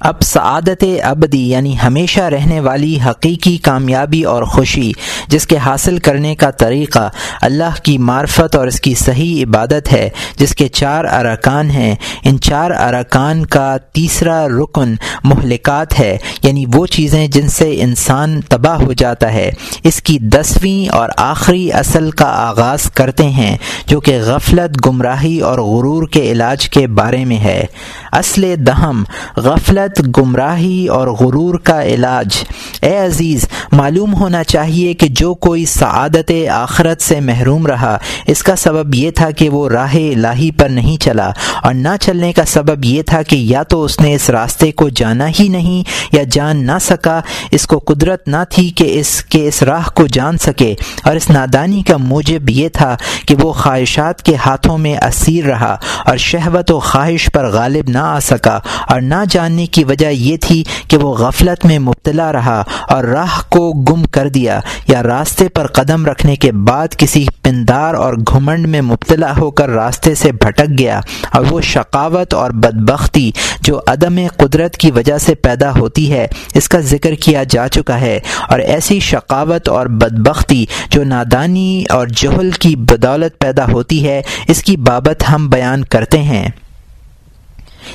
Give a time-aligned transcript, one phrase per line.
[0.00, 4.92] اب سعادت ابدی یعنی ہمیشہ رہنے والی حقیقی کامیابی اور خوشی،
[5.28, 7.10] جس کے حاصل کرنے کا طریقہ
[7.42, 11.94] اللہ کی معرفت اور اس کی صحیح عبادت ہے، جس کے چار ارکان ہیں۔
[12.24, 14.94] ان چار ارکان کا تیسرا رکن
[15.24, 19.50] مہلکات ہے یعنی وہ چیزیں جن سے انسان تباہ ہو جاتا ہے۔
[19.84, 23.56] اس کی دسویں اور آخری اصل کا آغاز کرتے ہیں،
[23.86, 27.64] جو کہ غفلت، گمراہی اور غرور کے علاج کے بارے میں ہے۔
[28.12, 29.02] اصل دہم،
[29.36, 32.44] غفلت گمراہی اور غرور کا علاج۔
[32.80, 38.56] اے عزیز، معلوم ہونا چاہیے کہ جو کوئی سعادت آخرت سے محروم رہا، اس کا
[38.56, 41.30] سبب یہ تھا کہ وہ راہ الہی پر نہیں چلا۔
[41.62, 44.88] اور نہ چلنے کا سبب یہ تھا کہ یا تو اس نے اس راستے کو
[44.88, 47.20] جانا ہی نہیں یا جان نہ سکا،
[47.50, 51.30] اس کو قدرت نہ تھی کہ اس کے اس راہ کو جان سکے۔ اور اس
[51.30, 56.70] نادانی کا موجب یہ تھا کہ وہ خواہشات کے ہاتھوں میں اسیر رہا اور شہوت
[56.70, 60.96] و خواہش پر غالب نہ آ سکا۔ اور نہ جاننے کی وجہ یہ تھی کہ
[60.96, 66.06] وہ غفلت میں مبتلا رہا اور راہ کو گم کر دیا یا راستے پر قدم
[66.06, 71.00] رکھنے کے بعد کسی پندار اور گھمنڈ میں مبتلا ہو کر راستے سے بھٹک گیا
[71.30, 76.68] اور وہ شقاوت اور بدبختی جو عدم قدرت کی وجہ سے پیدا ہوتی ہے، اس
[76.68, 82.50] کا ذکر کیا جا چکا ہے اور ایسی شقاوت اور بدبختی جو نادانی اور جہل
[82.50, 86.48] کی بدولت پیدا ہوتی ہے، اس کی بابت ہم بیان کرتے ہیں۔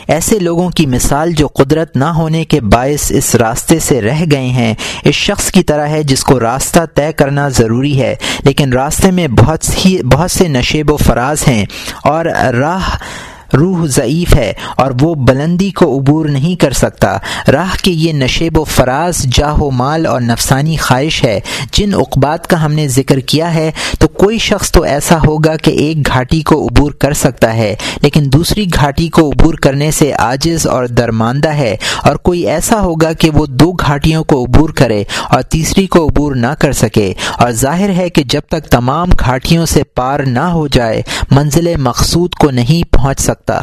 [0.07, 4.47] ایسے لوگوں کی مثال جو قدرت نہ ہونے کے باعث اس راستے سے رہ گئے
[4.49, 4.73] ہیں،
[5.03, 9.27] اس شخص کی طرح ہے جس کو راستہ طے کرنا ضروری ہے، لیکن راستے میں
[9.27, 11.65] بہت ہی بہت سے نشیب و فراز ہیں
[12.03, 12.95] اور راہ
[13.53, 17.17] روح ضعیف ہے اور وہ بلندی کو عبور نہیں کر سکتا۔
[17.51, 21.39] راہ کے یہ نشیب و فراز، جاہ و مال اور نفسانی خواہش ہے۔
[21.71, 25.71] جن اقبات کا ہم نے ذکر کیا ہے، تو کوئی شخص تو ایسا ہوگا کہ
[25.71, 30.67] ایک گھاٹی کو عبور کر سکتا ہے، لیکن دوسری گھاٹی کو عبور کرنے سے عاجز
[30.67, 35.41] اور درماندہ ہے۔ اور کوئی ایسا ہوگا کہ وہ دو گھاٹیوں کو عبور کرے اور
[35.41, 39.83] تیسری کو عبور نہ کر سکے۔ اور ظاہر ہے کہ جب تک تمام گھاٹیوں سے
[39.83, 41.01] پار نہ ہو جائے،
[41.31, 43.59] منزل مقصود کو نہیں پہنچ سکتا۔ سکتا۔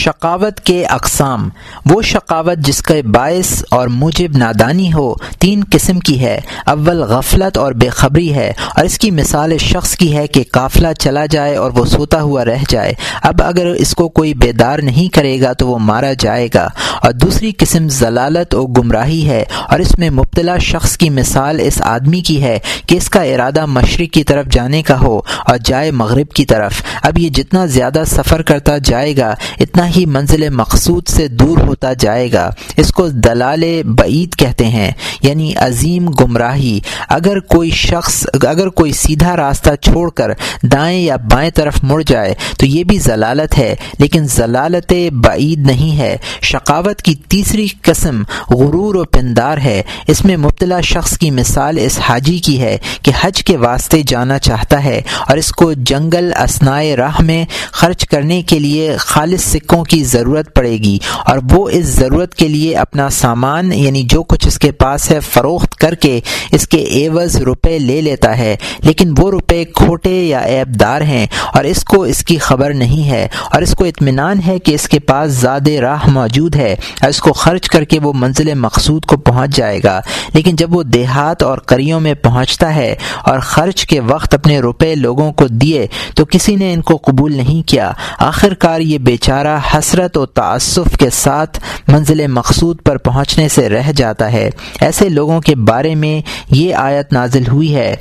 [0.00, 1.48] شقاوت کے اقسام۔
[1.86, 7.58] وہ شقاوت جس کا باعث اور موجب نادانی ہو، تین قسم کی ہے۔ اول غفلت
[7.58, 11.56] اور بے خبری ہے، اور اس کی مثال شخص کی ہے کہ قافلہ چلا جائے
[11.56, 15.52] اور وہ سوتا ہوا رہ جائے۔ اب اگر اس کو کوئی بیدار نہیں کرے گا
[15.52, 16.66] تو وہ مارا جائے گا۔
[17.02, 21.80] اور دوسری قسم ضلالت و گمراہی ہے، اور اس میں مبتلا شخص کی مثال اس
[21.82, 25.90] آدمی کی ہے کہ اس کا ارادہ مشرق کی طرف جانے کا ہو اور جائے
[25.90, 31.08] مغرب کی طرف۔ اب یہ جتنا زیادہ سفر کرتا جائے گا، اتنا ہی منزل مقصود
[31.08, 34.90] سے دور ہوتا جائے گا۔ اس کو دلال بعید کہتے ہیں
[35.22, 40.30] یعنی عظیم گمراہی۔ اگر کوئی شخص، اگر کوئی سیدھا راستہ چھوڑ کر
[40.62, 45.98] دائیں یا بائیں طرف مڑ جائے، تو یہ بھی ضلالت ہے۔ لیکن ضلالت بعید نہیں
[45.98, 51.78] ہے۔ شقاوت کی تیسری قسم غرور و پندار ہے۔ اس میں مبتلا شخص کی مثال
[51.82, 56.32] اس حاجی کی ہے کہ حج کے واسطے جانا چاہتا ہے اور اس کو جنگل
[56.44, 61.38] اسنائے راہ میں خرچ کرنے کے لیے خالص سکھ سکوں کی ضرورت پڑے گی اور
[61.50, 65.74] وہ اس ضرورت کے لیے اپنا سامان یعنی جو کچھ اس کے پاس ہے فروخت
[65.74, 66.20] کر کے
[66.52, 71.26] اس کے ایوز روپے لے لیتا ہے، لیکن وہ روپے کھوٹے یا ایب دار ہیں
[71.54, 74.88] اور اس کو اس کی خبر نہیں ہے اور اس کو اطمینان ہے کہ اس
[74.88, 79.04] کے پاس زیادہ راہ موجود ہے اور اس کو خرچ کر کے وہ منزل مقصود
[79.04, 80.00] کو پہنچ جائے گا۔
[80.34, 84.94] لیکن جب وہ دیہات اور کریوں میں پہنچتا ہے اور خرچ کے وقت اپنے روپے
[84.94, 89.56] لوگوں کو دیے تو کسی نے ان کو قبول نہیں کیا۔ آخر کار یہ بیچارہ
[89.78, 94.50] حسرت و تعصف کے ساتھ منزل مقصود پر پہنچنے سے رہ جاتا ہے۔
[94.80, 97.96] ایسے لوگوں کے بارے میں یہ آیت نازل ہوئی ہے۔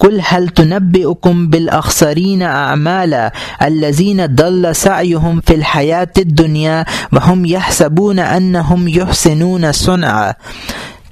[0.00, 3.14] کل حل تنب اکم بالاخسرین اعمال
[3.58, 6.82] الزین دل سعیہم فی الحیات الدنیا
[7.12, 10.30] وهم يحسبون انہم يحسنون صنعا۔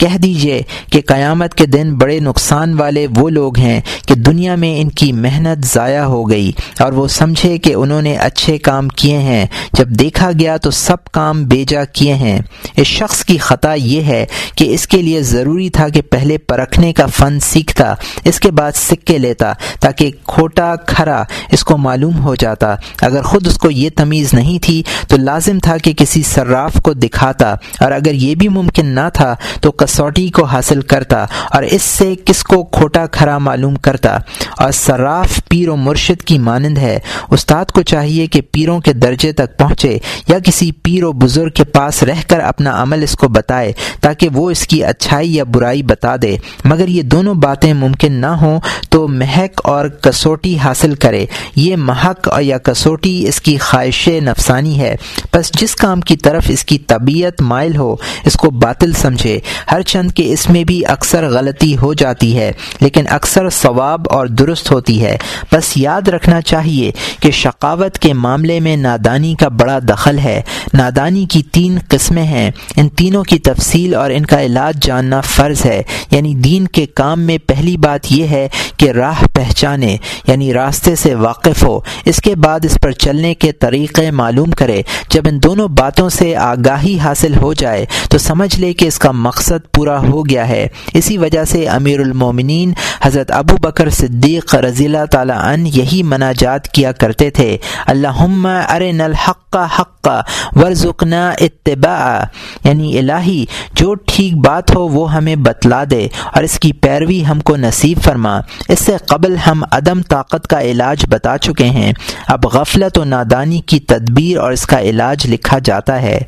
[0.02, 0.60] کہہ دیجیے
[0.92, 5.10] کہ قیامت کے دن بڑے نقصان والے وہ لوگ ہیں کہ دنیا میں ان کی
[5.12, 9.88] محنت ضائع ہو گئی اور وہ سمجھے کہ انہوں نے اچھے کام کیے ہیں۔ جب
[9.88, 12.38] دیکھا گیا تو سب کام بیجا کیے ہیں۔
[12.76, 14.24] اس شخص کی خطا یہ ہے
[14.56, 17.94] کہ اس کے لیے ضروری تھا کہ پہلے پرکھنے کا فن سیکھتا،
[18.24, 21.22] اس کے بعد سکے لیتا تاکہ کھوٹا کھرا
[21.52, 25.58] اس کو معلوم ہو جاتا۔ اگر خود اس کو یہ تمیز نہیں تھی تو لازم
[25.58, 30.28] تھا کہ کسی صراف کو دکھاتا، اور اگر یہ بھی ممکن نہ تھا تو کسوٹی
[30.28, 34.18] کو حاصل کرتا اور اس سے کس کو کھوٹا کھرا معلوم کرتا۔
[34.58, 36.98] اور صراف پیر و مرشد کی مانند ہے۔
[37.30, 39.98] استاد کو چاہیے کہ پیروں کے درجے تک پہنچے
[40.28, 44.28] یا کسی پیر و بزرگ کے پاس رہ کر اپنا عمل اس کو بتائے تاکہ
[44.32, 48.60] وہ اس کی اچھائی یا برائی بتا دے۔ مگر یہ دونوں باتیں ممکن نہ ہوں
[48.90, 54.80] تو مہک اور کسوٹی حاصل کرے۔ یہ محق اور یا کسوٹی اس کی خواہش نفسانی
[54.80, 54.96] ہے۔
[55.34, 59.40] بس جس کام کی طرف اس کی طبیعت مائل ہو، اس کو باطل سمجھے۔
[59.72, 64.26] ہر چند کے اس میں بھی اکثر غلطی ہو جاتی ہے، لیکن اکثر ثواب اور
[64.26, 65.16] درست ہوتی ہے۔
[65.52, 66.90] بس یاد رکھنا چاہیے
[67.20, 70.42] کہ شقاوت کے معاملے میں نادانی کا بڑا دخل ہے۔
[70.74, 75.66] نادانی کی تین قسمیں ہیں۔ ان تینوں کی تفصیل اور ان کا علاج جاننا فرض
[75.66, 79.96] ہے۔ یعنی دین کے کام میں پہلی بات یہ ہے کہ راہ پہچانے
[80.26, 84.82] یعنی راستے سے واقف ہو۔ اس کے بعد اس پر چلنے کے طریقے معلوم کرے۔
[85.10, 89.10] جب ان دونوں باتوں سے آگاہی حاصل ہو جائے تو سمجھ لے کہ اس کا
[89.10, 92.72] مقصد پورا ہو گیا ہے۔ اسی وجہ سے امیر المومنین
[93.02, 97.56] حضرت ابو بکر صدیق رضی اللہ تعالیٰ عنہ یہی مناجات کیا کرتے تھے۔
[97.86, 98.20] اللہ
[98.68, 100.08] ارن الحق حق
[100.56, 102.22] ورژنا اتباع
[102.64, 103.44] یعنی الہی،
[103.74, 107.98] جو ٹھیک بات ہو وہ ہمیں بتلا دے اور اس کی پیروی ہم کو نصیب
[108.02, 111.92] فرما۔ اس سے قبل ہم عدم طاقت کا علاج بتا چکے ہیں۔
[112.26, 116.20] اب غفلت و نادانی کی تدبیر اور اس کا علاج لکھا جاتا ہے۔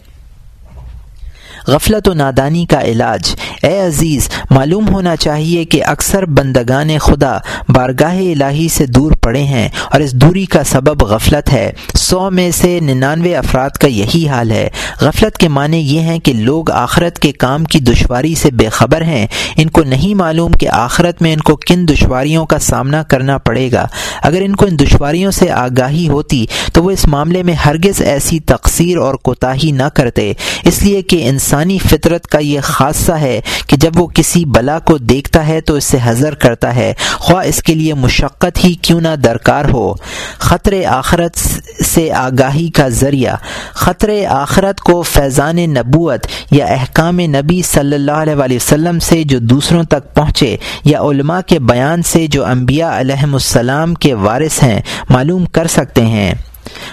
[1.68, 3.34] غفلت و نادانی کا علاج۔
[3.64, 7.38] اے عزیز، معلوم ہونا چاہیے کہ اکثر بندگان خدا
[7.68, 12.50] بارگاہ الہی سے دور پڑے ہیں اور اس دوری کا سبب غفلت ہے۔ سو میں
[12.50, 14.68] سے ننانوے افراد کا یہی حال ہے۔
[15.00, 19.02] غفلت کے معنی یہ ہیں کہ لوگ آخرت کے کام کی دشواری سے بے خبر
[19.02, 19.26] ہیں۔
[19.56, 23.72] ان کو نہیں معلوم کہ آخرت میں ان کو کن دشواریوں کا سامنا کرنا پڑے
[23.72, 23.86] گا۔
[24.22, 28.40] اگر ان کو ان دشواریوں سے آگاہی ہوتی تو وہ اس معاملے میں ہرگز ایسی
[28.40, 30.32] تقسیر اور کوتاہی نہ کرتے۔
[30.64, 34.98] اس لیے کہ انسانی فطرت کا یہ خاصہ ہے کہ جب وہ کسی بلا کو
[34.98, 39.00] دیکھتا ہے تو اس سے حضر کرتا ہے۔ خواہ اس کے لیے مشقت ہی کیوں
[39.00, 39.94] نہ درکار ہو۔
[40.38, 41.38] خطر آخرت
[41.84, 43.36] سے آگاہی کا ذریعہ۔
[43.72, 49.84] خطر آخرت کو فیضان نبوت یا احکام نبی صلی اللہ علیہ وسلم سے جو دوسروں
[49.84, 54.80] تک پہنچے یا علماء کے بیان سے جو انبیاء علیہم السلام کے وارث ہیں
[55.10, 56.34] معلوم کر سکتے ہیں۔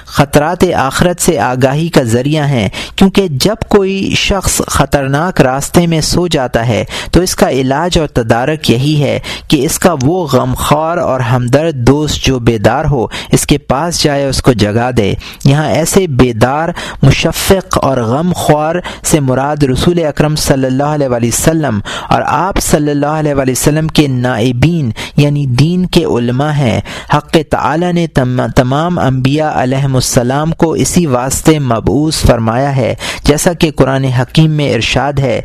[0.06, 6.27] خطرات آخرت سے آگاہی کا ذریعہ ہیں، کیونکہ جب کوئی شخص خطرناک راستے میں سو
[6.27, 10.97] جاتا ہے، تو اس کا علاج اور تدارک یہی ہے کہ اس کا وہ غمخوار
[10.97, 15.13] اور ہمدرد دوست جو بیدار ہو، اس کے پاس جائے، اس کو جگا دے۔
[15.45, 16.69] یہاں ایسے بیدار،
[17.03, 21.79] مشفق اور غم خوار سے مراد رسول اکرم صلی اللہ علیہ وسلم
[22.09, 26.79] اور آپ صلی اللہ علیہ وسلم کے نائبین یعنی دین کے علماء ہیں۔
[27.13, 32.94] حق تعالی نے تمام انبیاء علیہم السلام کو اسی واسطے مبعوث فرمایا ہے،
[33.24, 35.42] جیسا کہ قرآن حکیم میں ارشاد ہے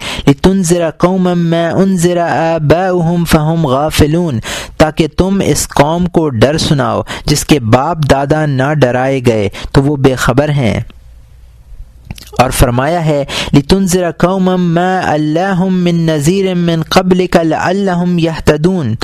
[0.98, 2.56] قوم میں ان ذرا
[3.28, 4.40] فہم غافلون،
[4.76, 9.82] تاکہ تم اس قوم کو ڈر سناؤ، جس کے باپ دادا نہ ڈرائے گئے، تو
[9.82, 10.80] وہ بے خبر ہیں۔
[12.38, 18.94] اور فرمایا ہے، لتنذر قوما ما اللہم من نذیر من قبلک لعلہم یہتدون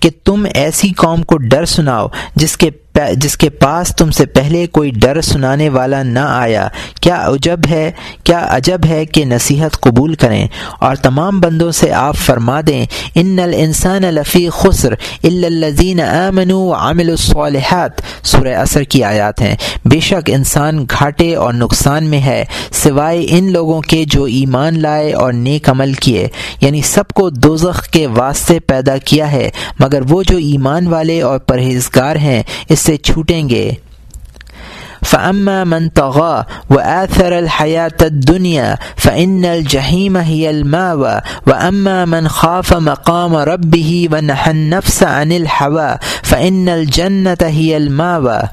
[0.00, 2.06] کہ تم ایسی قوم کو ڈر سناؤ،
[2.36, 2.70] جس کے
[3.16, 6.68] جس کے پاس تم سے پہلے کوئی ڈر سنانے والا نہ آیا،
[7.00, 7.90] کیا عجب ہے؟
[8.24, 10.48] کیا عجب ہے کہ نصیحت قبول کریں؟
[10.80, 17.10] اور تمام بندوں سے آپ فرما دیں، ان الانسان لفی خسر الزین امن و عامل
[17.10, 17.90] الصالحات
[18.22, 23.52] سورہ اثر کی آیات ہیں۔ بے شک انسان گھاٹے اور نقصان میں ہے، سوائے ان
[23.52, 26.28] لوگوں کے جو ایمان لائے اور نیک عمل کیے۔
[26.60, 31.38] یعنی سب کو دوزخ کے واسطے پیدا کیا ہے، مگر وہ جو ایمان والے اور
[31.38, 33.72] پرہیزگار ہیں، اس سے چھوٹیں گے۔
[35.06, 36.36] فعما من طغى
[36.70, 45.32] وآثر الحياة الدنيا فإن الجحيم هي الماوى وأما من خاف مقام ربه ونحى النفس عن
[45.32, 45.90] الحوى
[46.28, 48.44] فإن الجنة هي الماوى۔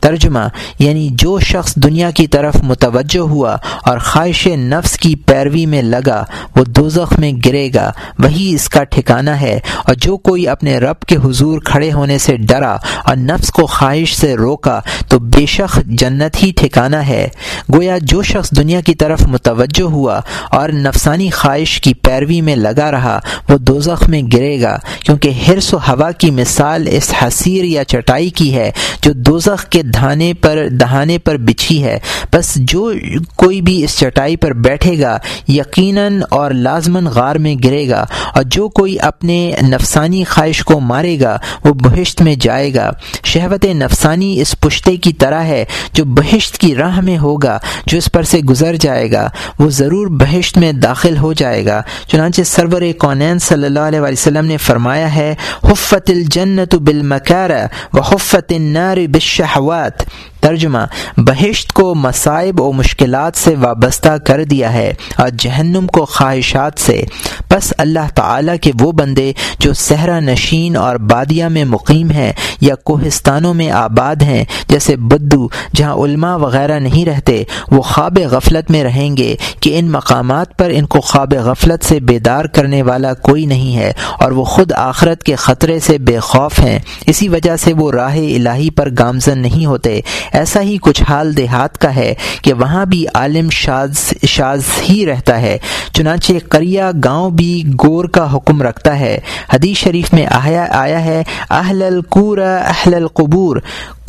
[0.00, 0.38] ترجمہ
[0.78, 6.24] یعنی جو شخص دنیا کی طرف متوجہ ہوا اور خواہش نفس کی پیروی میں لگا،
[6.56, 11.00] وہ دوزخ میں گرے گا۔ وہی اس کا ٹھکانہ ہے۔ اور جو کوئی اپنے رب
[11.00, 15.76] کے حضور کھڑے ہونے سے ڈرا اور نفس کو خواہش سے روکا، تو بے شک
[15.86, 17.28] جنت ہی ٹھکانہ ہے۔
[17.74, 20.20] گویا جو شخص دنیا کی طرف متوجہ ہوا
[20.50, 25.74] اور نفسانی خواہش کی پیروی میں لگا رہا، وہ دوزخ میں گرے گا۔ کیونکہ ہرس
[25.74, 28.70] و ہوا کی مثال اس حسیر یا چٹائی کی ہے
[29.02, 31.98] جو دوزخ کے دھانے پر دہانے پر بچھی ہے۔
[32.32, 32.92] بس جو
[33.36, 35.16] کوئی بھی اس چٹائی پر بیٹھے گا،
[35.48, 41.18] یقیناً اور لازماً غار میں گرے گا، اور جو کوئی اپنے نفسانی خواہش کو مارے
[41.20, 42.90] گا، وہ بہشت میں جائے گا۔
[43.24, 48.12] شہوت نفسانی اس پشتے کی طرح ہے جو بہشت کی راہ میں ہوگا، جو اس
[48.12, 52.82] پر سے گزر جائے گا، وہ ضرور بہشت میں داخل ہو جائے گا۔ چنانچہ سرور
[52.98, 55.34] کونین صلی اللہ علیہ وسلم نے فرمایا ہے،
[55.64, 57.50] حفت الجنت بالمکار
[57.92, 60.02] و حفت النار بالشہوات۔
[60.40, 60.78] ترجمہ،
[61.18, 67.02] بہشت کو مصائب و مشکلات سے وابستہ کر دیا ہے، اور جہنم کو خواہشات سے۔
[67.50, 72.74] بس اللہ تعالیٰ کے وہ بندے جو صحرا نشین اور بادیہ میں مقیم ہیں یا
[72.84, 78.82] کوہستانوں میں آباد ہیں، جیسے بدو، جہاں علماء وغیرہ نہیں رہتے، وہ خواب غفلت میں
[78.84, 83.46] رہیں گے کہ ان مقامات پر ان کو خواب غفلت سے بیدار کرنے والا کوئی
[83.46, 87.72] نہیں ہے، اور وہ خود آخرت کے خطرے سے بے خوف ہیں۔ اسی وجہ سے
[87.72, 90.00] وہ راہ الہی پر گامزن نہیں ہوتے۔
[90.32, 95.40] ایسا ہی کچھ حال دیہات کا ہے کہ وہاں بھی عالم شاز شاز ہی رہتا
[95.40, 95.58] ہے۔
[95.92, 99.18] چنانچہ کریا گاؤں بھی گور کا حکم رکھتا ہے۔
[99.54, 103.56] حدیث شریف میں آیا آیا ہے، اہل القور اہل القبور۔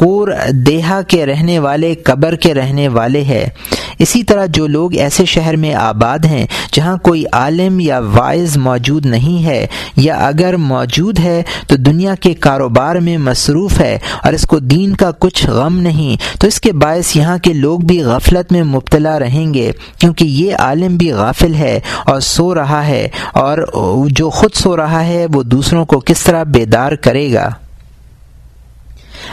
[0.01, 0.27] کور
[0.65, 3.47] دیہا کے رہنے والے، قبر کے رہنے والے ہے۔
[3.99, 9.05] اسی طرح جو لوگ ایسے شہر میں آباد ہیں، جہاں کوئی عالم یا وائز موجود
[9.05, 9.65] نہیں ہے،
[9.97, 14.95] یا اگر موجود ہے، تو دنیا کے کاروبار میں مصروف ہے اور اس کو دین
[14.95, 19.17] کا کچھ غم نہیں۔ تو اس کے باعث یہاں کے لوگ بھی غفلت میں مبتلا
[19.19, 23.65] رہیں گے، کیونکہ یہ عالم بھی غافل ہے اور سو رہا ہے، اور
[24.09, 27.49] جو خود سو رہا ہے، وہ دوسروں کو کس طرح بیدار کرے گا؟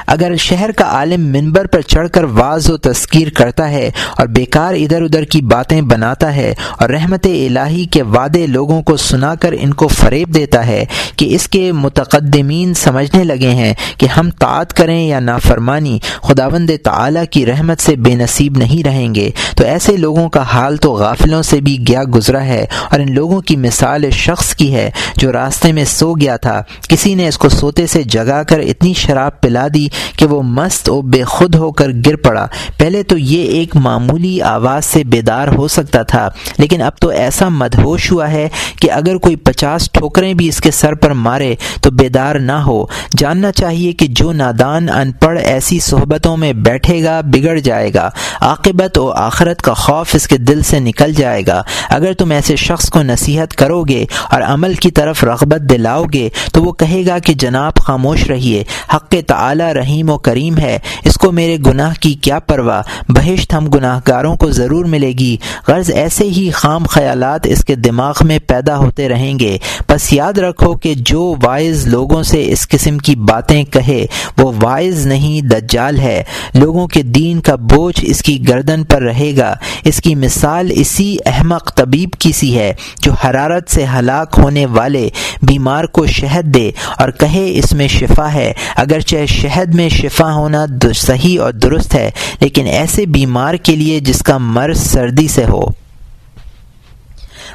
[0.06, 4.74] اگر شہر کا عالم منبر پر چڑھ کر واض و تذکیر کرتا ہے اور بیکار
[4.74, 9.54] ادھر ادھر کی باتیں بناتا ہے اور رحمت الہی کے وعدے لوگوں کو سنا کر
[9.60, 10.84] ان کو فریب دیتا ہے
[11.16, 17.20] کہ اس کے متقدمین سمجھنے لگے ہیں کہ ہم تعت کریں یا نافرمانی، خداوند تعالی
[17.30, 21.42] کی رحمت سے بے نصیب نہیں رہیں گے۔ تو ایسے لوگوں کا حال تو غافلوں
[21.42, 25.72] سے بھی گیا گزرا ہے اور ان لوگوں کی مثال شخص کی ہے جو راستے
[25.72, 29.66] میں سو گیا تھا۔ کسی نے اس کو سوتے سے جگا کر اتنی شراب پلا
[29.74, 29.77] دی
[30.16, 34.40] کہ وہ مست و بے خود ہو کر گر پڑا۔ پہلے تو یہ ایک معمولی
[34.42, 38.48] آواز سے بیدار ہو سکتا تھا، لیکن اب تو ایسا مدہوش ہوا ہے
[38.80, 42.84] کہ اگر کوئی پچاس ٹھوکریں بھی اس کے سر پر مارے تو بیدار نہ ہو۔
[43.16, 48.08] جاننا چاہیے کہ جو نادان ان پڑھ ایسی صحبتوں میں بیٹھے گا بگڑ جائے گا۔
[48.40, 52.56] عاقبت و آخرت کا خوف اس کے دل سے نکل جائے گا۔ اگر تم ایسے
[52.56, 57.02] شخص کو نصیحت کرو گے اور عمل کی طرف رغبت دلاؤ گے تو وہ کہے
[57.06, 58.62] گا کہ جناب خاموش رہیے،
[58.94, 63.66] حق تعالی رحیم و کریم ہے۔ اس کو میرے گناہ کی کیا پرواہ؟ بہشت ہم
[63.66, 65.36] گناہ گاروں کو ضرور ملے گی۔
[65.68, 69.58] غرض ایسے ہی خام خیالات اس کے دماغ میں پیدا ہوتے رہیں گے۔
[69.88, 74.06] بس یاد رکھو کہ جو وائز لوگوں سے اس قسم کی باتیں کہے،
[74.38, 76.22] وہ وائز نہیں، دجال ہے۔
[76.54, 81.16] لوگوں کے دین کا بوجھ اس کی گردن پر رہے گا۔ اس کی مثال اسی
[81.26, 85.08] احمق طبیب کی سی ہے جو حرارت سے ہلاک ہونے والے
[85.42, 90.66] بیمار کو شہد دے اور کہے اس میں شفا ہے۔ اگرچہ شہد میں شفا ہونا
[90.92, 92.10] صحیح اور درست ہے،
[92.40, 95.60] لیکن ایسے بیمار کے لیے جس کا مرض سردی سے ہو۔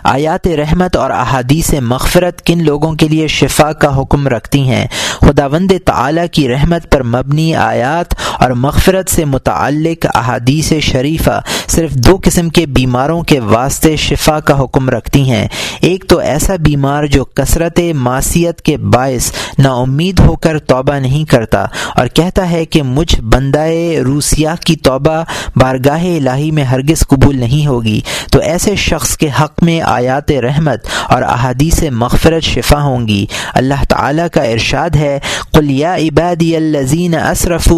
[0.04, 4.88] آیات رحمت اور احادیث مغفرت کن لوگوں کے لیے شفا کا حکم رکھتی ہیں؟
[5.22, 11.92] خدا تعالی تعلیٰ کی رحمت پر مبنی آیات اور مغفرت سے متعلق احادیث شریفہ صرف
[11.92, 15.48] دو قسم کے بیماروں کے واسطے شفا کا حکم رکھتی ہیں۔
[15.82, 21.26] ایک تو ایسا بیمار جو کثرت معاشیت کے باعث نا امید ہو کر توبہ نہیں
[21.26, 25.24] کرتا اور کہتا ہے کہ مجھ بندائے روسیہ کی توبہ
[25.56, 30.80] بارگاہ الہی میں ہرگز قبول نہیں ہوگی۔ تو ایسے شخص کے حق میں آیات رحمت
[31.10, 35.20] اور احادیث مغفرت شفا ہوں گی۔ اللہ تعالیٰ کا ارشاد ہے
[35.52, 37.72] قلیا عبادی الزین اصرف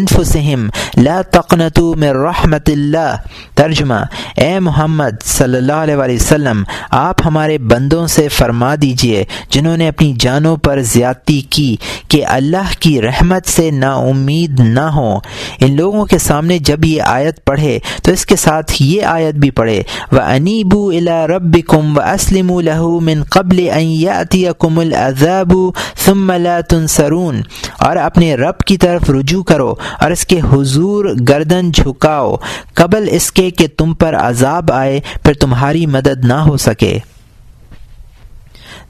[0.00, 3.16] انفسہم لا تقنتو من رحمت اللہ
[3.54, 3.94] ترجمہ
[4.36, 10.12] اے محمد صلی اللہ علیہ وسلم، آپ ہمارے بندوں سے فرما دیجیے، جنہوں نے اپنی
[10.20, 11.76] جانوں پر زیادتی کی،
[12.08, 15.20] کہ اللہ کی رحمت سے نا امید نہ ہوں
[15.60, 19.50] ان لوگوں کے سامنے جب یہ آیت پڑھے، تو اس کے ساتھ یہ آیت بھی
[19.50, 25.52] پڑھے وہ انیبو الا رب ربکم واسلموا له من قبل ان العذاب
[26.04, 27.40] ثم لا تنصرون۔
[27.78, 32.36] اور اپنے رب کی طرف رجوع کرو۔ اور اس کے حضور گردن جھکاؤ،
[32.74, 36.98] قبل اس کے کہ تم پر عذاب آئے، پھر تمہاری مدد نہ ہو سکے۔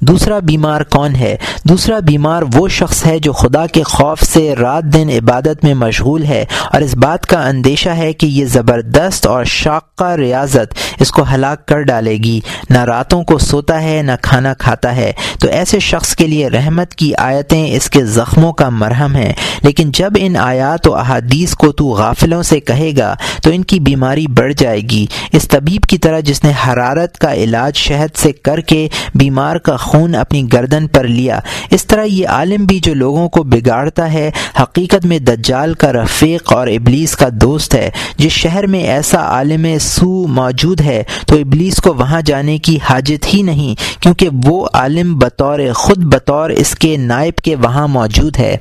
[0.00, 4.84] دوسرا بیمار کون ہے؟ دوسرا بیمار وہ شخص ہے جو خدا کے خوف سے رات
[4.84, 9.44] دن عبادت میں مشغول ہے اور اس بات کا اندیشہ ہے کہ یہ زبردست اور
[9.44, 12.40] شاقہ ریاضت اس کو ہلاک کر ڈالے گی۔
[12.70, 16.94] نہ راتوں کو سوتا ہے، نہ کھانا کھاتا ہے۔ تو ایسے شخص کے لیے رحمت
[16.94, 21.72] کی آیتیں اس کے زخموں کا مرہم ہیں۔ لیکن جب ان آیات و احادیث کو
[21.72, 25.98] تو غافلوں سے کہے گا، تو ان کی بیماری بڑھ جائے گی۔ اس طبیب کی
[25.98, 30.86] طرح جس نے حرارت کا علاج شہد سے کر کے بیمار کا خون اپنی گردن
[30.86, 31.38] پر لیا۔
[31.70, 34.30] اس طرح یہ عالم بھی جو لوگوں کو بگاڑتا ہے،
[34.60, 39.66] حقیقت میں دجال کا رفیق اور ابلیس کا دوست ہے۔ جس شہر میں ایسا عالم
[39.80, 45.18] سو موجود ہے، تو ابلیس کو وہاں جانے کی حاجت ہی نہیں، کیونکہ وہ عالم
[45.18, 48.56] بطور خود بطور اس کے نائب کے وہاں موجود ہے۔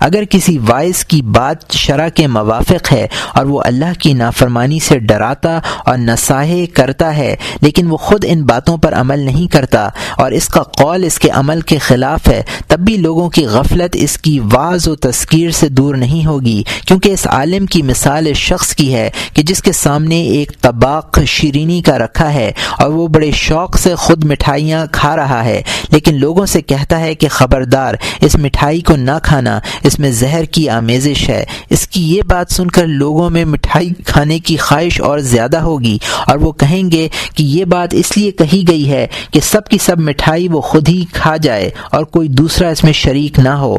[0.00, 4.98] اگر کسی وائس کی بات شرح کے موافق ہے اور وہ اللہ کی نافرمانی سے
[4.98, 10.32] ڈراتا اور نصاحے کرتا ہے، لیکن وہ خود ان باتوں پر عمل نہیں کرتا اور
[10.32, 14.18] اس کا قول اس کے عمل کے خلاف ہے، تب بھی لوگوں کی غفلت اس
[14.18, 18.74] کی واض و تذکیر سے دور نہیں ہوگی۔ کیونکہ اس عالم کی مثال اس شخص
[18.74, 23.30] کی ہے کہ جس کے سامنے ایک طباق شیرینی کا رکھا ہے اور وہ بڑے
[23.30, 28.36] شوق سے خود مٹھائیاں کھا رہا ہے۔ لیکن لوگوں سے کہتا ہے کہ خبردار، اس
[28.36, 32.68] مٹھائی کو نہ کھانا، اس میں زہر کی آمیزش ہے۔ اس کی یہ بات سن
[32.68, 37.42] کر لوگوں میں مٹھائی کھانے کی خواہش اور زیادہ ہوگی اور وہ کہیں گے کہ
[37.42, 41.04] یہ بات اس لیے کہی گئی ہے کہ سب کی سب مٹھائی وہ خود ہی
[41.12, 43.76] کھا جائے اور کوئی دوسرا اس میں شریک نہ ہو۔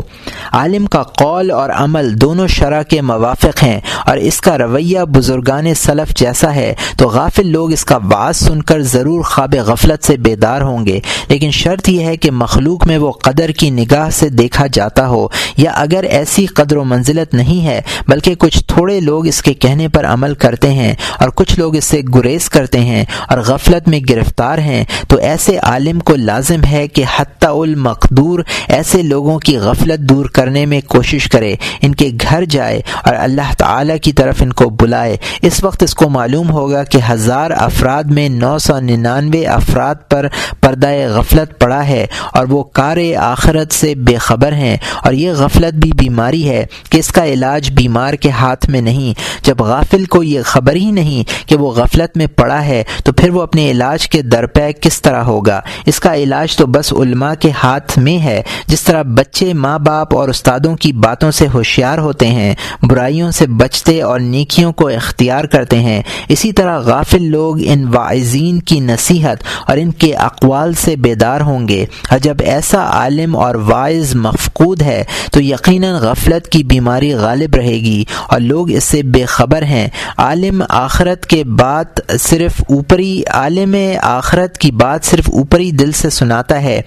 [0.52, 5.74] عالم کا قول اور عمل دونوں شرح کے موافق ہیں اور اس کا رویہ بزرگان
[5.74, 10.18] سلف جیسا ہے، تو غافل لوگ اس کا باعث سن کر ضرور خواب غفلت سے
[10.18, 14.30] بیدار ہوں گے۔ لیکن شرط یہ ہے کہ مخلوق میں وہ قدر کی نگاہ سے
[14.30, 19.28] دیکھا جاتا ہو، یا اگر ایسی قدر و منزلت نہیں ہے، بلکہ کچھ تھوڑے لوگ
[19.28, 23.04] اس کے کہنے پر عمل کرتے ہیں اور کچھ لوگ اس سے گریز کرتے ہیں
[23.30, 29.02] اور غفلت میں گرفتار ہیں، تو ایسے عالم کو لازم ہے کہ حتی المقدور ایسے
[29.02, 34.00] لوگوں کی غفلت دور کرنے میں کوشش کرے، ان کے گھر جائے اور اللہ تعالی
[34.00, 38.30] کی طرف ان کو بلائے۔ اس وقت اس کو معلوم ہوگا کہ ہزار افراد میں
[38.30, 40.28] نو سو ننانوے افراد پر
[40.62, 45.74] پردہ غفلت پڑا ہے اور وہ کار آخرت سے بے خبر ہیں۔ اور یہ غفلت
[45.74, 50.24] بھی بیماری ہے کہ اس کا علاج بیمار کے ہاتھ میں نہیں۔ جب غافل کو
[50.24, 54.08] یہ خبر ہی نہیں کہ وہ غفلت میں پڑا ہے، تو پھر وہ اپنے علاج
[54.10, 58.42] کے درپے کس طرح ہوگا؟ اس کا علاج تو بس علماء کے ہاتھ میں ہے۔
[58.68, 63.48] جس طرح بچے ماں باپ اور استادوں کی باتوں سے ہوشیار ہوتے ہیں، برائیوں سے
[63.48, 69.38] بچتے اور نیکیوں کو اختیار کرتے ہیں۔ اسی طرح غافل لوگ ان واعظین کی نصیحت
[69.68, 74.82] اور ان کے اقوال سے بیدار ہوں گے۔ اور جب ایسا عالم اور واعظ مفقود
[74.82, 79.62] ہے، تو یقیناً غفلت کی بیماری غالب رہے گی اور لوگ اس سے بے خبر
[79.62, 79.88] ہیں۔
[80.18, 86.37] عالم آخرت کے بات صرف اوپری، عالم آخرت کی بات صرف اوپری دل سے سنا
[86.38, 86.82] سناتا ہے۔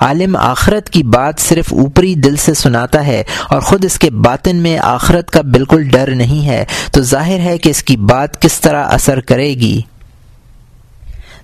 [0.00, 4.56] عالم آخرت کی بات صرف اوپری دل سے سناتا ہے اور خود اس کے باطن
[4.56, 8.60] میں آخرت کا بالکل ڈر نہیں ہے۔ تو ظاہر ہے کہ اس کی بات کس
[8.60, 9.80] طرح اثر کرے گی۔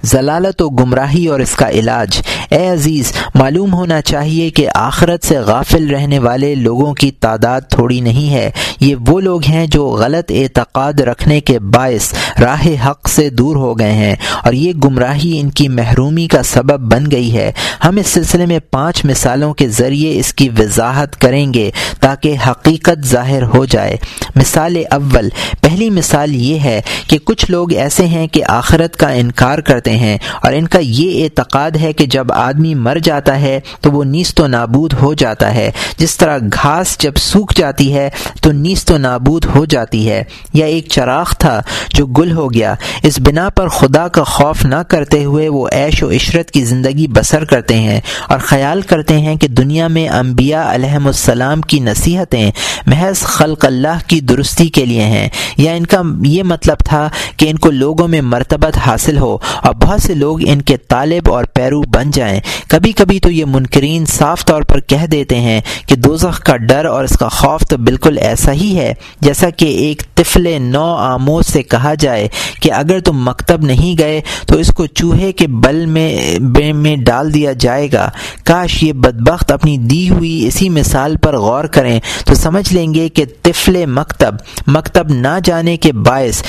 [0.04, 5.38] ضلالت و گمراہی اور اس کا علاج۔ اے عزیز، معلوم ہونا چاہیے کہ آخرت سے
[5.38, 8.50] غافل رہنے والے لوگوں کی تعداد تھوڑی نہیں ہے۔
[8.80, 13.78] یہ وہ لوگ ہیں جو غلط اعتقاد رکھنے کے باعث راہ حق سے دور ہو
[13.78, 17.52] گئے ہیں۔ اور یہ گمراہی ان کی محرومی کا سبب بن گئی ہے۔
[17.84, 23.06] ہم اس سلسلے میں پانچ مثالوں کے ذریعے اس کی وضاحت کریں گے تاکہ حقیقت
[23.06, 23.96] ظاہر ہو جائے۔
[24.36, 25.28] مثال اول،
[25.60, 30.18] پہلی مثال یہ ہے کہ کچھ لوگ ایسے ہیں کہ آخرت کا انکار کرتے ہیں
[30.42, 34.40] اور ان کا یہ اعتقاد ہے کہ جب آدمی مر جاتا ہے تو وہ نیست
[34.40, 38.10] و نابود ہو جاتا ہے۔ جس طرح گھاس جب سوکھ جاتی ہے
[38.42, 40.24] تو نیست و نابود ہو جاتی ہے۔
[40.54, 41.62] یا ایک چراغ تھا
[41.94, 46.02] جو گل ہو گیا۔ اس بنا پر خدا کا خوف نہ کرتے ہوئے وہ عیش
[46.02, 50.74] و عشرت کی زندگی بسر کرتے ہیں اور خیال کرتے ہیں کہ دنیا میں انبیاء
[50.74, 52.50] علیہم السلام کی نصیحتیں
[52.86, 57.50] محض خلق اللہ کی درستی کے لیے ہیں۔ یا ان کا یہ مطلب تھا کہ
[57.50, 61.44] ان کو لوگوں میں مرتبت حاصل ہو اور بہت سے لوگ ان کے طالب اور
[61.44, 65.96] پیرو بن جائیں۔ کبھی کبھی تو یہ منکرین صاف طور پر کہہ دیتے ہیں کہ
[65.96, 70.02] دوزخ کا ڈر اور اس کا خوف تو بالکل ایسا ہی ہے، جیسا کہ ایک
[70.14, 72.28] طفل نو آموز سے کہا جائے
[72.60, 77.32] کہ اگر تم مکتب نہیں گئے تو اس کو چوہے کے بل میں میں ڈال
[77.34, 78.08] دیا جائے گا۔
[78.44, 83.08] کاش یہ بدبخت اپنی دی ہوئی اسی مثال پر غور کریں۔ تو سمجھ لیں گے
[83.08, 84.34] کہ طفل مکتب
[84.66, 86.42] مکتب نہ جانے کے باعث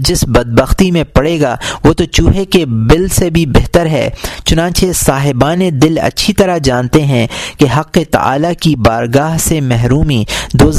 [0.00, 4.10] جس بدبختی میں پڑے گا، وہ تو چوہے کے بل سے بھی بہتر ہے۔
[4.44, 7.26] چنانچہ صاحبان دل اچھی طرح جانتے ہیں
[7.58, 10.72] کہ حق تعالی کی بارگاہ سے محرومی دو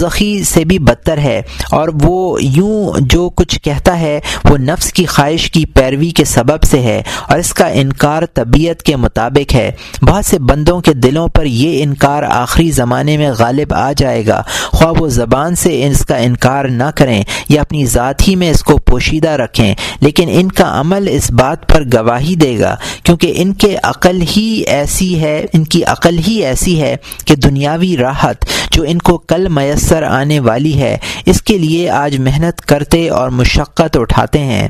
[0.46, 5.52] سے بھی بدتر ہے۔ اور وہ یوں جو کچھ کہتا ہے، وہ نفس کی خواہش
[5.52, 10.26] کی پیروی کے سبب سے ہے اور اس کا انکار طبیعت کے مطابق ہے۔ بہت
[10.26, 14.94] سے بندوں کے دلوں پر یہ انکار آخری زمانے میں غالب آ جائے گا۔ خواہ
[15.00, 18.78] وہ زبان سے اس کا انکار نہ کریں یا اپنی ذات ہی میں اس کو
[18.78, 23.76] پوشیدہ رکھیں، لیکن ان کا عمل اس بات پر گواہی دے گا کیونکہ ان کے
[23.84, 29.00] عقل ہی ایسی ہے، ان کی عقل ہی ایسی ہے کہ دنیاوی راحت جو ان
[29.00, 34.40] کو کل میسر آنے والی ہے، اس کے لیے آج محنت کرتے اور مشقت اٹھاتے
[34.40, 34.68] ہیں۔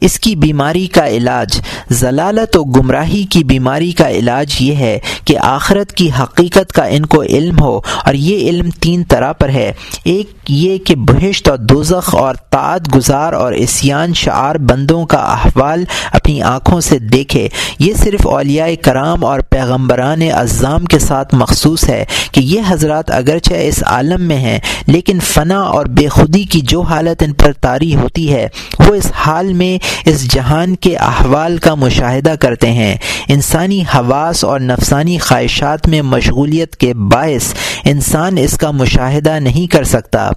[0.00, 1.60] اس کی بیماری کا علاج
[1.90, 7.06] ضلالت و گمراہی کی بیماری کا علاج یہ ہے کہ آخرت کی حقیقت کا ان
[7.06, 9.72] کو علم ہو اور یہ علم تین طرح پر ہے۔
[10.04, 15.84] ایک یہ کہ بہشت اور دوزخ اور تعت گزار اور اسیان شعار بندوں کا احوال
[16.12, 22.04] اپنی آنکھوں سے دیکھے۔ یہ صرف اولیاء کرام اور پیغمبران اعظام کے ساتھ مخصوص ہے
[22.32, 26.80] کہ یہ حضرات اگرچہ اس عالم میں ہیں، لیکن فنا اور بے خودی کی جو
[26.80, 31.74] حالت ان پر طاری ہوتی ہے، وہ اس حال میں اس جہان کے احوال کا
[31.74, 32.96] مشاہدہ کرتے ہیں۔
[33.28, 39.84] انسانی حواس اور نفسانی خواہشات میں مشغولیت کے باعث انسان اس کا مشاہدہ نہیں کر
[39.84, 40.30] سکتا۔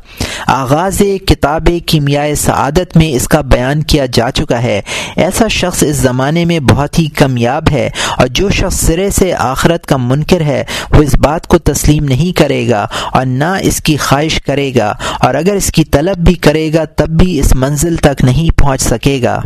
[0.47, 4.81] آغاز کتاب کیمیائے سعادت میں اس کا بیان کیا جا چکا ہے۔
[5.15, 9.85] ایسا شخص اس زمانے میں بہت ہی کمیاب ہے اور جو شخص سرے سے آخرت
[9.85, 13.97] کا منکر ہے، وہ اس بات کو تسلیم نہیں کرے گا اور نہ اس کی
[13.97, 17.95] خواہش کرے گا اور اگر اس کی طلب بھی کرے گا، تب بھی اس منزل
[17.95, 19.42] تک نہیں پہنچ سکے گا۔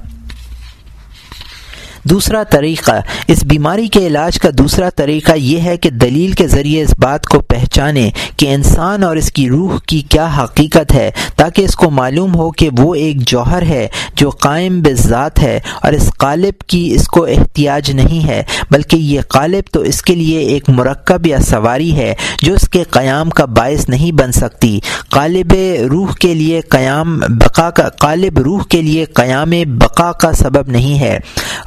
[2.10, 2.92] دوسرا طریقہ،
[3.28, 7.26] اس بیماری کے علاج کا دوسرا طریقہ یہ ہے کہ دلیل کے ذریعے اس بات
[7.26, 11.90] کو پہچانے کہ انسان اور اس کی روح کی کیا حقیقت ہے، تاکہ اس کو
[11.90, 16.92] معلوم ہو کہ وہ ایک جوہر ہے جو قائم بذات ہے اور اس قالب کی
[16.96, 21.40] اس کو احتیاج نہیں ہے، بلکہ یہ قالب تو اس کے لیے ایک مرکب یا
[21.42, 25.54] سواری ہے جو اس کے قیام کا باعث نہیں بن سکتی۔ قالب
[25.92, 31.00] روح کے لیے قیام بقا کا، قالب روح کے لیے قیام بقا کا سبب نہیں
[31.00, 31.18] ہے۔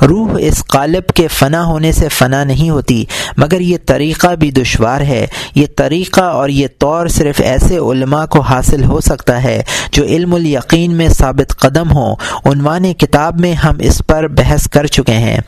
[0.03, 3.05] روح روح اس قالب کے فنا ہونے سے فنا نہیں ہوتی،
[3.37, 8.41] مگر یہ طریقہ بھی دشوار ہے۔ یہ طریقہ اور یہ طور صرف ایسے علماء کو
[8.41, 9.63] حاصل ہو سکتا ہے
[9.93, 14.87] جو علم الیقین میں ثابت قدم ہوں۔ عنوان کتاب میں ہم اس پر بحث کر
[14.87, 15.39] چکے ہیں۔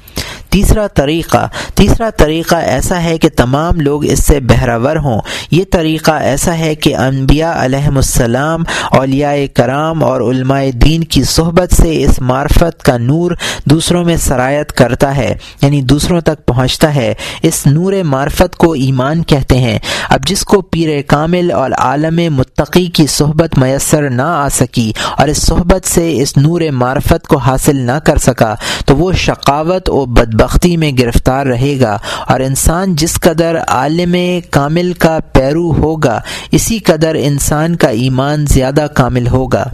[0.52, 6.10] تیسرا طریقہ تیسرا طریقہ ایسا ہے کہ تمام لوگ اس سے بہراور ہوں۔ یہ طریقہ
[6.10, 12.20] ایسا ہے کہ انبیاء علیہم السلام، اولیاء کرام اور علماء دین کی صحبت سے اس
[12.20, 13.30] معرفت کا نور
[13.64, 19.22] دوسروں میں سرایت کرتا ہے یعنی دوسروں تک پہنچتا ہے۔ اس نور معرفت کو ایمان
[19.22, 24.48] کہتے ہیں۔ اب جس کو پیر کامل اور عالم متقی کی صحبت میسر نہ آ
[24.48, 28.54] سکی اور اس صحبت سے اس نور معرفت کو حاصل نہ کر سکا،
[28.86, 34.16] تو وہ شقاوت و بد بختی میں گرفتار رہے گا اور انسان جس قدر عالم
[34.50, 39.64] کامل کا پیرو ہوگا، اسی قدر انسان کا ایمان زیادہ کامل ہوگا۔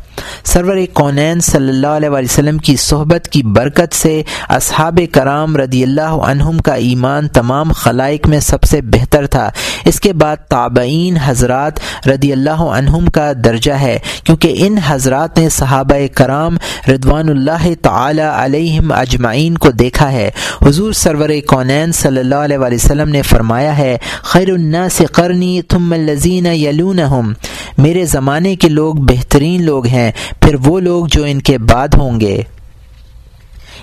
[0.45, 6.17] سرور کونین صلی اللہ علیہ وسلم کی صحبت کی برکت سے اصحاب کرام رضی اللہ
[6.31, 9.51] عنہم کا ایمان تمام خلائق میں سب سے بہتر تھا۔
[9.85, 15.49] اس کے بعد تابعین حضرات رضی اللہ عنہم کا درجہ ہے، کیونکہ ان حضرات نے
[15.49, 16.57] صحابہ کرام
[16.89, 20.31] ردوان اللہ تعالی علیہم اجمعین کو دیکھا ہے۔
[20.67, 26.47] حضور سرور کونین صلی اللہ علیہ وسلم نے فرمایا ہے، خیر الناس قرنی تم الزین
[26.47, 27.33] یلونہم۔
[27.79, 32.21] میرے زمانے کے لوگ بہترین لوگ ہیں، پھر وہ لوگ جو ان کے بعد ہوں
[32.21, 32.43] گے۔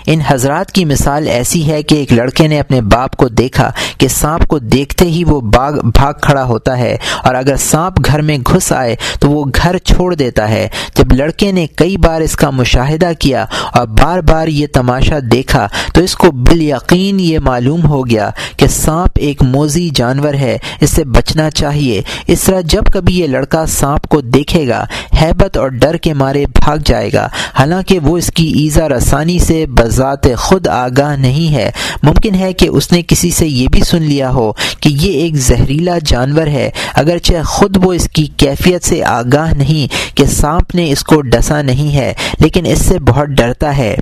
[0.06, 4.08] ان حضرات کی مثال ایسی ہے کہ ایک لڑکے نے اپنے باپ کو دیکھا کہ
[4.08, 8.38] سانپ کو دیکھتے ہی وہ باغ بھاگ کھڑا ہوتا ہے اور اگر سانپ گھر میں
[8.38, 12.50] گھس آئے تو وہ گھر چھوڑ دیتا ہے۔ جب لڑکے نے کئی بار اس کا
[12.50, 17.86] مشاہدہ کیا اور بار بار یہ تماشا دیکھا تو اس کو بال یقین یہ معلوم
[17.86, 22.82] ہو گیا کہ سانپ ایک موزی جانور ہے اس سے بچنا چاہیے۔ اس طرح جب
[22.92, 24.84] کبھی یہ لڑکا سانپ کو دیکھے گا
[25.22, 29.66] ہیبت اور ڈر کے مارے بھاگ جائے گا۔ حالانکہ وہ اس کی ایزا رسانی سے
[29.66, 31.70] بز ذات خود آگاہ نہیں ہے۔
[32.02, 35.36] ممکن ہے کہ اس نے کسی سے یہ بھی سن لیا ہو کہ یہ ایک
[35.36, 40.90] زہریلا جانور ہے۔ اگرچہ خود وہ اس کی کیفیت سے آگاہ نہیں کہ سانپ نے
[40.92, 43.96] اس کو ڈسا نہیں ہے، لیکن اس سے بہت ڈرتا ہے۔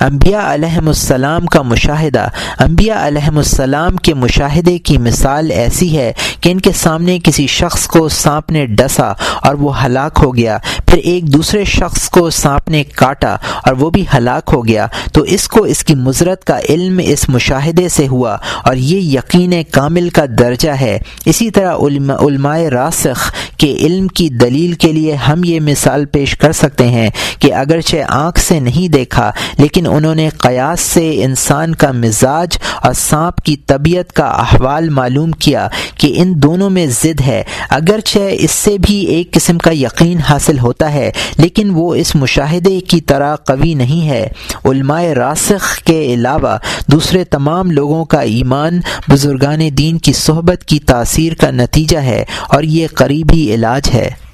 [0.00, 2.28] انبیاء علیہم السلام کا مشاہدہ۔
[2.58, 7.86] انبیاء علیہم السلام کے مشاہدے کی مثال ایسی ہے کہ ان کے سامنے کسی شخص
[7.86, 12.68] کو سانپ نے ڈسا اور وہ ہلاک ہو گیا۔ پھر ایک دوسرے شخص کو سانپ
[12.68, 16.58] نے کاٹا اور وہ بھی ہلاک ہو گیا۔ تو اس کو اس کی مضرت کا
[16.68, 21.76] علم اس مشاہدے سے ہوا اور یہ یقین کامل کا درجہ ہے۔ اسی طرح
[22.20, 27.10] علماء راسخ کے علم کی دلیل کے لیے ہم یہ مثال پیش کر سکتے ہیں
[27.38, 32.58] کہ اگرچہ آنکھ سے نہیں دیکھا، لیکن لیکن انہوں نے قیاس سے انسان کا مزاج
[32.82, 35.68] اور سانپ کی طبیعت کا احوال معلوم کیا
[35.98, 40.58] کہ ان دونوں میں ضد ہے۔ اگرچہ اس سے بھی ایک قسم کا یقین حاصل
[40.58, 44.28] ہوتا ہے، لیکن وہ اس مشاہدے کی طرح قوی نہیں ہے۔
[44.64, 51.34] علماء راسخ کے علاوہ دوسرے تمام لوگوں کا ایمان بزرگان دین کی صحبت کی تاثیر
[51.34, 54.25] کا نتیجہ ہے اور یہ قریبی علاج ہے۔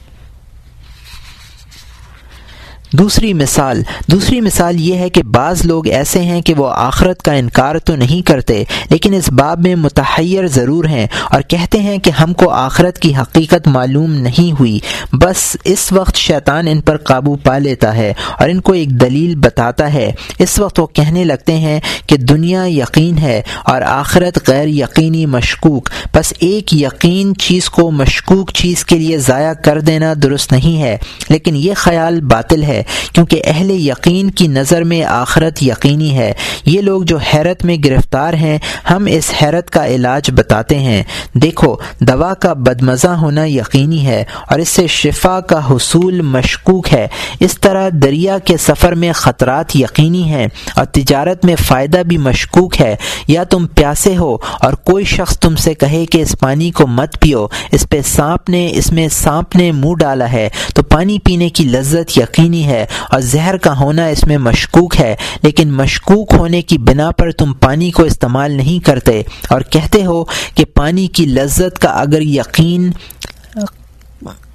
[2.93, 7.33] دوسری مثال دوسری مثال یہ ہے کہ بعض لوگ ایسے ہیں کہ وہ آخرت کا
[7.33, 12.11] انکار تو نہیں کرتے، لیکن اس باب میں متحیر ضرور ہیں اور کہتے ہیں کہ
[12.11, 14.79] ہم کو آخرت کی حقیقت معلوم نہیں ہوئی۔
[15.13, 19.35] بس اس وقت شیطان ان پر قابو پا لیتا ہے اور ان کو ایک دلیل
[19.37, 24.69] بتاتا ہے۔ اس وقت وہ کہنے لگتے ہیں کہ دنیا یقین ہے اور آخرت غیر
[24.69, 30.53] یقینی مشکوک۔ بس ایک یقین چیز کو مشکوک چیز کے لیے ضائع کر دینا درست
[30.53, 30.97] نہیں ہے،
[31.29, 32.82] لیکن یہ خیال باطل ہے۔
[33.13, 36.33] کیونکہ اہل یقین کی نظر میں آخرت یقینی ہے۔
[36.65, 38.59] یہ لوگ جو حیرت میں گرفتار ہیں،
[38.91, 41.03] ہم اس حیرت کا علاج بتاتے ہیں۔
[41.35, 47.09] دیکھو، دوا کا بدمزہ ہونا یقینی ہے اور اس سے شفا کا حصول مشکوک ہے۔
[47.41, 52.81] اس طرح دریا کے سفر میں خطرات یقینی ہیں اور تجارت میں فائدہ بھی مشکوک
[52.81, 52.97] ہے۔
[53.29, 57.21] یا تم پیاسے ہو اور کوئی شخص تم سے کہے کہ اس پانی کو مت
[57.21, 61.49] پیو، اس پہ سانپ نے، اس میں سانپ نے منہ ڈالا ہے، تو پانی پینے
[61.49, 66.35] کی لذت یقینی ہے۔ ہے اور زہر کا ہونا اس میں مشکوک ہے، لیکن مشکوک
[66.39, 70.23] ہونے کی بنا پر تم پانی کو استعمال نہیں کرتے اور کہتے ہو
[70.55, 72.91] کہ پانی کی لذت کا اگر یقین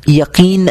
[0.08, 0.68] یقین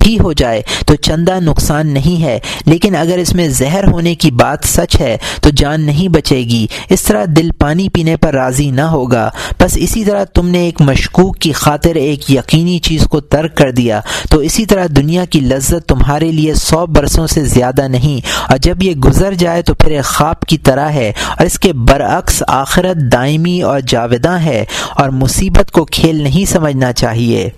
[0.00, 4.30] بھی ہو جائے تو چندہ نقصان نہیں ہے۔ لیکن اگر اس میں زہر ہونے کی
[4.30, 8.70] بات سچ ہے تو جان نہیں بچے گی۔ اس طرح دل پانی پینے پر راضی
[8.70, 13.20] نہ ہوگا۔ بس اسی طرح تم نے ایک مشکوک کی خاطر ایک یقینی چیز کو
[13.20, 17.88] ترک کر دیا۔ تو اسی طرح دنیا کی لذت تمہارے لیے سو برسوں سے زیادہ
[17.88, 21.58] نہیں۔ اور جب یہ گزر جائے تو پھر ایک خواب کی طرح ہے۔ اور اس
[21.58, 24.64] کے برعکس آخرت دائمی اور جاویداں ہے۔
[24.96, 27.50] اور مصیبت کو کھیل نہیں سمجھنا چاہیے۔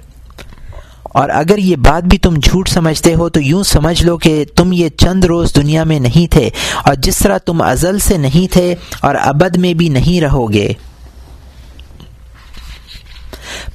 [1.15, 4.73] اور اگر یہ بات بھی تم جھوٹ سمجھتے ہو تو یوں سمجھ لو کہ تم
[4.73, 6.51] یہ چند روز دنیا میں نہیں تھے
[6.85, 10.73] اور جس طرح تم ازل سے نہیں تھے اور ابد میں بھی نہیں رہو گے۔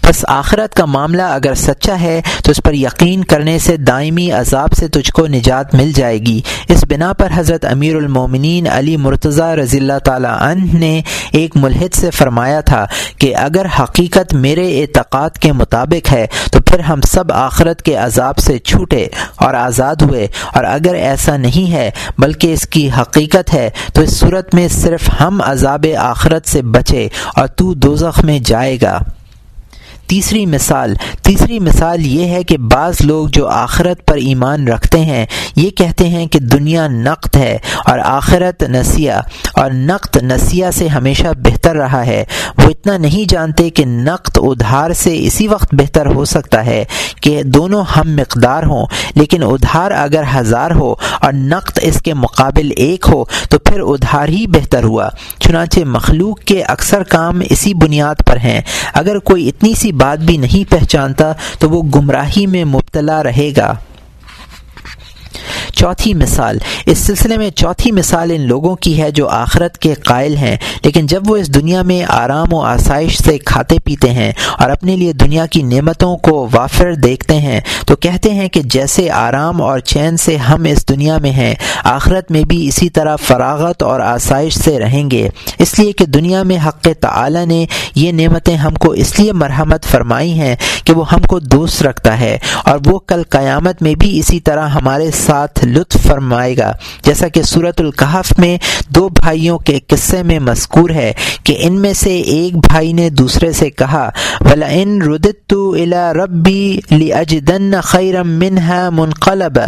[0.03, 4.73] بس آخرت کا معاملہ اگر سچا ہے تو اس پر یقین کرنے سے دائمی عذاب
[4.73, 9.55] سے تجھ کو نجات مل جائے گی۔ اس بنا پر حضرت امیر المومنین علی مرتضی
[9.61, 12.85] رضی اللہ تعالیٰ عنہ نے ایک ملحد سے فرمایا تھا
[13.17, 18.37] کہ اگر حقیقت میرے اعتقاد کے مطابق ہے تو پھر ہم سب آخرت کے عذاب
[18.37, 23.69] سے چھوٹے اور آزاد ہوئے۔ اور اگر ایسا نہیں ہے، بلکہ اس کی حقیقت ہے،
[23.93, 28.77] تو اس صورت میں صرف ہم عذاب آخرت سے بچے اور تو دوزخ میں جائے
[28.81, 28.99] گا۔
[30.09, 35.25] تیسری مثال تیسری مثال یہ ہے کہ بعض لوگ جو آخرت پر ایمان رکھتے ہیں،
[35.55, 39.11] یہ کہتے ہیں کہ دنیا نقد ہے اور آخرت نسیہ
[39.53, 42.25] اور نقد نسیہ سے ہمیشہ بہتر رہا ہے۔
[42.57, 46.85] وہ اتنا نہیں جانتے کہ نقد ادھار سے اسی وقت بہتر ہو سکتا ہے
[47.21, 52.69] کہ دونوں ہم مقدار ہوں۔ لیکن ادھار اگر ہزار ہو اور نقد اس کے مقابل
[52.77, 58.15] ایک ہو، تو پھر ادھار ہی بہتر ہوا۔ چنانچہ مخلوق کے اکثر کام اسی بنیاد
[58.25, 58.61] پر ہیں۔
[58.93, 63.73] اگر کوئی اتنی سی بات بھی نہیں پہچانتا تو وہ گمراہی میں مبتلا رہے گا۔
[65.73, 70.35] چوتھی مثال۔ اس سلسلے میں چوتھی مثال ان لوگوں کی ہے جو آخرت کے قائل
[70.37, 74.69] ہیں، لیکن جب وہ اس دنیا میں آرام و آسائش سے کھاتے پیتے ہیں اور
[74.69, 79.61] اپنے لیے دنیا کی نعمتوں کو وافر دیکھتے ہیں، تو کہتے ہیں کہ جیسے آرام
[79.61, 81.53] اور چین سے ہم اس دنیا میں ہیں،
[81.85, 85.27] آخرت میں بھی اسی طرح فراغت اور آسائش سے رہیں گے۔
[85.59, 89.85] اس لیے کہ دنیا میں حق تعالی نے یہ نعمتیں ہم کو اس لیے مرحمت
[89.85, 94.17] فرمائی ہیں کہ وہ ہم کو دوست رکھتا ہے، اور وہ کل قیامت میں بھی
[94.19, 98.57] اسی طرح ہمارے ساتھ لطف فرمائے گا۔ جیسا کہ صورت القحف میں
[98.89, 103.51] دو بھائیوں کے قصے میں مذکور ہے کہ ان میں سے ایک بھائی نے دوسرے
[103.51, 104.09] سے کہا
[104.41, 109.59] ولا ان ردت الا ربی لاجدن خیرم منها منقلب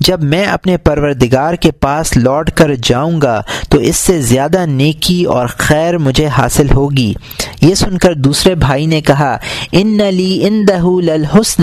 [0.00, 5.24] جب میں اپنے پروردگار کے پاس لوٹ کر جاؤں گا تو اس سے زیادہ نیکی
[5.24, 7.14] اور خیر مجھے حاصل ہوگی۔
[7.60, 9.38] یہ سن کر دوسرے بھائی نے کہا،
[9.72, 10.66] ان نلی ان
[11.04, 11.62] للحسن۔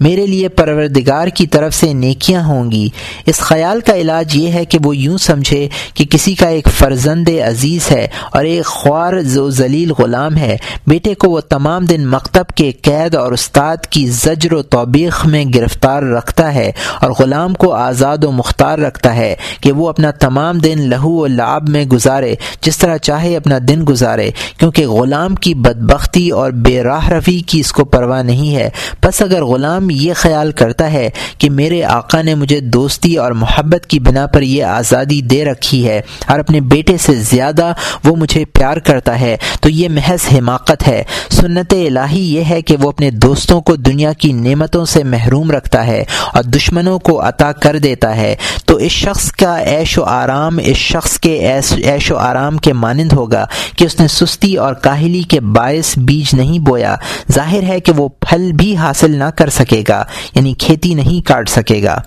[0.00, 2.85] میرے لیے پروردگار کی طرف سے نیکیاں ہوں گی۔
[3.26, 7.28] اس خیال کا علاج یہ ہے کہ وہ یوں سمجھے کہ کسی کا ایک فرزند
[7.48, 12.46] عزیز ہے اور ایک خوار زو ذلیل غلام ہے۔ بیٹے کو وہ تمام دن مکتب
[12.54, 17.72] کے قید اور استاد کی زجر و توبیخ میں گرفتار رکھتا ہے اور غلام کو
[17.72, 22.34] آزاد و مختار رکھتا ہے کہ وہ اپنا تمام دن لہو و لعب میں گزارے،
[22.60, 27.60] جس طرح چاہے اپنا دن گزارے، کیونکہ غلام کی بدبختی اور بے راہ روی کی
[27.60, 28.70] اس کو پرواہ نہیں ہے۔
[29.02, 33.86] بس اگر غلام یہ خیال کرتا ہے کہ میرے آقا نے مجھے دوستی اور محبت
[33.86, 37.72] کی بنا پر یہ آزادی دے رکھی ہے اور اپنے بیٹے سے زیادہ
[38.04, 42.76] وہ مجھے پیار کرتا ہے، تو یہ محض حماقت ہے۔ سنت الہی یہ ہے کہ
[42.80, 47.52] وہ اپنے دوستوں کو دنیا کی نعمتوں سے محروم رکھتا ہے اور دشمنوں کو عطا
[47.52, 48.34] کر دیتا ہے۔
[48.66, 53.12] تو اس شخص کا عیش و آرام، اس شخص کے عیش و آرام کے مانند
[53.12, 56.94] ہوگا کہ اس نے سستی اور کاہلی کے باعث بیج نہیں بویا۔
[57.32, 61.48] ظاہر ہے کہ وہ پھل بھی حاصل نہ کر سکے گا یعنی کھیتی نہیں کاٹ
[61.48, 62.00] سکے گا۔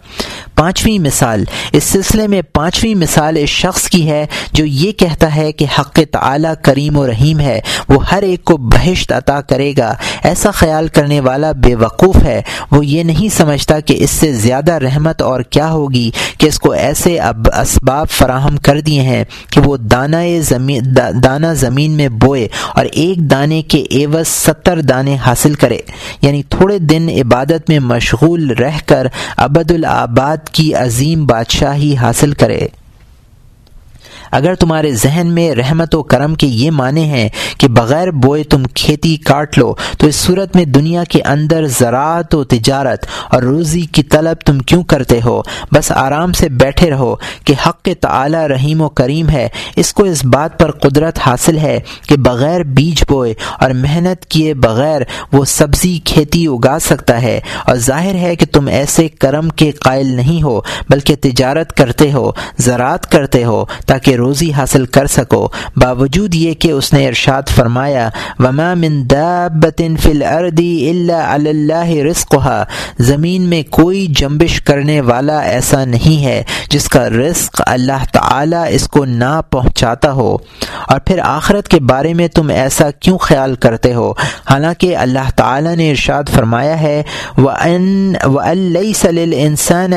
[0.59, 5.51] پانچویں مثال، اس سلسلے میں پانچویں مثال اس شخص کی ہے جو یہ کہتا ہے
[5.51, 9.95] کہ حق تعالی کریم و رحیم ہے، وہ ہر ایک کو بہشت عطا کرے گا۔
[10.23, 14.73] ایسا خیال کرنے والا بے وقوف ہے۔ وہ یہ نہیں سمجھتا کہ اس سے زیادہ
[14.73, 19.61] رحمت اور کیا ہوگی کہ اس کو ایسے اب اسباب فراہم کر دیے ہیں کہ
[19.61, 20.81] وہ دانہ زمین
[21.23, 25.77] دانہ زمین میں بوئے اور ایک دانے کے ایوز ستر دانے حاصل کرے۔
[26.21, 32.67] یعنی تھوڑے دن عبادت میں مشغول رہ کر ابد الآباد کی عظیم بادشاہی حاصل کرے۔
[34.31, 38.63] اگر تمہارے ذہن میں رحمت و کرم کے یہ معنی ہیں کہ بغیر بوئے تم
[38.63, 43.81] کھیتی کاٹ لو، تو اس صورت میں دنیا کے اندر زراعت و تجارت اور روزی
[43.81, 48.81] کی طلب تم کیوں کرتے ہو؟ بس آرام سے بیٹھے رہو کہ حق تعالی رحیم
[48.81, 53.33] و کریم ہے۔ اس کو اس بات پر قدرت حاصل ہے کہ بغیر بیج بوئے
[53.59, 55.01] اور محنت کیے بغیر
[55.33, 60.07] وہ سبزی کھیتی اگا سکتا ہے۔ اور ظاہر ہے کہ تم ایسے کرم کے قائل
[60.07, 66.35] نہیں ہو، بلکہ تجارت کرتے ہو، زراعت کرتے ہو تاکہ روزی حاصل کر سکو۔ باوجود
[66.35, 72.63] یہ کہ اس نے ارشاد فرمایا، وما من دابت فی الارض الا علی اللہ رزقها۔
[72.99, 78.87] زمین میں کوئی جنبش کرنے والا ایسا نہیں ہے جس کا رزق اللہ تعالی اس
[78.87, 80.37] کو نہ پہنچاتا ہو۔
[80.87, 84.11] اور پھر آخرت کے بارے میں تم ایسا کیوں خیال کرتے ہو؟
[84.49, 87.03] حالانکہ اللہ تعالی نے ارشاد فرمایا ہے،
[87.37, 88.57] وَأَن وَأَن
[89.11, 89.95] لِلْإِنسَانَ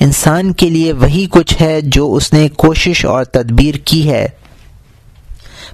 [0.00, 4.26] انسان کے لیے وہی کچھ ہے جو اس نے کوشش اور تدبیر کی ہے۔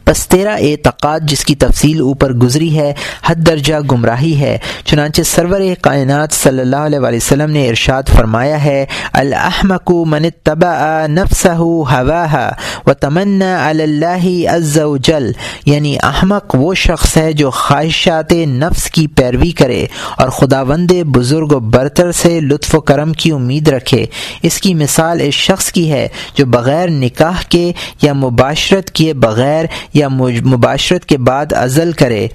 [0.06, 2.92] بس تیرا اعتقاد جس کی تفصیل اوپر گزری ہے،
[3.24, 8.84] حد درجہ گمراہی ہے۔ چنانچہ سرور کائنات صلی اللہ علیہ وسلم نے ارشاد فرمایا ہے
[9.12, 12.50] الحمق من تبا نفس ہوا
[12.86, 15.30] و تمنا اللہ عز و جل
[15.66, 19.86] یعنی احمق وہ شخص ہے جو خواہشات نفس کی پیروی کرے
[20.16, 24.06] اور خدا وند بزرگ و برتر سے لطف و کرم کی امید رکھے۔
[24.42, 29.64] اس کی مثال اس شخص کی ہے جو بغیر نکاح کے یا مباشرت کیے بغیر
[29.94, 32.28] یا مباشرت کے بعد ازل کرے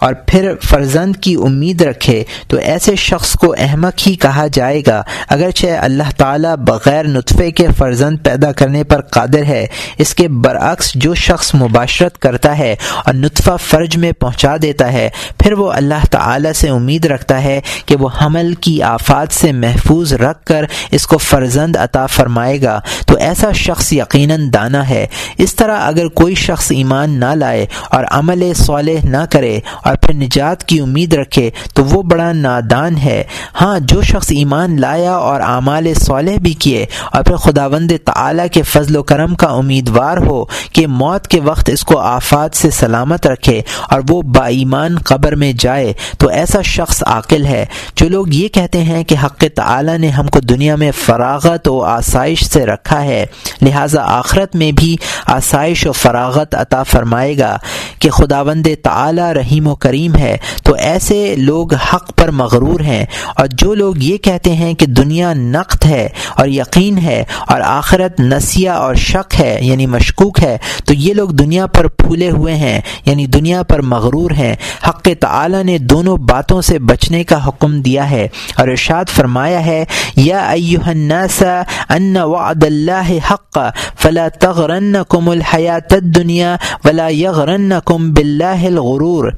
[0.00, 5.02] اور پھر فرزند کی امید رکھے، تو ایسے شخص کو احمق ہی کہا جائے گا۔
[5.28, 9.66] اگرچہ اللہ تعالیٰ بغیر نطفے کے فرزند پیدا کرنے پر قادر ہے،
[9.98, 15.10] اس کے برعکس جو شخص مباشرت کرتا ہے اور نطفہ فرج میں پہنچا دیتا ہے،
[15.38, 20.12] پھر وہ اللہ تعالیٰ سے امید رکھتا ہے کہ وہ حمل کی آفات سے محفوظ
[20.12, 25.06] رکھ کر اس کو فرزند عطا فرمائے گا۔ تو ایسا شخص یقیناً دانا ہے۔
[25.38, 29.96] اس طرح اگر کوئی شخص ایمان ایمان نہ لائے اور عمل صالح نہ کرے اور
[29.96, 33.22] پھر نجات کی امید رکھے تو وہ بڑا نادان ہے۔
[33.60, 38.62] ہاں جو شخص ایمان لایا اور اعمال صالح بھی کیے اور پھر خداوند تعالی کے
[38.62, 43.26] فضل و کرم کا امیدوار ہو کہ موت کے وقت اس کو آفات سے سلامت
[43.26, 47.64] رکھے اور وہ با ایمان قبر میں جائے تو ایسا شخص عاقل ہے۔
[47.96, 51.82] جو لوگ یہ کہتے ہیں کہ حق تعالی نے ہم کو دنیا میں فراغت و
[51.82, 53.26] آسائش سے رکھا ہے،
[53.62, 57.56] لہٰذا آخرت میں بھی آسائش و فراغت عطا فرمائے گا
[57.98, 63.04] کہ خداوند تعالی رحیم و کریم ہے، تو ایسے لوگ حق پر مغرور ہیں۔
[63.36, 68.20] اور جو لوگ یہ کہتے ہیں کہ دنیا نقد ہے اور یقین ہے اور آخرت
[68.20, 72.80] نسیہ اور شک ہے یعنی مشکوک ہے، تو یہ لوگ دنیا پر پھولے ہوئے ہیں
[73.04, 74.54] یعنی دنیا پر مغرور ہیں۔
[74.88, 79.84] حق تعالی نے دونوں باتوں سے بچنے کا حکم دیا ہے۔ اور ارشاد فرمایا ہے،
[80.16, 81.42] یا ایوہ الناس
[81.88, 83.58] ان وعد اللہ حق،
[83.98, 86.56] فلا تغرنکم الحیات الدنیا
[86.86, 89.32] ولا یغرنکم باللہ الغرور۔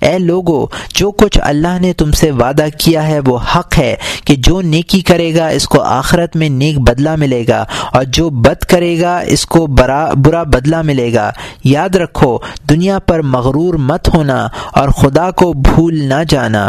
[0.00, 4.36] اے لوگو، جو کچھ اللہ نے تم سے وعدہ کیا ہے، وہ حق ہے کہ
[4.36, 8.64] جو نیکی کرے گا، اس کو آخرت میں نیک بدلہ ملے گا، اور جو بد
[8.64, 11.30] کرے گا، اس کو برا برا بدلہ ملے گا۔
[11.64, 16.68] یاد رکھو، دنیا پر مغرور مت ہونا اور خدا کو بھول نہ جانا۔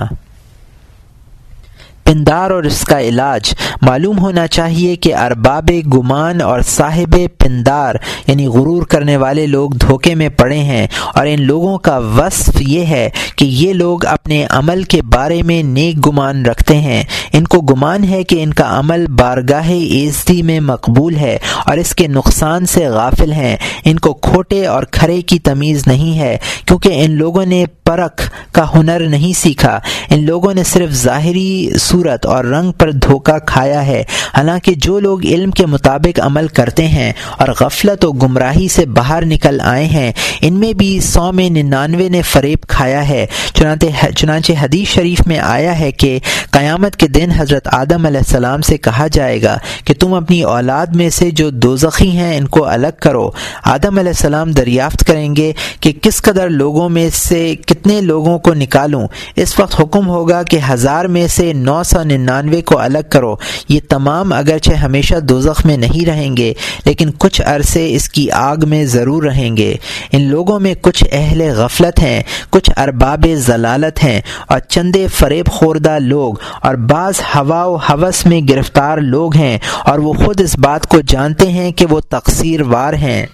[2.04, 7.96] پندار اور اس کا علاج معلوم ہونا چاہیے کہ ارباب گمان اور صاحب پندار
[8.28, 12.86] یعنی غرور کرنے والے لوگ دھوکے میں پڑے ہیں اور ان لوگوں کا وصف یہ
[12.86, 17.62] ہے کہ یہ لوگ اپنے عمل کے بارے میں نیک گمان رکھتے ہیں۔ ان کو
[17.62, 22.66] گمان ہے کہ ان کا عمل بارگاہ عزتی میں مقبول ہے اور اس کے نقصان
[22.66, 27.46] سے غافل ہیں۔ ان کو کھوٹے اور کھرے کی تمیز نہیں ہے کیونکہ ان لوگوں
[27.46, 32.92] نے پرکھ کا ہنر نہیں سیکھا۔ ان لوگوں نے صرف ظاہری صورت اور رنگ پر
[32.92, 34.04] دھوکہ کھایا ہے۔
[34.38, 39.26] حالانکہ جو لوگ علم کے مطابق عمل کرتے ہیں اور غفلت و گمراہی سے باہر
[39.26, 44.52] نکل آئے ہیں، ان میں بھی سو میں ننانوے نے فریب کھایا ہے۔ چنانچہ چنانچہ
[44.62, 46.20] حدیث شریف میں آیا ہے کہ
[46.52, 50.88] قیامت کے دن حضرت آدم علیہ السلام سے کہا جائے گا کہ تم اپنی اولاد
[50.88, 53.30] میں سے جو دو ہیں ان کو الگ کرو۔
[53.64, 58.54] آدم علیہ السلام دریافت کریں گے کہ کس قدر لوگوں میں سے کتنے لوگوں کو
[58.54, 63.36] نکالوں۔ اس وقت حکم ہوگا کہ ہزار میں سے نو سو ننانوے کو الگ کرو۔
[63.70, 66.54] یہ تمام اگرچہ ہمیشہ دوزخ میں نہیں رہیں گے،
[66.86, 69.76] لیکن کچھ عرصے اس کی آگ میں ضرور رہیں گے۔
[70.12, 76.00] ان لوگوں میں کچھ اہل غفلت ہیں، کچھ ارباب ضلالت ہیں اور چندے فریب خوردہ
[76.00, 80.88] لوگ اور بعض ہوا و حوث میں گرفتار لوگ ہیں اور وہ خود اس بات
[80.88, 83.26] کو جانتے ہیں کہ وہ تقسیر وار ہیں۔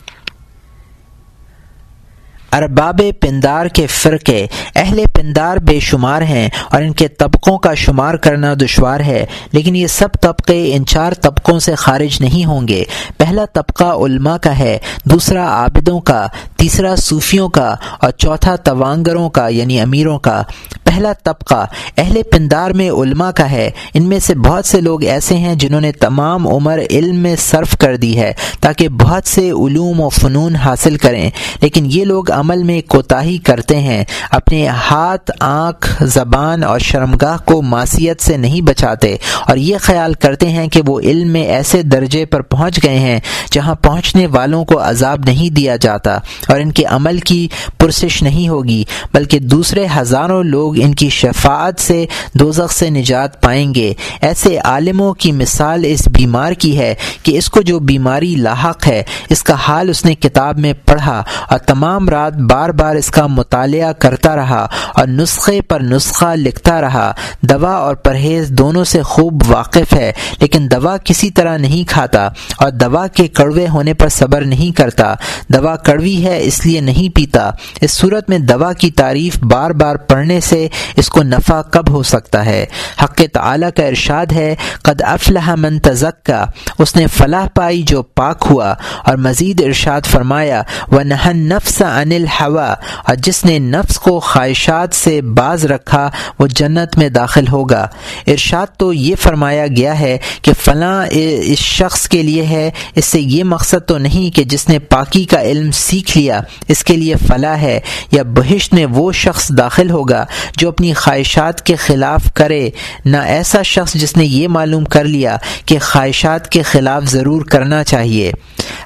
[2.57, 4.45] ارباب پندار کے فرقے،
[4.75, 9.75] اہل پندار بے شمار ہیں اور ان کے طبقوں کا شمار کرنا دشوار ہے، لیکن
[9.75, 12.83] یہ سب طبقے ان چار طبقوں سے خارج نہیں ہوں گے۔
[13.17, 16.27] پہلا طبقہ علماء کا ہے، دوسرا عابدوں کا،
[16.57, 20.43] تیسرا صوفیوں کا اور چوتھا توانگروں کا یعنی امیروں کا۔
[20.83, 21.65] پہلا طبقہ
[21.97, 25.81] اہل پندار میں علماء کا ہے، ان میں سے بہت سے لوگ ایسے ہیں جنہوں
[25.81, 30.55] نے تمام عمر علم میں صرف کر دی ہے، تاکہ بہت سے علوم و فنون
[30.55, 31.29] حاصل کریں۔
[31.61, 37.61] لیکن یہ لوگ عمل میں کوتاہی کرتے ہیں، اپنے ہاتھ، آنکھ، زبان اور شرمگاہ کو
[37.61, 39.15] معصیت سے نہیں بچاتے۔
[39.47, 43.19] اور یہ خیال کرتے ہیں کہ وہ علم میں ایسے درجے پر پہنچ گئے ہیں
[43.51, 46.17] جہاں پہنچنے والوں کو عذاب نہیں دیا جاتا
[46.47, 48.83] اور ان کے عمل کی پرسش نہیں ہوگی،
[49.13, 55.13] بلکہ دوسرے ہزاروں لوگ ان کی شفاعت سے، دوزخ سے نجات پائیں گے۔ ایسے عالموں
[55.13, 59.53] کی مثال اس بیمار کی ہے کہ اس کو جو بیماری لاحق ہے، اس کا
[59.53, 64.35] حال اس نے کتاب میں پڑھا اور تمام رات بار بار اس کا مطالعہ کرتا
[64.35, 67.11] رہا اور نسخے پر نسخہ لکھتا رہا۔
[67.41, 72.71] دوا اور پرہیز دونوں سے خوب واقف ہے، لیکن دوا کسی طرح نہیں کھاتا اور
[72.71, 75.13] دوا کے کڑوے ہونے پر صبر نہیں کرتا۔
[75.49, 77.51] دوا کڑوی ہے، اس لیے نہیں پیتا۔
[77.81, 82.03] اس صورت میں دوا کی تعریف بار بار پڑھنے سے اس کو نفع کب ہو
[82.03, 82.65] سکتا ہے؟
[83.03, 86.45] حق تعالی کا ارشاد ہے، قد افلح من تزکا۔
[86.79, 88.73] اس نے فلاح پائی جو پاک ہوا
[89.05, 90.61] اور مزید ارشاد فرمایا
[90.91, 92.73] وہ نہن نفس انل ہوا
[93.07, 96.09] اور جس نے نفس کو خواہشات سے باز رکھا،
[96.39, 97.87] وہ جنت میں داخل ہوگا۔
[98.27, 101.05] ارشاد تو یہ فرمایا گیا ہے کہ فلاں
[101.41, 105.25] اس شخص کے لیے ہے، اس سے یہ مقصد تو نہیں کہ جس نے پاکی
[105.25, 107.79] کا علم سیکھ لیا، اس کے لیے فلاح ہے،
[108.11, 110.25] یا بہشت میں وہ شخص داخل ہوگا
[110.57, 112.69] جو اپنی خواہشات کے خلاف کرے۔
[113.05, 117.83] نہ ایسا شخص جس نے یہ معلوم کر لیا کہ خواہشات کے خلاف ضرور کرنا
[117.83, 118.31] چاہیے۔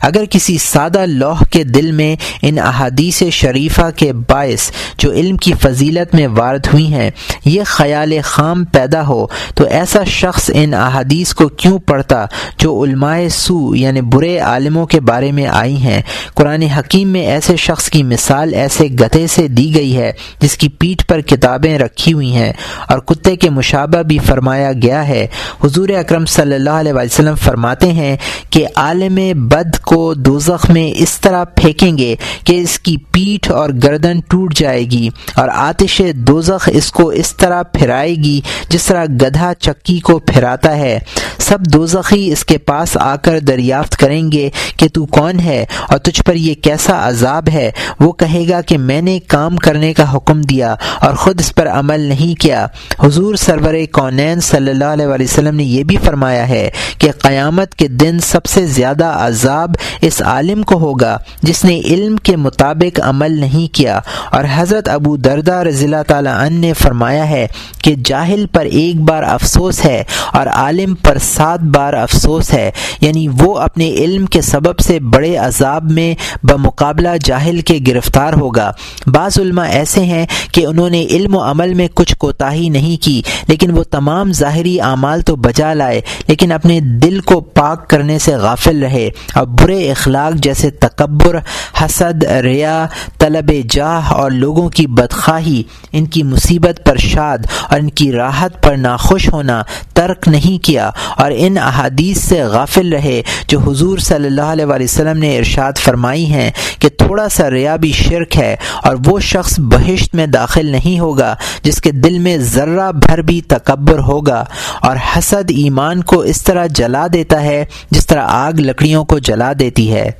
[0.01, 5.53] اگر کسی سادہ لوح کے دل میں ان احادیث شریفہ کے باعث جو علم کی
[5.61, 7.11] فضیلت میں وارد ہوئی ہیں،
[7.45, 12.25] یہ خیال خام پیدا ہو، تو ایسا شخص ان احادیث کو کیوں پڑھتا
[12.57, 16.01] جو علماء سو یعنی برے عالموں کے بارے میں آئی ہیں؟
[16.35, 20.69] قرآن حکیم میں ایسے شخص کی مثال ایسے گتے سے دی گئی ہے جس کی
[20.69, 22.53] پیٹھ پر کتابیں رکھی ہوئی ہیں۔
[22.89, 25.27] اور کتے کے مشابہ بھی فرمایا گیا ہے۔
[25.63, 28.17] حضور اکرم صلی اللہ علیہ وسلم فرماتے ہیں
[28.49, 33.69] کہ عالم بد کو دوزخ میں اس طرح پھینکیں گے کہ اس کی پیٹھ اور
[33.83, 39.05] گردن ٹوٹ جائے گی اور آتش دوزخ اس کو اس طرح پھرائے گی جس طرح
[39.05, 40.99] گدھا چکی کو پھراتا ہے۔
[41.37, 45.97] سب دوزخی اس کے پاس آ کر دریافت کریں گے کہ تو کون ہے اور
[45.97, 50.15] تجھ پر یہ کیسا عذاب ہے؟ وہ کہے گا کہ میں نے کام کرنے کا
[50.15, 52.67] حکم دیا اور خود اس پر عمل نہیں کیا۔
[53.03, 57.87] حضور سرور کونین صلی اللہ علیہ وسلم نے یہ بھی فرمایا ہے کہ قیامت کے
[57.87, 63.39] دن سب سے زیادہ عذاب اس عالم کو ہوگا جس نے علم کے مطابق عمل
[63.39, 63.99] نہیں کیا۔
[64.31, 67.47] اور حضرت ابو دردہ رضی اللہ تعالیٰ عنہ نے فرمایا ہے
[67.83, 72.71] کہ جاہل پر ایک بار افسوس ہے اور عالم پر سات بار افسوس ہے۔
[73.01, 78.71] یعنی وہ اپنے علم کے سبب سے بڑے عذاب میں بمقابلہ جاہل کے گرفتار ہوگا۔
[79.07, 83.21] بعض علماء ایسے ہیں کہ انہوں نے علم و عمل میں کچھ کوتاہی نہیں کی،
[83.47, 88.35] لیکن وہ تمام ظاہری اعمال تو بجا لائے، لیکن اپنے دل کو پاک کرنے سے
[88.35, 91.37] غافل رہے۔ اور برے اخلاق جیسے تکبر،
[91.85, 92.85] حسد، ریا
[93.17, 97.37] طلب جاہ اور لوگوں کی بدخواہی، ان کی مصیبت پر شاد
[97.69, 99.61] اور ان کی راحت پر ناخوش ہونا
[99.93, 105.17] ترک نہیں کیا اور ان احادیث سے غافل رہے جو حضور صلی اللہ علیہ وسلم
[105.17, 110.15] نے ارشاد فرمائی ہیں کہ تھوڑا سا ریا بھی شرک ہے اور وہ شخص بہشت
[110.15, 114.43] میں داخل نہیں ہوگا جس کے دل میں ذرہ بھر بھی تکبر ہوگا
[114.81, 119.53] اور حسد ایمان کو اس طرح جلا دیتا ہے جس طرح آگ لکڑیوں کو جلا
[119.59, 120.11] دیتی ہے۔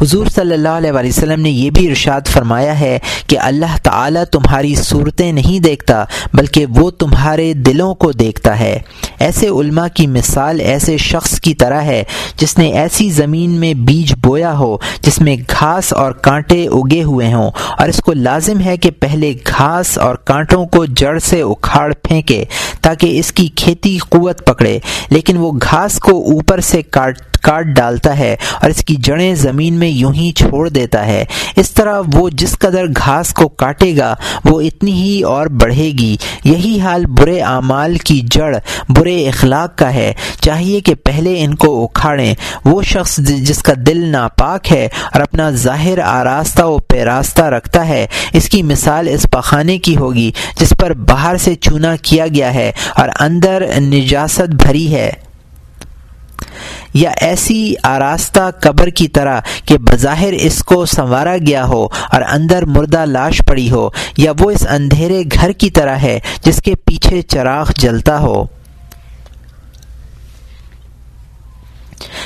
[0.00, 4.74] حضور صلی اللہ علیہ وسلم نے یہ بھی ارشاد فرمایا ہے کہ اللہ تعالیٰ تمہاری
[4.74, 8.78] صورتیں نہیں دیکھتا، بلکہ وہ تمہارے دلوں کو دیکھتا ہے۔
[9.18, 12.02] ایسے علماء کی مثال ایسے شخص کی طرح ہے
[12.36, 17.32] جس نے ایسی زمین میں بیج بویا ہو جس میں گھاس اور کانٹے اگے ہوئے
[17.34, 21.92] ہوں، اور اس کو لازم ہے کہ پہلے گھاس اور کانٹوں کو جڑ سے اکھاڑ
[22.02, 22.44] پھینکے
[22.82, 24.78] تاکہ اس کی کھیتی قوت پکڑے،
[25.10, 29.74] لیکن وہ گھاس کو اوپر سے کاٹ کاٹ ڈالتا ہے اور اس کی جڑیں زمین
[29.74, 31.24] میں یوں ہی چھوڑ دیتا ہے۔
[31.56, 34.14] اس طرح وہ جس قدر گھاس کو کاٹے گا،
[34.44, 38.56] وہ اتنی ہی اور بڑھے گی۔ یہی حال برے اعمال کی جڑ،
[38.88, 42.34] برے اخلاق کا ہے۔ چاہیے کہ پہلے ان کو اکھاڑیں۔
[42.64, 48.06] وہ شخص جس کا دل ناپاک ہے اور اپنا ظاہر آراستہ و پیراستہ رکھتا ہے،
[48.32, 50.30] اس کی مثال اس پخانے کی ہوگی،
[50.60, 55.23] جس پر باہر سے چونا کیا گیا ہے اور اندر نجاست بھری ہے۔
[56.94, 62.64] یا ایسی آراستہ قبر کی طرح کہ بظاہر اس کو سنوارا گیا ہو اور اندر
[62.66, 67.22] مردہ لاش پڑی ہو، یا وہ اس اندھیرے گھر کی طرح ہے جس کے پیچھے
[67.22, 68.44] چراغ جلتا ہو۔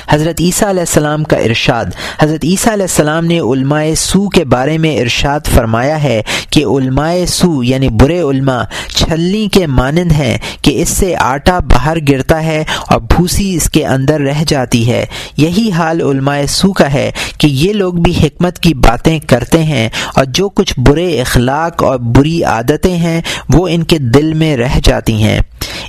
[0.08, 1.84] حضرت عیسیٰ علیہ السلام کا ارشاد۔
[2.20, 7.14] حضرت عیسیٰ علیہ السلام نے علماء سو کے بارے میں ارشاد فرمایا ہے کہ علماء
[7.28, 12.64] سو یعنی برے علماء چھلنی کے مانند ہیں کہ اس سے آٹا باہر گرتا ہے
[12.90, 15.06] اور بھوسی اس کے اندر رہ جاتی ہے۔
[15.36, 19.88] یہی حال علماء سو کا ہے کہ یہ لوگ بھی حکمت کی باتیں کرتے ہیں
[20.16, 24.78] اور جو کچھ برے اخلاق اور بری عادتیں ہیں وہ ان کے دل میں رہ
[24.84, 25.40] جاتی ہیں۔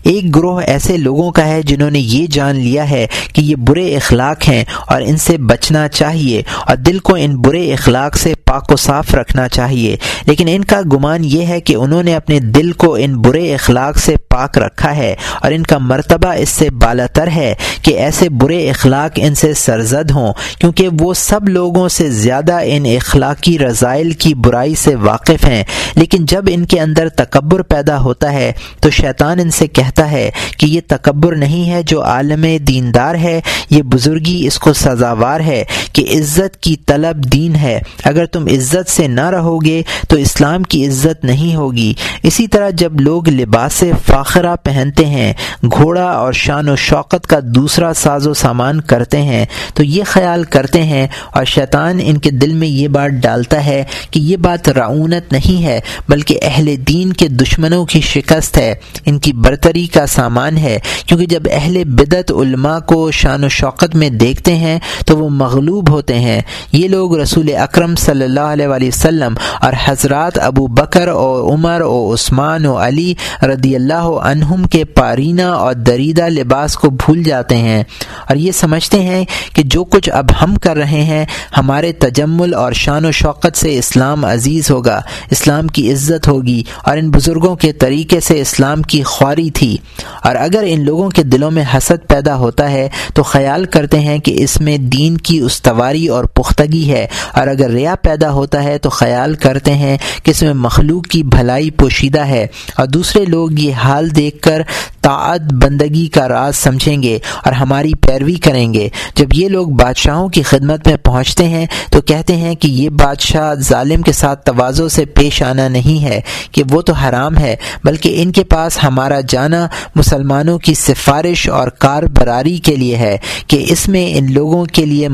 [0.03, 3.95] ایک گروہ ایسے لوگوں کا ہے جنہوں نے یہ جان لیا ہے کہ یہ برے
[3.95, 8.71] اخلاق ہیں اور ان سے بچنا چاہیے اور دل کو ان برے اخلاق سے پاک
[8.71, 9.95] و صاف رکھنا چاہیے۔
[10.25, 13.97] لیکن ان کا گمان یہ ہے کہ انہوں نے اپنے دل کو ان برے اخلاق
[13.97, 18.29] سے پاک رکھا ہے اور ان کا مرتبہ اس سے بالا تر ہے کہ ایسے
[18.29, 24.11] برے اخلاق ان سے سرزد ہوں، کیونکہ وہ سب لوگوں سے زیادہ ان اخلاقی رضائل
[24.11, 25.63] کی برائی سے واقف ہیں۔
[25.95, 30.31] لیکن جب ان کے اندر تکبر پیدا ہوتا ہے، تو شیطان ان سے کہتا ہے
[30.57, 35.63] کہ یہ تکبر نہیں ہے جو عالم دیندار ہے، یہ بزرگی اس کو سزاوار ہے۔
[35.93, 40.63] کہ عزت کی طلب دین ہے۔ اگر تم عزت سے نہ رہو گے تو اسلام
[40.63, 45.33] کی عزت نہیں ہوگی۔ اسی طرح جب لوگ لباس فاخرہ پہنتے ہیں،
[45.63, 50.43] گھوڑا اور شان و شوقت کا دوسرا ساز و سامان کرتے ہیں، تو یہ خیال
[50.43, 54.69] کرتے ہیں اور شیطان ان کے دل میں یہ بات ڈالتا ہے کہ یہ بات
[54.69, 55.79] رعونت نہیں ہے،
[56.09, 58.75] بلکہ اہل دین کے دشمنوں کی شکست ہے۔
[59.05, 63.95] ان کی برتری کا سامان ہے، کیونکہ جب اہل بدت علماء کو شان و شوقت
[63.95, 68.67] میں دیکھتے ہیں، تو وہ مغلوب ہوتے ہیں۔ یہ لوگ رسول اکرم صلی اللہ علیہ
[68.67, 74.63] وآلہ وسلم اور حضرات ابو بکر اور عمر و عثمان و علی رضی اللہ عنہم
[74.63, 77.83] کے پارینہ اور دریدہ لباس کو بھول جاتے ہیں۔
[78.29, 81.25] اور یہ سمجھتے ہیں کہ جو کچھ اب ہم کر رہے ہیں،
[81.57, 85.01] ہمارے تجمل اور شان و شوقت سے اسلام عزیز ہوگا،
[85.31, 89.77] اسلام کی عزت ہوگی اور ان بزرگوں کے طریقے سے اسلام کی خواری تھی۔
[90.23, 94.19] اور اگر ان لوگوں کے دلوں میں حسد پیدا ہوتا ہے، تو خیال کرتے ہیں
[94.19, 98.63] کہ اس میں دین کی استاد استواری اور پختگی ہے۔ اور اگر ریا پیدا ہوتا
[98.63, 102.47] ہے تو خیال کرتے ہیں کہ اس میں مخلوق کی بھلائی پوشیدہ ہے۔
[102.77, 104.61] اور دوسرے لوگ یہ حال دیکھ کر
[105.01, 110.27] طاعت بندگی کا راز سمجھیں گے اور ہماری پیروی کریں گے۔ جب یہ لوگ بادشاہوں
[110.27, 114.89] کی خدمت میں پہنچتے ہیں تو کہتے ہیں کہ یہ بادشاہ ظالم کے ساتھ توازوں
[114.89, 119.19] سے پیش آنا نہیں ہے کہ وہ تو حرام ہے، بلکہ ان کے پاس ہمارا
[119.27, 123.17] جانا مسلمانوں کی سفارش اور کار براری کے لیے ہے
[123.47, 125.07] کہ اس میں ان لوگوں کے لیے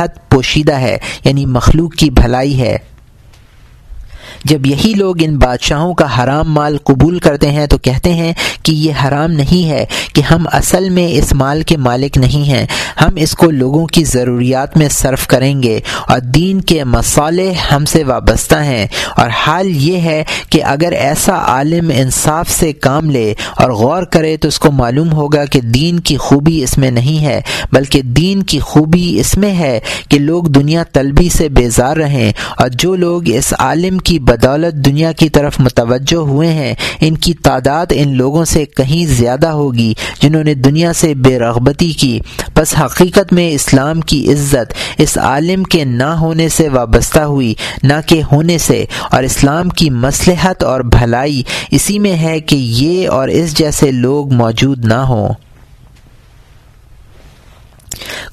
[0.00, 2.76] مصلحت پوشیدہ ہے یعنی مخلوق کی بھلائی ہے۔
[4.44, 8.32] جب یہی لوگ ان بادشاہوں کا حرام مال قبول کرتے ہیں تو کہتے ہیں
[8.62, 12.66] کہ یہ حرام نہیں ہے کہ ہم اصل میں اس مال کے مالک نہیں ہیں۔
[13.00, 17.84] ہم اس کو لوگوں کی ضروریات میں صرف کریں گے اور دین کے مسالے ہم
[17.84, 18.86] سے وابستہ ہیں۔
[19.16, 24.36] اور حال یہ ہے کہ اگر ایسا عالم انصاف سے کام لے اور غور کرے
[24.36, 27.40] تو اس کو معلوم ہوگا کہ دین کی خوبی اس میں نہیں ہے،
[27.72, 32.68] بلکہ دین کی خوبی اس میں ہے کہ لوگ دنیا طلبی سے بیزار رہیں۔ اور
[32.68, 37.86] جو لوگ اس عالم کی بدولت دنیا کی طرف متوجہ ہوئے ہیں۔ ان کی تعداد
[37.90, 42.20] ان لوگوں سے کہیں زیادہ ہوگی جنہوں نے دنیا سے بے رغبتی کی۔
[42.56, 47.92] بس حقیقت میں اسلام کی عزت اس عالم کے نہ ہونے سے وابستہ ہوئی، نہ
[48.06, 53.28] کہ ہونے سے۔ اور اسلام کی مصلحت اور بھلائی اسی میں ہے کہ یہ اور
[53.28, 55.28] اس جیسے لوگ موجود نہ ہوں۔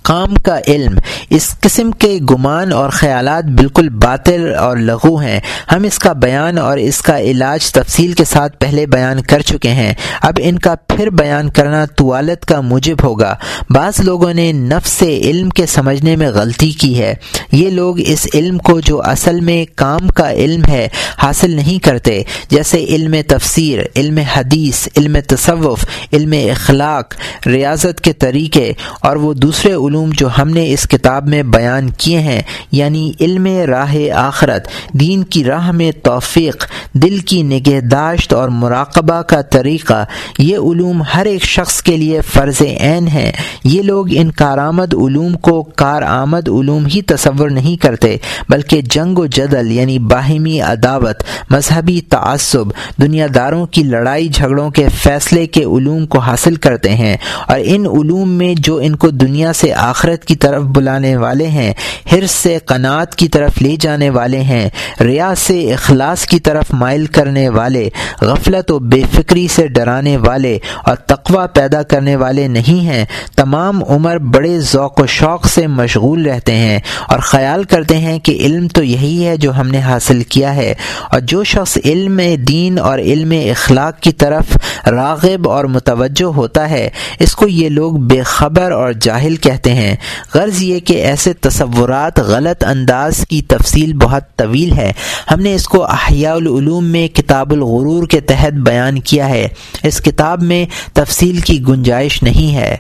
[0.02, 1.00] کام کا علم،
[1.30, 5.40] اس قسم کے گمان اور خیالات بالکل باطل اور لغو ہیں۔
[5.72, 9.70] ہم اس کا بیان اور اس کا علاج تفصیل کے ساتھ پہلے بیان کر چکے
[9.70, 13.36] ہیں۔ اب ان کا پھر بیان کرنا طوالت کا موجب ہوگا۔
[13.70, 17.14] بعض لوگوں نے نفس سے علم کے سمجھنے میں غلطی کی ہے۔
[17.52, 20.88] یہ لوگ اس علم کو جو اصل میں کام کا علم ہے،
[21.18, 27.14] حاصل نہیں کرتے۔ جیسے علم تفسیر، علم حدیث، علم تصوف، علم اخلاق،
[27.48, 32.20] ریاضت کے طریقے، اور وہ دوسرے علوم جو ہم نے اس کتاب میں بیان کیے
[32.20, 32.42] ہیں
[32.72, 39.42] یعنی علم راہ آخرت، دین کی راہ میں توفیق، دل کی نگہداشت اور مراقبہ کا
[39.42, 40.06] طریقہ،
[40.38, 43.32] یہ علوم ہر ایک شخص کے لیے فرض عین ہیں۔
[43.64, 48.18] یہ لوگ ان کارآمد علوم کو کارآمد علوم ہی تصور نہیں کرتے،
[48.50, 52.66] بلکہ جنگ و جدل یعنی باہمی عداوت، مذہبی تعصب
[53.02, 57.18] دنیا داروں کی لڑائی جھگڑوں کے فیصلے کے علوم کو حاصل کرتے ہیں۔
[57.48, 61.74] اور ان علوم میں جو ان کو دنیا سے آخرت کی طرف بلانے والے ہیں،
[62.14, 64.70] حرص سے قناعت کی طرف لے جانے والے ہیں،
[65.02, 67.90] ریا سے اخلاص کی طرف مائل کرنے والے،
[68.22, 73.84] غفلت و بے فکری سے ڈرانے والے اور تقوی پیدا کرنے والے نہیں ہیں۔ تمام
[73.90, 78.68] عمر بڑے ذوق و شوق سے مشغول رہتے ہیں اور خیال کرتے ہیں کہ علم
[78.68, 80.74] تو یہی ہے جو ہم نے حاصل کیا ہے۔
[81.12, 84.58] اور جو شخص علم دین اور علم اخلاق کی طرف
[84.88, 89.96] راغب اور متوجہ ہوتا ہے، اس کو یہ لوگ بے خبر اور جاہل کہتے ہیں۔
[90.34, 94.94] غرض یہ کہ ایسے تصورات غلط انداز کی تفصیل بہت طویل ہے۔
[95.32, 99.48] ہم نے اس کو احیاء العلوم میں کتاب الغرور کے تحت بیان کیا ہے۔
[99.84, 102.78] اس کتاب میں تفصیل کی گنجائش نہیں ہے۔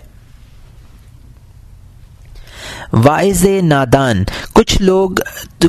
[2.93, 4.23] واعض نادان،
[4.53, 5.09] کچھ لوگ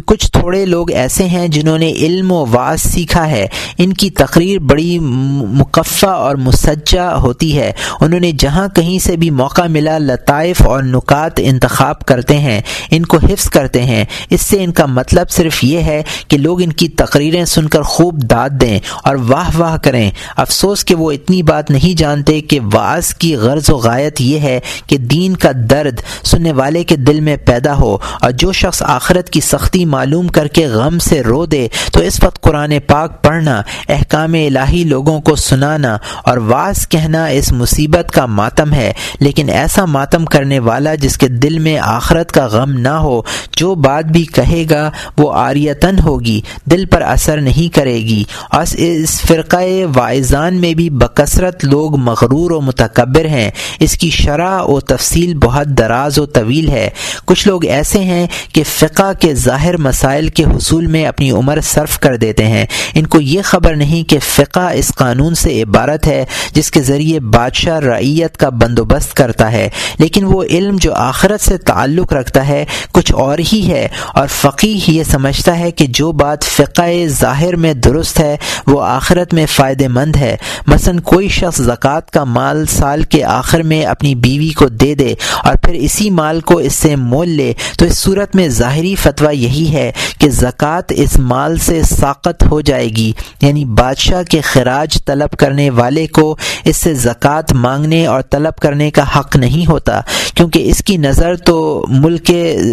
[0.07, 3.47] کچھ تھوڑے لوگ ایسے ہیں جنہوں نے علم و واز سیکھا ہے۔
[3.79, 9.31] ان کی تقریر بڑی مقفع اور مسجہ ہوتی ہے۔ انہوں نے جہاں کہیں سے بھی
[9.31, 12.61] موقع ملا لطائف اور نکات انتخاب کرتے ہیں،
[12.91, 16.63] ان کو حفظ کرتے ہیں۔ اس سے ان کا مطلب صرف یہ ہے کہ لوگ
[16.63, 21.13] ان کی تقریریں سن کر خوب داد دیں اور واہ واہ کریں۔ افسوس کہ وہ
[21.13, 25.51] اتنی بات نہیں جانتے کہ واز کی غرض و غایت یہ ہے کہ دین کا
[25.71, 30.29] درد سننے والے کے دل میں پیدا ہو اور جو شخص آخرت کی سختی معلوم
[30.29, 35.21] کر کے غم سے رو دے تو اس وقت قرآن پاک پڑھنا، احکام الہی لوگوں
[35.21, 40.95] کو سنانا اور واس کہنا اس مصیبت کا ماتم ہے۔ لیکن ایسا ماتم کرنے والا
[40.95, 43.23] جس کے دل میں آخرت کا غم نہ ہو،
[43.57, 48.65] جو بات بھی کہے گا وہ آریتن ہوگی، دل پر اثر نہیں کرے گی۔ اور
[48.73, 53.51] اس فرقۂ وائزان میں بھی بکثرت لوگ مغرور و متکبر ہیں۔
[53.81, 56.91] اس کی شرح و تفصیل بہت دراز و طویل ہے۔
[57.25, 61.99] کچھ لوگ ایسے ہیں کہ فقہ کے ظاہر مسائل کے حصول میں اپنی عمر صرف
[61.99, 66.25] کر دیتے ہیں۔ ان کو یہ خبر نہیں کہ فقہ اس قانون سے عبارت ہے
[66.53, 71.59] جس کے ذریعے بادشاہ رعیت کا بندوبست کرتا ہے، لیکن وہ علم جو آخرت سے
[71.59, 76.43] تعلق رکھتا ہے کچھ اور ہی ہے۔ اور فقی یہ سمجھتا ہے کہ جو بات
[76.43, 82.11] فقہ ظاہر میں درست ہے، وہ آخرت میں فائدہ مند ہے۔ مثلا کوئی شخص زکوٰۃ
[82.13, 85.15] کا مال سال کے آخر میں اپنی بیوی کو دے دے
[85.45, 89.35] اور پھر اسی مال کو اس سے مول لے، تو اس صورت میں ظاہری فتویٰ
[89.35, 94.99] یہی ہے کہ زکوٰۃ اس مال سے ساقت ہو جائے گی یعنی بادشاہ کے خراج
[95.05, 100.01] طلب کرنے والے کو اس سے زکوٰۃ مانگنے اور طلب کرنے کا حق نہیں ہوتا،
[100.35, 102.31] کیونکہ اس کی نظر تو ملک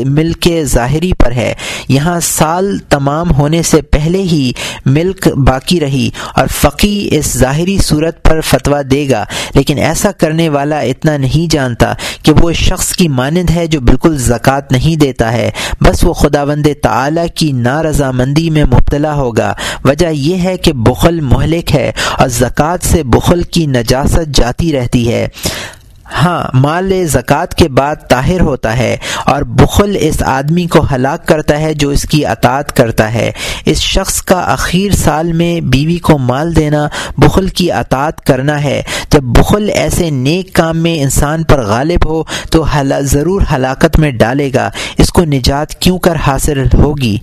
[0.08, 1.54] ملک ظاہری پر ہے۔
[1.90, 4.52] یہاں سال تمام ہونے سے پہلے ہی
[4.86, 9.24] ملک باقی رہی اور فقی اس ظاہری صورت پر فتویٰ دے گا۔
[9.56, 14.18] لیکن ایسا کرنے والا اتنا نہیں جانتا کہ وہ شخص کی مانند ہے جو بالکل
[14.18, 15.50] زکوٰۃ نہیں دیتا ہے،
[15.82, 16.44] بس وہ خدا
[16.82, 19.54] تعالی کی نارضامندی میں مبتلا ہوگا۔
[19.84, 25.14] وجہ یہ ہے کہ بخل مہلک ہے اور زکوٰۃ سے بخل کی نجاست جاتی رہتی
[25.14, 25.28] ہے۔
[26.14, 31.60] ہاں مال زکوٰۃ کے بعد طاہر ہوتا ہے اور بخل اس آدمی کو ہلاک کرتا
[31.60, 33.32] ہے جو اس کی اطاعت کرتا ہے۔
[33.66, 36.88] اس شخص کا اخیر سال میں بیوی کو مال دینا،
[37.18, 38.82] بخل کی اطاعت کرنا ہے۔
[39.12, 42.66] جب بخل ایسے نیک کام میں انسان پر غالب ہو، تو
[43.02, 47.18] ضرور ہلاکت میں ڈالے گا۔ اس کو نجات کیوں کر حاصل ہوگی؟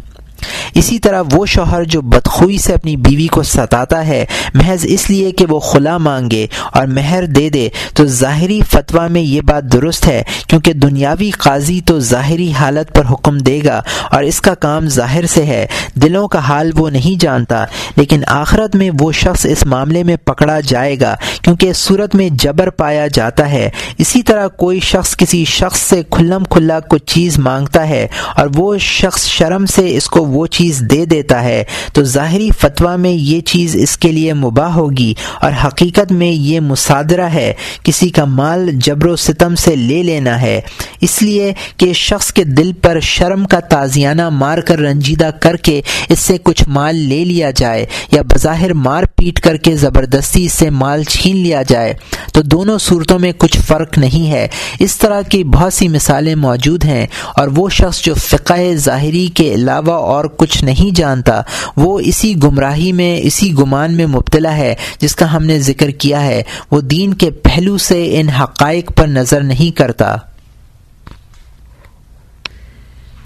[0.74, 4.24] اسی طرح وہ شوہر جو بدخوئی سے اپنی بیوی کو ستاتا ہے،
[4.54, 9.22] محض اس لیے کہ وہ خلا مانگے اور مہر دے دے، تو ظاہری فتویٰ میں
[9.22, 13.80] یہ بات درست ہے، کیونکہ دنیاوی قاضی تو ظاہری حالت پر حکم دے گا
[14.10, 17.64] اور اس کا کام ظاہر سے ہے۔ دلوں کا حال وہ نہیں جانتا،
[17.96, 22.28] لیکن آخرت میں وہ شخص اس معاملے میں پکڑا جائے گا، کیونکہ اس صورت میں
[22.32, 23.68] جبر پایا جاتا ہے۔
[23.98, 28.76] اسی طرح کوئی شخص کسی شخص سے کھلم کھلا کچھ چیز مانگتا ہے اور وہ
[28.78, 31.62] شخص شرم سے اس کو وہ چیز دے دیتا ہے،
[31.92, 36.60] تو ظاہری فتویٰ میں یہ چیز اس کے لیے مباح ہوگی اور حقیقت میں یہ
[36.60, 37.52] مصادرہ ہے،
[37.82, 40.60] کسی کا مال جبر و ستم سے لے لینا ہے۔
[41.00, 45.80] اس لیے کہ شخص کے دل پر شرم کا تازیانہ مار کر رنجیدہ کر کے
[46.08, 50.70] اس سے کچھ مال لے لیا جائے یا بظاہر مار پیٹ کر کے زبردستی سے
[50.70, 51.94] مال چھین لیا جائے،
[52.32, 54.46] تو دونوں صورتوں میں کچھ فرق نہیں ہے۔
[54.78, 57.06] اس طرح کی بہت سی مثالیں موجود ہیں
[57.36, 61.42] اور وہ شخص جو فقہ ظاہری کے علاوہ اور کچھ نہیں جانتا،
[61.76, 66.24] وہ اسی گمراہی میں، اسی گمان میں مبتلا ہے جس کا ہم نے ذکر کیا
[66.24, 70.16] ہے۔ وہ دین کے پہلو سے ان حقائق پر نظر نہیں کرتا۔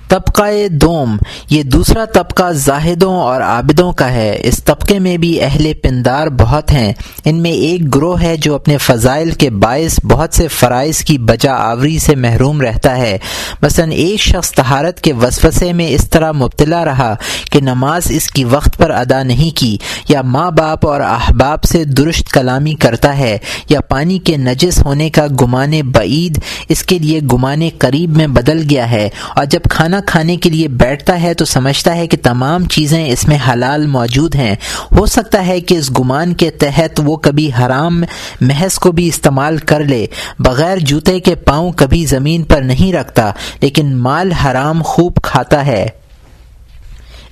[0.08, 1.16] طبقہ دوم،
[1.50, 6.72] یہ دوسرا طبقہ زاہدوں اور عابدوں کا ہے۔ اس طبقے میں بھی اہل پندار بہت
[6.72, 6.92] ہیں۔
[7.24, 11.52] ان میں ایک گروہ ہے جو اپنے فضائل کے باعث بہت سے فرائض کی بجا
[11.52, 13.18] آوری سے محروم رہتا ہے۔
[13.62, 17.14] مثلا، ایک شخص تہارت کے وسوسے میں اس طرح مبتلا رہا
[17.52, 19.76] کہ نماز اس کی وقت پر ادا نہیں کی،
[20.08, 23.38] یا ماں باپ اور احباب سے درست کلامی کرتا ہے،
[23.68, 26.38] یا پانی کے نجس ہونے کا گمان بعید
[26.68, 30.68] اس کے لیے گمان قریب میں بدل گیا ہے۔ اور جب کھانا کھانے کے لیے
[30.68, 34.54] بیٹھتا ہے تو سمجھتا ہے کہ تمام چیزیں اس میں حلال موجود ہیں۔
[34.92, 38.04] ہو سکتا ہے کہ اس گمان کے تحت وہ کبھی حرام
[38.40, 40.06] محض کو بھی استعمال کر لے،
[40.38, 43.30] بغیر جوتے کے پاؤں کبھی زمین پر نہیں رکھتا،
[43.60, 45.86] لیکن مال حرام خوب کھاتا ہے۔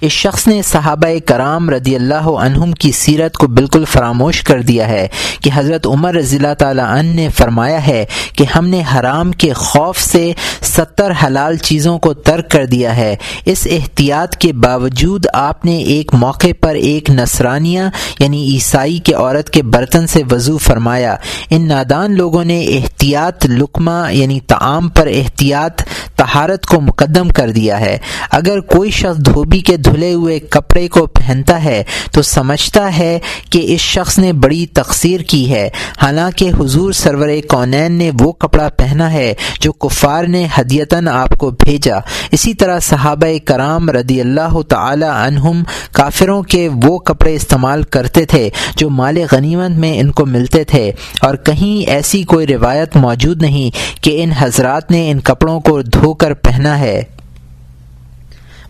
[0.04, 4.88] اس شخص نے صحابہ کرام رضی اللہ عنہم کی سیرت کو بالکل فراموش کر دیا
[4.88, 5.08] ہے
[5.40, 8.04] کہ حضرت عمر رضی اللہ تعالیٰ عنہ نے فرمایا ہے
[8.36, 10.32] کہ ہم نے حرام کے خوف سے
[10.62, 16.14] ستر حلال چیزوں کو ترک کر دیا ہے۔ اس احتیاط کے باوجود آپ نے ایک
[16.14, 17.82] موقع پر ایک نصرانیہ
[18.18, 21.16] یعنی عیسائی کے عورت کے برتن سے وضو فرمایا۔
[21.50, 25.82] ان نادان لوگوں نے احتیاط لکمہ یعنی تعام پر احتیاط
[26.16, 27.98] تہارت کو مقدم کر دیا ہے۔
[28.30, 33.18] اگر کوئی شخص دھوبی کے دھو دھلے ہوئے کپڑے کو پہنتا ہے تو سمجھتا ہے
[33.50, 35.70] کہ اس شخص نے بڑی تقسیر کی ہے۔
[36.02, 41.50] حالانکہ حضور سرور کونین نے وہ کپڑا پہنا ہے جو کفار نے ہدیتاً آپ کو
[41.50, 41.96] بھیجا۔
[42.30, 48.50] اسی طرح صحابہ کرام رضی اللہ تعالی عنہم کافروں کے وہ کپڑے استعمال کرتے تھے
[48.76, 53.70] جو مال غنیمت میں ان کو ملتے تھے۔ اور کہیں ایسی کوئی روایت موجود نہیں
[54.04, 57.02] کہ ان حضرات نے ان کپڑوں کو دھو کر پہنا ہے۔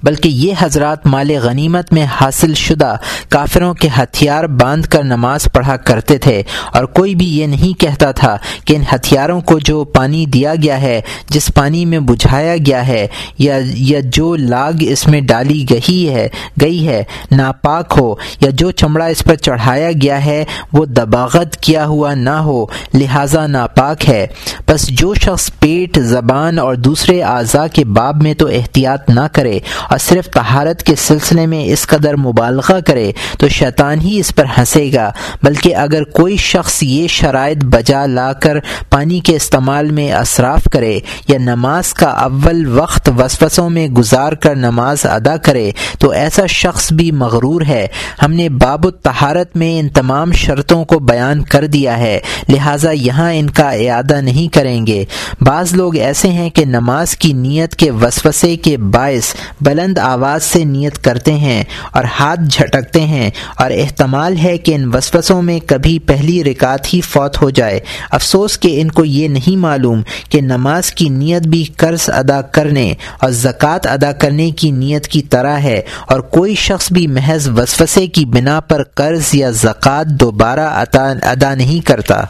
[0.05, 2.96] بلکہ یہ حضرات مال غنیمت میں حاصل شدہ
[3.28, 6.42] کافروں کے ہتھیار باندھ کر نماز پڑھا کرتے تھے
[6.72, 10.80] اور کوئی بھی یہ نہیں کہتا تھا کہ ان ہتھیاروں کو جو پانی دیا گیا
[10.80, 13.07] ہے، جس پانی میں بجھایا گیا ہے،
[13.38, 16.28] یا یا جو لاگ اس میں ڈالی گئی ہے
[16.61, 21.86] گئی ہے، ناپاک ہو، یا جو چمڑا اس پر چڑھایا گیا ہے، وہ دباغت کیا
[21.86, 24.26] ہوا نہ ہو، لہذا ناپاک ہے۔
[24.68, 29.59] بس جو شخص پیٹ، زبان اور دوسرے اعضاء کے باب میں تو احتیاط نہ کرے
[29.95, 34.45] اور صرف طہارت کے سلسلے میں اس قدر مبالغہ کرے تو شیطان ہی اس پر
[34.59, 35.11] ہنسے گا،
[35.42, 38.59] بلکہ اگر کوئی شخص یہ شرائط بجا لا کر
[38.90, 44.55] پانی کے استعمال میں اصراف کرے یا نماز کا اول وقت وسوسوں میں گزار کر
[44.55, 47.86] نماز ادا کرے تو ایسا شخص بھی مغرور ہے۔
[48.22, 53.32] ہم نے باب الطہارت میں ان تمام شرطوں کو بیان کر دیا ہے، لہٰذا یہاں
[53.32, 55.05] ان کا اعادہ نہیں کریں گے۔
[55.40, 60.43] بعض لوگ ایسے ہیں کہ نماز کی نیت کے وسوسے کے باعث بلند بلند آواز
[60.43, 65.59] سے نیت کرتے ہیں اور ہاتھ جھٹکتے ہیں اور احتمال ہے کہ ان وسوسوں میں
[65.66, 67.80] کبھی پہلی رکعت ہی فوت ہو جائے۔
[68.11, 72.93] افسوس کہ ان کو یہ نہیں معلوم کہ نماز کی نیت بھی قرض ادا کرنے
[73.18, 78.07] اور زکوٰۃ ادا کرنے کی نیت کی طرح ہے اور کوئی شخص بھی محض وسوسے
[78.07, 80.85] کی بنا پر قرض یا زکوٰۃ دوبارہ
[81.22, 82.22] ادا نہیں کرتا۔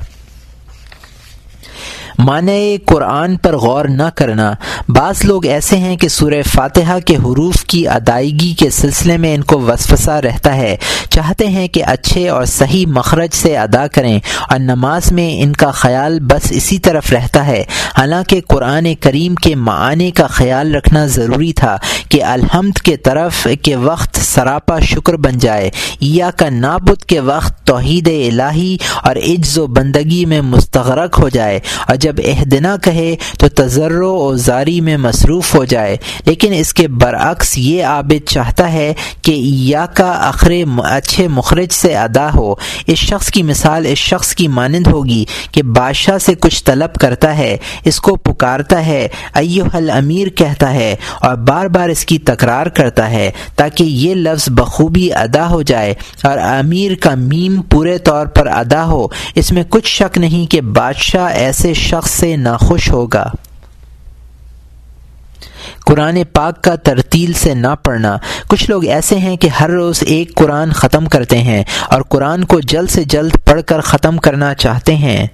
[2.19, 4.53] معنی قرآن پر غور نہ کرنا۔
[4.89, 9.43] بعض لوگ ایسے ہیں کہ سورہ فاتحہ کے حروف کی ادائیگی کے سلسلے میں ان
[9.43, 10.77] کو وسوسہ رہتا ہے۔
[11.11, 15.71] چاہتے ہیں کہ اچھے اور صحیح مخرج سے ادا کریں اور نماز میں ان کا
[15.71, 17.65] خیال بس اسی طرف رہتا ہے۔
[17.99, 21.77] حالانکہ قرآن کریم کے معنی کا خیال رکھنا ضروری تھا
[22.09, 27.67] کہ الحمد کے طرف کے وقت سراپا شکر بن جائے۔ یا کا نابد کے وقت
[27.67, 33.49] توحید الہی اور عجز و بندگی میں مستغرق ہو جائے۔ اور جب اہدنا کہے تو
[33.49, 38.95] تجر و زاری میں مصروف ہو جائے۔ لیکن اس کے برعکس یہ عابد چاہتا ہے
[39.23, 42.55] کہ یا کا اخرے اچھے مخرج سے ادا ہو۔
[42.87, 47.37] اس شخص کی مثال اس شخص کی مانند ہوگی کہ بادشاہ سے کچھ طلب کرتا
[47.39, 52.67] ہے، اس کو پکارتا ہے ایو امیر کہتا ہے اور بار بار اس کی تکرار
[52.67, 58.27] کرتا ہے تاکہ یہ لفظ بخوبی ادا ہو جائے اور امیر کا میم پورے طور
[58.27, 63.31] پر ادا ہو۔ اس میں کچھ شک نہیں کہ بادشاہ ایسے شخص سے ناخوش ہوگا۔
[65.87, 68.17] قرآن پاک کا ترتیل سے نہ پڑھنا۔
[68.49, 72.61] کچھ لوگ ایسے ہیں کہ ہر روز ایک قرآن ختم کرتے ہیں اور قرآن کو
[72.61, 75.27] جلد سے جلد پڑھ کر ختم کرنا چاہتے ہیں۔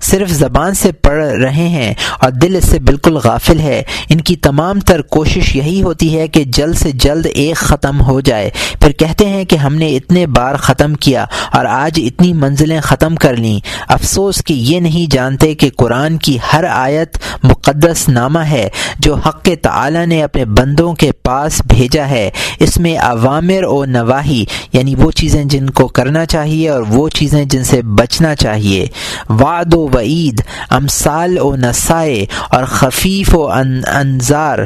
[0.00, 4.36] صرف زبان سے پڑھ رہے ہیں اور دل اس سے بالکل غافل ہے۔ ان کی
[4.36, 8.92] تمام تر کوشش یہی ہوتی ہے کہ جلد سے جلد ایک ختم ہو جائے۔ پھر
[8.92, 13.36] کہتے ہیں کہ ہم نے اتنے بار ختم کیا اور آج اتنی منزلیں ختم کر
[13.36, 18.68] لیں۔ افسوس کہ یہ نہیں جانتے کہ قرآن کی ہر آیت مقدس نامہ ہے
[18.98, 22.30] جو حق تعالی نے اپنے بندوں کے پاس بھیجا ہے۔
[22.60, 27.44] اس میں عوامر و نواحی یعنی وہ چیزیں جن کو کرنا چاہیے اور وہ چیزیں
[27.44, 28.86] جن سے بچنا چاہیے۔
[29.28, 33.46] وعد و وعید امثال و نسائے اور خفیف و
[33.86, 34.58] انظار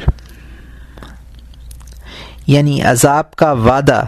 [2.47, 4.03] یعنی عذاب کا وعدہ۔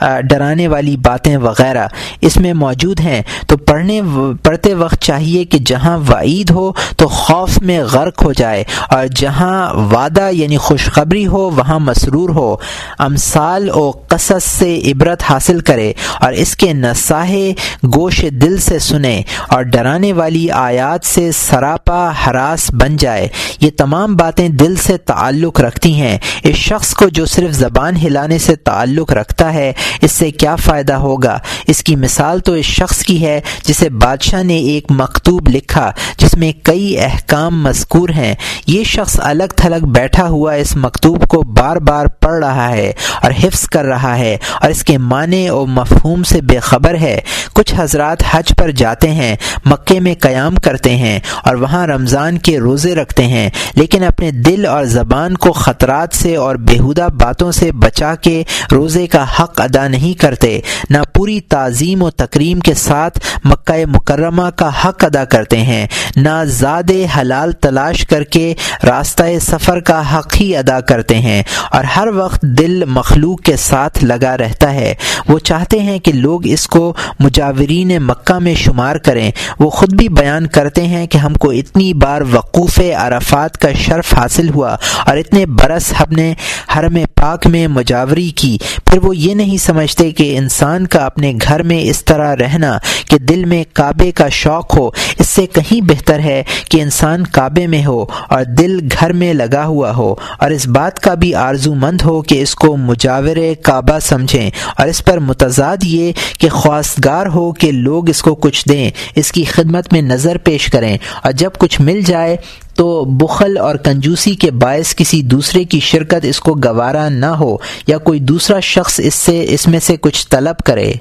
[0.00, 1.86] ڈرانے والی باتیں وغیرہ
[2.20, 4.00] اس میں موجود ہیں، تو پڑھنے
[4.42, 9.74] پڑھتے وقت چاہیے کہ جہاں وعید ہو تو خوف میں غرق ہو جائے، اور جہاں
[9.92, 12.56] وعدہ یعنی خوشخبری ہو وہاں مسرور ہو،
[12.98, 17.52] امثال و قصص سے عبرت حاصل کرے، اور اس کے نساہے
[17.94, 23.28] گوش دل سے سنے، اور ڈرانے والی آیات سے سراپا ہراس بن جائے۔
[23.60, 28.38] یہ تمام باتیں دل سے تعلق رکھتی ہیں۔ اس شخص کو جو صرف زبان ہلانے
[28.38, 29.72] سے تعلق رکھتا ہے
[30.02, 34.42] اس سے کیا فائدہ ہوگا؟ اس کی مثال تو اس شخص کی ہے جسے بادشاہ
[34.42, 38.34] نے ایک مکتوب لکھا جس میں کئی احکام مذکور ہیں۔
[38.66, 43.30] یہ شخص الگ تھلگ بیٹھا ہوا اس مکتوب کو بار بار پڑھ رہا ہے اور
[43.44, 47.20] حفظ کر رہا ہے اور اس کے معنی اور مفہوم سے بے خبر ہے۔
[47.52, 52.58] کچھ حضرات حج پر جاتے ہیں، مکے میں قیام کرتے ہیں اور وہاں رمضان کے
[52.58, 57.72] روزے رکھتے ہیں، لیکن اپنے دل اور زبان کو خطرات سے اور بےحدہ باتوں سے
[57.72, 60.60] بچا کے روزے کا حق ادا نہیں کرتے،
[60.90, 66.44] نہ پوری تعظیم و تکریم کے ساتھ مکہ مکرمہ کا حق ادا کرتے ہیں، نہ
[66.46, 68.54] زاد حلال تلاش کر کے
[68.84, 74.04] راستہ سفر کا حق ہی ادا کرتے ہیں۔ اور ہر وقت دل مخلوق کے ساتھ
[74.04, 74.94] لگا رہتا ہے۔
[75.28, 80.08] وہ چاہتے ہیں کہ لوگ اس کو مجاورین مکہ میں شمار کریں۔ وہ خود بھی
[80.08, 84.76] بیان کرتے ہیں کہ ہم کو اتنی بار وقوف عرفات کا شرف حاصل ہوا
[85.06, 86.34] اور اتنے برس ہم نے
[86.76, 91.62] حرم پاک میں مجاوری کی۔ پھر وہ یہ نہیں سمجھتے کہ انسان کا اپنے گھر
[91.62, 92.76] میں اس طرح رہنا
[93.08, 94.88] کہ دل میں کعبے کا شوق ہو،
[95.18, 99.64] اس سے کہیں بہتر ہے کہ انسان کعبے میں ہو اور دل گھر میں لگا
[99.66, 103.98] ہوا ہو اور اس بات کا بھی آرزو مند ہو کہ اس کو مجاور کعبہ
[104.02, 108.90] سمجھیں اور اس پر متضاد یہ کہ خواستگار ہو کہ لوگ اس کو کچھ دیں،
[109.14, 112.36] اس کی خدمت میں نظر پیش کریں اور جب کچھ مل جائے
[112.78, 117.56] تو بخل اور کنجوسی کے باعث کسی دوسرے کی شرکت اس کو گوارا نہ ہو
[117.86, 120.92] یا کوئی دوسرا شخص اس سے اس میں سے کچھ طلب کرے۔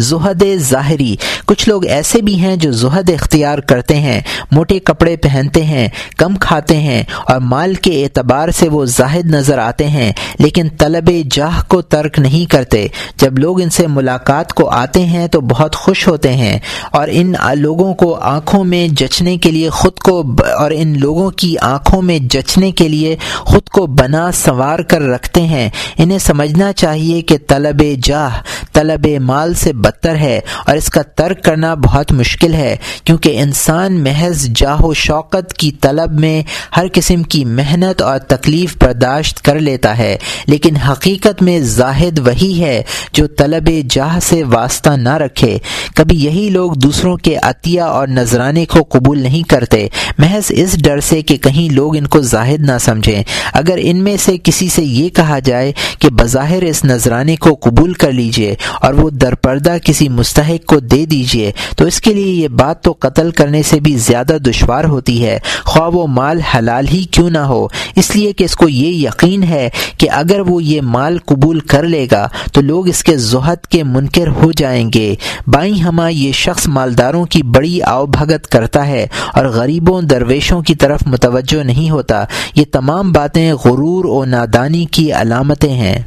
[0.00, 1.14] زہد ظاہری۔
[1.46, 4.20] کچھ لوگ ایسے بھی ہیں جو زہد اختیار کرتے ہیں،
[4.50, 9.58] موٹے کپڑے پہنتے ہیں، کم کھاتے ہیں اور مال کے اعتبار سے وہ زاہد نظر
[9.58, 12.86] آتے ہیں، لیکن طلب جاہ کو ترک نہیں کرتے۔
[13.16, 16.58] جب لوگ ان سے ملاقات کو آتے ہیں تو بہت خوش ہوتے ہیں
[16.90, 20.22] اور ان لوگوں کو آنکھوں میں جچنے کے لیے خود کو
[20.58, 25.42] اور ان لوگوں کی آنکھوں میں جچنے کے لیے خود کو بنا سنوار کر رکھتے
[25.42, 28.40] ہیں۔ انہیں سمجھنا چاہیے کہ طلب جاہ،
[28.72, 34.00] طلب مال سے بدتر ہے اور اس کا ترک کرنا بہت مشکل ہے، کیونکہ انسان
[34.00, 36.42] محض جاہ و شوقت کی طلب میں
[36.76, 40.16] ہر قسم کی محنت اور تکلیف برداشت کر لیتا ہے،
[40.46, 42.82] لیکن حقیقت میں زاہد وہی ہے
[43.12, 45.58] جو طلب جاہ سے واسطہ نہ رکھے۔
[45.94, 49.88] کبھی یہی لوگ دوسروں کے عطیہ اور نذرانے کو قبول نہیں کرتے۔
[50.18, 53.22] محض اس ڈر سے کہ کہیں لوگ ان کو زاہد نہ سمجھیں۔
[53.52, 57.92] اگر ان میں سے کسی سے یہ کہا جائے کہ بظاہر اس نذرانے کو قبول
[57.92, 62.48] کر لیجیے اور وہ درپردہ کسی مستحق کو دے دیجیے تو اس کے لیے یہ
[62.48, 67.02] بات تو قتل کرنے سے بھی زیادہ دشوار ہوتی ہے۔ خواہ وہ مال حلال ہی
[67.02, 67.66] کیوں نہ ہو۔
[67.96, 69.68] اس لیے کہ اس کو یہ یقین ہے
[69.98, 73.82] کہ اگر وہ یہ مال قبول کر لے گا، تو لوگ اس کے زہد کے
[73.82, 75.14] منکر ہو جائیں گے۔
[75.46, 80.74] بائیں ہما یہ شخص مالداروں کی بڑی آؤ بھگت کرتا ہے اور غریبوں، درویشوں کی
[80.74, 86.02] طرف متوجہ نہیں ہوتا۔ یہ تمام باتیں غرور و نادانی کی علامتیں ہیں۔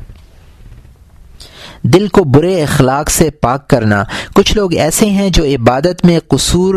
[1.84, 4.04] دل کو برے اخلاق سے پاک کرنا۔
[4.36, 6.76] کچھ لوگ ایسے ہیں جو عبادت میں قصور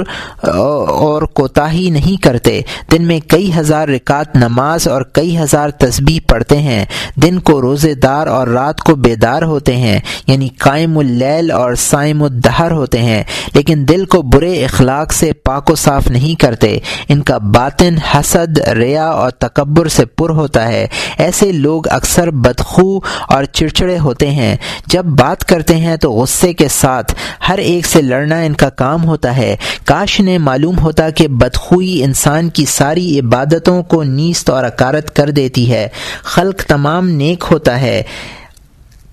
[0.89, 2.61] اور کوتاہی نہیں کرتے۔
[2.93, 6.85] دن میں کئی ہزار رکعت نماز اور کئی ہزار تسبیح پڑھتے ہیں۔
[7.15, 12.23] دن کو روزے دار اور رات کو بیدار ہوتے ہیں یعنی قائم اللیل اور سائم
[12.23, 16.79] الدہر ہوتے ہیں۔ لیکن دل کو برے اخلاق سے پاک و صاف نہیں کرتے۔
[17.09, 20.87] ان کا باطن حسد، ریا اور تکبر سے پر ہوتا ہے۔
[21.19, 22.99] ایسے لوگ اکثر بدخو
[23.29, 24.57] اور چڑچڑے ہوتے ہیں۔
[24.97, 27.15] جب بات کرتے ہیں تو غصے کے ساتھ
[27.49, 32.05] ہر ایک سے لڑنا ان کا کام ہوتا ہے۔ کاش انہیں معلوم ہوتا کہ بدخوئی
[32.05, 35.89] انسان کی ساری عبادتوں کو نیست اور اکارت کر دیتی ہے۔
[36.23, 38.03] خلق تمام نیک ہوتا ہے۔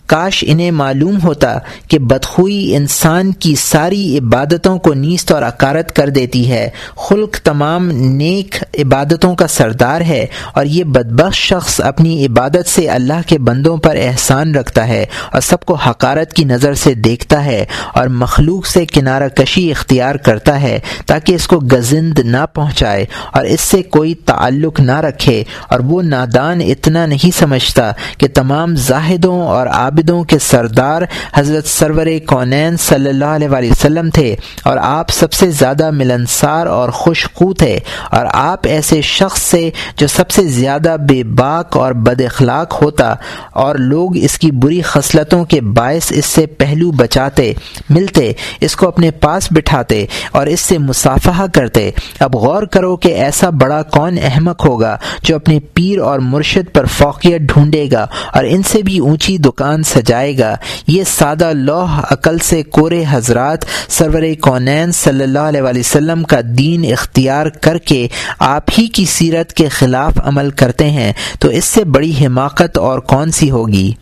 [0.06, 6.10] کاش انہیں معلوم ہوتا کہ بدخوئی انسان کی ساری عبادتوں کو نیست اور اکارت کر
[6.10, 6.70] دیتی ہے۔
[7.10, 13.28] خلق تمام نیک عبادتوں کا سردار ہے اور یہ بدبخش شخص اپنی عبادت سے اللہ
[13.28, 17.66] کے بندوں پر احسان رکھتا ہے اور سب کو حقارت کی نظر سے دیکھتا ہے
[17.94, 23.46] اور مخلوق سے کنارہ کشی اختیار کرتا ہے تاکہ اس کو گزند نہ پہنچائے اور
[23.46, 29.42] اس سے کوئی تعلق نہ رکھے اور وہ نادان اتنا نہیں سمجھتا کہ تمام زاہدوں
[29.42, 31.02] اور آب عابدوں کے سردار
[31.34, 36.90] حضرت سرور کونین صلی اللہ علیہ وسلم تھے اور آپ سب سے زیادہ ملنسار اور
[36.90, 37.78] خوش خو تھے
[38.12, 43.14] اور آپ ایسے شخص سے جو سب سے زیادہ بے باک اور بد اخلاق ہوتا
[43.54, 47.54] اور لوگ اس کی بری خصلتوں کے باعث اس سے پہلو بچاتے،
[47.90, 48.32] ملتے،
[48.62, 51.90] اس کو اپنے پاس بٹھاتے اور اس سے مسافہ کرتے۔
[52.20, 56.86] اب غور کرو کہ ایسا بڑا کون احمق ہوگا جو اپنے پیر اور مرشد پر
[56.98, 60.56] فوقیت ڈھونڈے گا اور ان سے بھی اونچی دکان سجائے گا۔
[60.88, 66.92] یہ سادہ لوح عقل سے کورے حضرات سرور کونین صلی اللہ علیہ وسلم کا دین
[66.92, 68.08] اختیار کر کے
[68.40, 73.00] آپ ہی کی سیرت کے خلاف عمل کرتے ہیں، تو اس سے بڑی حماقت اور
[73.00, 73.94] کون سی ہوگی؟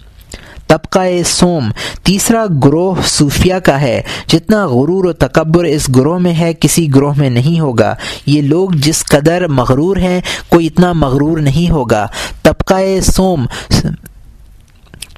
[0.67, 1.71] طبقہ سوم،
[2.03, 7.13] تیسرا گروہ صوفیہ کا ہے۔ جتنا غرور و تکبر اس گروہ میں ہے، کسی گروہ
[7.17, 12.07] میں نہیں ہوگا۔ یہ لوگ جس قدر مغرور ہیں، کوئی اتنا مغرور نہیں ہوگا۔
[12.43, 13.45] طبقہ سوم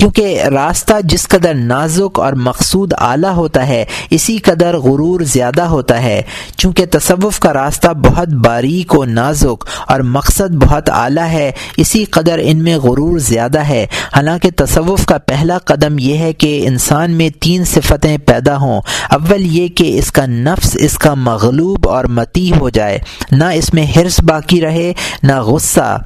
[0.04, 6.04] کیونکہ راستہ جس قدر نازک اور مقصود اعلیٰ ہوتا ہے، اسی قدر غرور زیادہ ہوتا
[6.04, 6.22] ہے۔
[6.58, 12.40] چونکہ تصوف کا راستہ بہت باریک و نازک اور مقصد بہت اعلیٰ ہے، اسی قدر
[12.42, 17.30] ان میں غرور زیادہ ہے۔ حالانکہ تصوف کا پہلا قدم یہ ہے کہ انسان میں
[17.30, 22.52] تین صفتیں پیدا ہوں۔ اول یہ کہ اس کا نفس، اس کا مغلوب اور متی
[22.60, 23.00] ہو جائے۔
[23.32, 24.94] نہ اس میں حرص باقی رہے،
[25.24, 25.98] نہ غصہ۔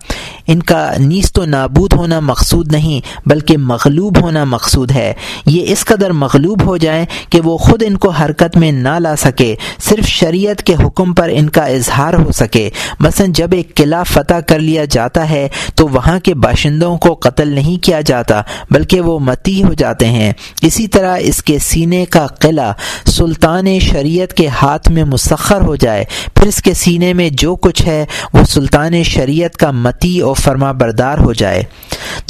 [0.48, 5.14] ان کا نیست و نابود ہونا مقصود نہیں، بلکہ مغلوب ہونا مقصود ہے۔
[5.45, 9.16] یہ اس قدر مغلوب ہو جائیں کہ وہ خود ان کو حرکت میں نہ لا
[9.16, 12.70] سکے، صرف شریعت کے حکم پر ان کا اظہار ہو سکے۔
[13.00, 17.48] مثلا جب ایک قلعہ فتح کر لیا جاتا ہے، تو وہاں کے باشندوں کو قتل
[17.48, 18.41] نہیں کیا جاتا،
[18.72, 22.74] بلکہ وہ متی ہو جاتے ہیں۔ اسی طرح اس کے سینے کا قلعہ
[23.06, 27.88] سلطان شریعت کے ہاتھ میں مسخر ہو جائے۔ پھر اس کے سینے میں جو کچھ
[27.88, 31.64] ہے، وہ سلطان شریعت کا متی اور فرما بردار ہو جائے۔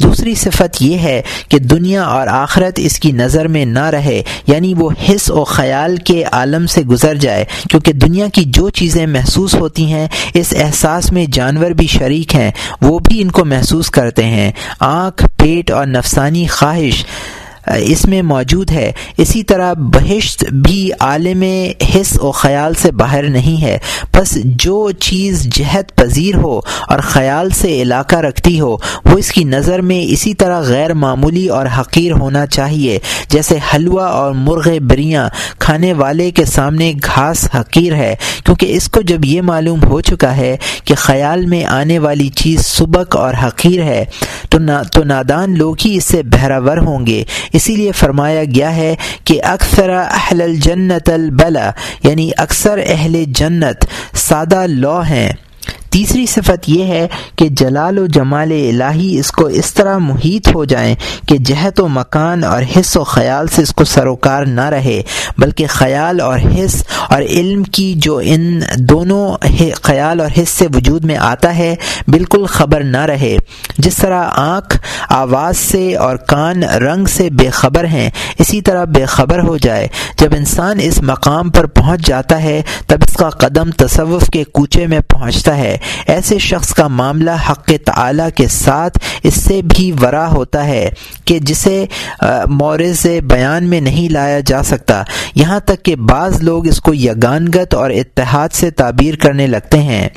[0.02, 4.74] دوسری صفت یہ ہے کہ دنیا اور آخرت اس کی نظر میں نہ رہے یعنی
[4.74, 9.54] وہ حص و خیال کے عالم سے گزر جائے، کیونکہ دنیا کی جو چیزیں محسوس
[9.54, 12.50] ہوتی ہیں، اس احساس میں جانور بھی شریک ہیں،
[12.82, 17.04] وہ بھی ان کو محسوس کرتے ہیں۔ آنکھ، پیٹ اور نفسانی خواہش
[17.76, 21.42] اس میں موجود ہے۔ اسی طرح بہشت بھی عالم
[21.94, 23.78] حص و خیال سے باہر نہیں ہے۔
[24.14, 29.44] بس جو چیز جہت پذیر ہو اور خیال سے علاقہ رکھتی ہو، وہ اس کی
[29.44, 32.98] نظر میں اسی طرح غیر معمولی اور حقیر ہونا چاہیے۔
[33.28, 38.14] جیسے حلوہ اور مرغ بریاں کھانے والے کے سامنے گھاس حقیر ہے۔
[38.44, 42.66] کیونکہ اس کو جب یہ معلوم ہو چکا ہے کہ خیال میں آنے والی چیز
[42.66, 44.04] سبک اور حقیر ہے،
[44.50, 44.58] تو
[44.92, 47.24] تو نادان لوگ ہی اس سے بہراور ہوں گے۔
[47.58, 48.94] اسی لیے فرمایا گیا ہے
[49.24, 51.70] کہ اکثر اہل الجنت البلا
[52.02, 53.84] یعنی اکثر اہل جنت،
[54.16, 55.28] سادہ لو ہیں۔
[55.90, 60.64] تیسری صفت یہ ہے کہ جلال و جمال الہی اس کو اس طرح محیط ہو
[60.64, 60.94] جائیں
[61.28, 65.02] کہ جہت و مکان اور حص و خیال سے اس کو سروکار نہ رہے،
[65.38, 69.36] بلکہ خیال اور حص اور علم کی جو ان دونوں
[69.82, 71.74] خیال اور حص سے وجود میں آتا ہے،
[72.08, 73.36] بالکل خبر نہ رہے۔
[73.78, 74.78] جس طرح آنکھ،
[75.08, 79.88] آواز سے اور کان رنگ سے بے خبر ہیں، اسی طرح بے خبر ہو جائے۔
[80.18, 84.86] جب انسان اس مقام پر پہنچ جاتا ہے، تب اس کا قدم تصوف کے کوچے
[84.86, 90.30] میں پہنچتا ہے۔ ایسے شخص کا معاملہ حق تعلیٰ کے ساتھ اس سے بھی ورا
[90.30, 90.90] ہوتا ہے
[91.24, 91.86] کہ جسے
[92.50, 95.02] مورز بیان میں نہیں لایا جا سکتا۔
[95.34, 100.08] یہاں تک کہ بعض لوگ اس کو یگانگت اور اتحاد سے تعبیر کرنے لگتے ہیں۔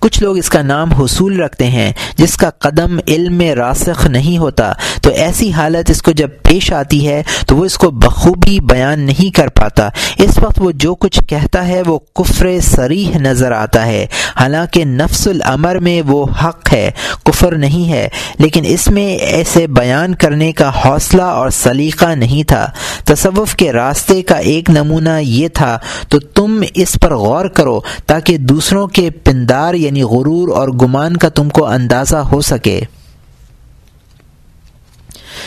[0.00, 4.38] کچھ لوگ اس کا نام حصول رکھتے ہیں، جس کا قدم علم میں راسخ نہیں
[4.38, 4.72] ہوتا۔
[5.02, 9.00] تو ایسی حالت اس کو جب پیش آتی ہے، تو وہ اس کو بخوبی بیان
[9.00, 9.88] نہیں کر پاتا۔
[10.18, 15.26] اس وقت وہ جو کچھ کہتا ہے، وہ کفر سریح نظر آتا ہے۔ حالانکہ نفس
[15.26, 16.90] العمر میں وہ حق ہے،
[17.24, 22.70] کفر نہیں ہے۔ لیکن اس میں ایسے بیان کرنے کا حوصلہ اور سلیقہ نہیں تھا۔
[23.04, 25.78] تصوف کے راستے کا ایک نمونہ یہ تھا،
[26.08, 31.16] تو تم اس پر غور کرو تاکہ دوسروں کے پندار یا یعنی غرور اور گمان
[31.16, 32.80] کا تم کو اندازہ ہو سکے۔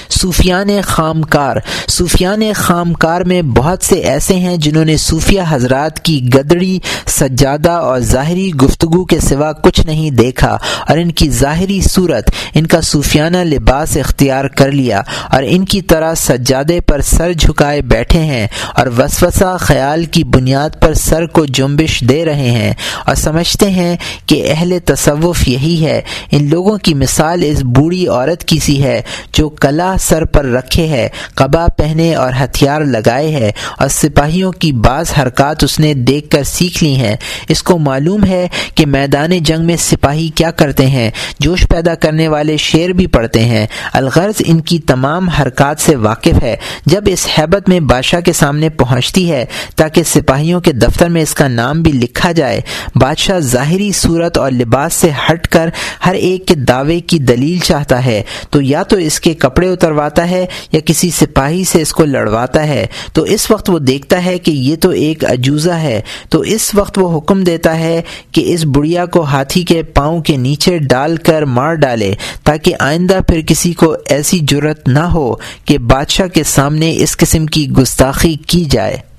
[0.09, 1.55] صوفیان خام کار
[1.87, 7.71] صوفیان خام کار میں بہت سے ایسے ہیں جنہوں نے صوفیہ حضرات کی گدڑی، سجادہ
[7.71, 12.81] اور ظاہری گفتگو کے سوا کچھ نہیں دیکھا اور ان کی ظاہری صورت، ان کا
[12.81, 18.47] صوفیانہ لباس اختیار کر لیا اور ان کی طرح سجادے پر سر جھکائے بیٹھے ہیں
[18.75, 22.73] اور وسوسہ خیال کی بنیاد پر سر کو جنبش دے رہے ہیں
[23.05, 28.43] اور سمجھتے ہیں کہ اہل تصوف یہی ہے۔ ان لوگوں کی مثال اس بوڑھی عورت
[28.43, 29.01] کی سی ہے
[29.33, 34.71] جو کلا سر پر رکھے ہے، قبا پہنے اور ہتھیار لگائے ہے، اور سپاہیوں کی
[34.71, 37.15] بعض حرکات اس نے دیکھ کر سیکھ لی ہیں۔
[37.49, 41.09] اس کو معلوم ہے کہ میدان جنگ میں سپاہی کیا کرتے ہیں،
[41.39, 46.43] جوش پیدا کرنے والے شعر بھی پڑھتے ہیں۔ الغرض ان کی تمام حرکات سے واقف
[46.43, 46.55] ہے۔
[46.85, 51.33] جب اس حیبت میں بادشاہ کے سامنے پہنچتی ہے، تاکہ سپاہیوں کے دفتر میں اس
[51.33, 52.61] کا نام بھی لکھا جائے،
[52.95, 55.69] بادشاہ ظاہری صورت اور لباس سے ہٹ کر
[56.05, 60.29] ہر ایک کے دعوے کی دلیل چاہتا ہے۔ تو یا تو اس کے کپڑے اترواتا
[60.29, 64.37] ہے یا کسی سپاہی سے اس کو لڑواتا ہے، تو اس وقت وہ دیکھتا ہے
[64.39, 68.01] کہ یہ تو ایک عجوزہ ہے۔ تو اس وقت وہ حکم دیتا ہے
[68.31, 72.13] کہ اس بڑھیا کو ہاتھی کے پاؤں کے نیچے ڈال کر مار ڈالے،
[72.43, 77.45] تاکہ آئندہ پھر کسی کو ایسی جرت نہ ہو کہ بادشاہ کے سامنے اس قسم
[77.45, 79.10] کی گستاخی کی جائے۔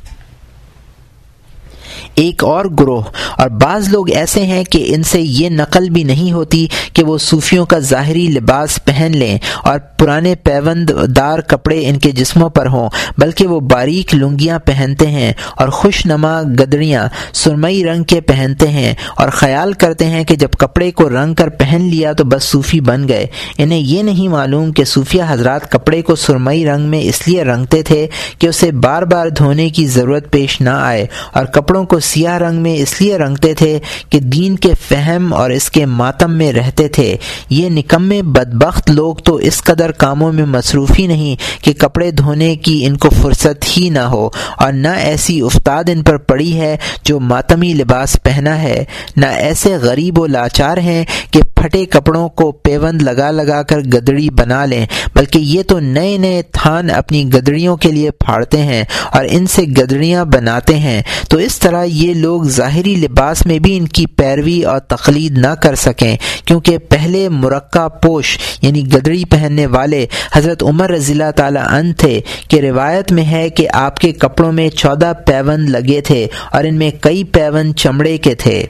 [2.14, 3.02] ایک اور گروہ۔
[3.38, 7.18] اور بعض لوگ ایسے ہیں کہ ان سے یہ نقل بھی نہیں ہوتی کہ وہ
[7.18, 12.66] صوفیوں کا ظاہری لباس پہن لیں اور پرانے پیوند دار کپڑے ان کے جسموں پر
[12.66, 12.88] ہوں،
[13.18, 18.94] بلکہ وہ باریک لنگیاں پہنتے ہیں اور خوش نما گدڑیاں سرمئی رنگ کے پہنتے ہیں
[19.16, 22.80] اور خیال کرتے ہیں کہ جب کپڑے کو رنگ کر پہن لیا تو بس صوفی
[22.80, 23.26] بن گئے۔
[23.58, 27.82] انہیں یہ نہیں معلوم کہ صوفیہ حضرات کپڑے کو سرمئی رنگ میں اس لیے رنگتے
[27.82, 28.06] تھے
[28.38, 32.62] کہ اسے بار بار دھونے کی ضرورت پیش نہ آئے اور کپڑوں کو سیاہ رنگ
[32.62, 33.78] میں اس لیے رنگتے تھے
[34.10, 37.16] کہ دین کے فہم اور اس کے ماتم میں رہتے تھے۔
[37.50, 42.54] یہ نکمے بدبخت لوگ تو اس قدر کاموں میں مصروف ہی نہیں کہ کپڑے دھونے
[42.56, 46.76] کی ان کو فرصت ہی نہ ہو، اور نہ ایسی افتاد ان پر پڑی ہے
[47.04, 48.84] جو ماتمی لباس پہنا ہے،
[49.16, 54.28] نہ ایسے غریب و لاچار ہیں کہ پھٹے کپڑوں کو پیوند لگا لگا کر گدڑی
[54.30, 54.84] بنا لیں،
[55.14, 58.82] بلکہ یہ تو نئے نئے تھان اپنی گدڑیوں کے لیے پھاڑتے ہیں
[59.12, 63.76] اور ان سے گدڑیاں بناتے ہیں۔ تو اس طرح یہ لوگ ظاہری لباس میں بھی
[63.76, 69.66] ان کی پیروی اور تقلید نہ کر سکیں، کیونکہ پہلے مرکہ پوش یعنی گدڑی پہننے
[69.66, 74.12] والے حضرت عمر رضی اللہ تعالیٰ ان تھے کہ روایت میں ہے کہ آپ کے
[74.12, 78.62] کپڑوں میں چودہ پیون لگے تھے اور ان میں کئی پیون چمڑے کے تھے۔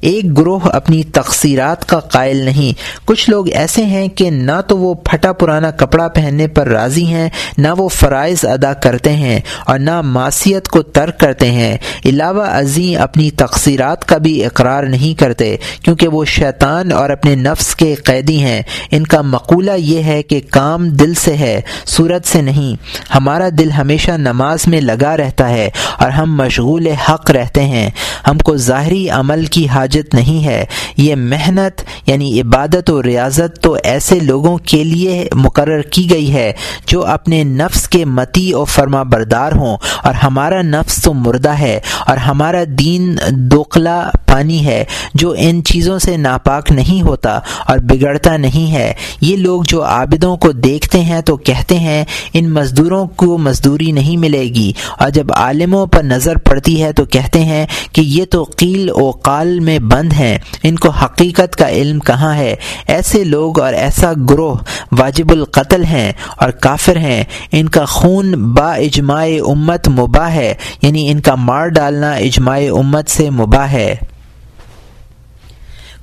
[0.00, 4.94] ایک گروہ اپنی تقصیرات کا قائل نہیں۔ کچھ لوگ ایسے ہیں کہ نہ تو وہ
[4.94, 7.28] پھٹا پرانا کپڑا پہننے پر راضی ہیں،
[7.58, 12.96] نہ وہ فرائض ادا کرتے ہیں اور نہ معاشیت کو ترک کرتے ہیں۔ علاوہ ازیں
[12.96, 18.38] اپنی تقصیرات کا بھی اقرار نہیں کرتے، کیونکہ وہ شیطان اور اپنے نفس کے قیدی
[18.42, 22.76] ہیں۔ ان کا مقولہ یہ ہے کہ کام دل سے ہے، صورت سے نہیں۔
[23.14, 27.90] ہمارا دل ہمیشہ نماز میں لگا رہتا ہے اور ہم مشغول حق رہتے ہیں۔
[28.26, 30.64] ہم کو ظاہری عمل کی حاجت حاجت نہیں ہے۔
[30.96, 36.52] یہ محنت یعنی عبادت و ریاضت تو ایسے لوگوں کے لیے مقرر کی گئی ہے
[36.86, 41.80] جو اپنے نفس کے متی و فرما بردار ہوں۔ اور ہمارا نفس تو مردہ ہے
[42.06, 44.84] اور ہمارا دین دوقلا پانی ہے
[45.14, 50.36] جو ان چیزوں سے ناپاک نہیں ہوتا اور بگڑتا نہیں ہے۔ یہ لوگ جو عابدوں
[50.36, 55.26] کو دیکھتے ہیں تو کہتے ہیں، ان مزدوروں کو مزدوری نہیں ملے گی۔ اور جب
[55.36, 59.78] عالموں پر نظر پڑتی ہے تو کہتے ہیں کہ یہ تو قیل و قال میں
[59.80, 62.56] بند ہیں۔ ان کو حقیقت کا علم کہاں ہے؟
[62.86, 64.54] ایسے لوگ اور ایسا گروہ
[64.92, 71.10] واجب القتل ہیں اور کافر ہیں۔ ان کا خون با اجماع امت مباح ہے یعنی
[71.10, 73.96] ان کا مار ڈالنا اجماع امت سے مباح ہے۔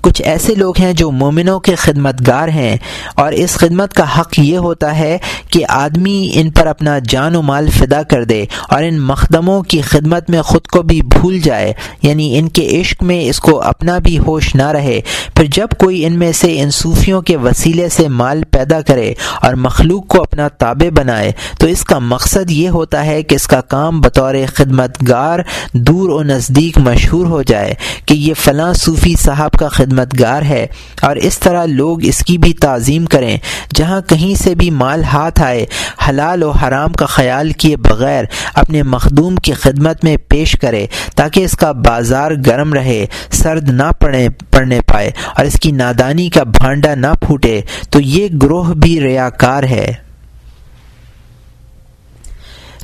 [0.01, 2.77] کچھ ایسے لوگ ہیں جو مومنوں کے خدمت گار ہیں
[3.15, 5.17] اور اس خدمت کا حق یہ ہوتا ہے
[5.51, 9.81] کہ آدمی ان پر اپنا جان و مال فدا کر دے اور ان مخدموں کی
[9.81, 13.97] خدمت میں خود کو بھی بھول جائے یعنی ان کے عشق میں اس کو اپنا
[13.97, 15.01] بھی ہوش نہ رہے۔
[15.35, 19.53] پھر جب کوئی ان میں سے ان صوفیوں کے وسیلے سے مال پیدا کرے اور
[19.53, 23.61] مخلوق کو اپنا تابع بنائے، تو اس کا مقصد یہ ہوتا ہے کہ اس کا
[23.61, 25.39] کام بطور خدمت گار
[25.73, 27.73] دور و نزدیک مشہور ہو جائے
[28.05, 30.67] کہ یہ فلاں صوفی صاحب کا خدمت خدمتگار ہے
[31.01, 33.37] اور اس طرح لوگ اس کی بھی تعظیم کریں
[33.75, 35.65] جہاں کہیں سے بھی مال ہاتھ آئے،
[36.09, 38.23] حلال و حرام کا خیال کیے بغیر
[38.53, 40.85] اپنے مخدوم کی خدمت میں پیش کرے
[41.15, 46.29] تاکہ اس کا بازار گرم رہے، سرد نہ پڑنے پڑنے پائے اور اس کی نادانی
[46.29, 49.93] کا بھانڈا نہ پھوٹے، تو یہ گروہ بھی ریاکار ہے۔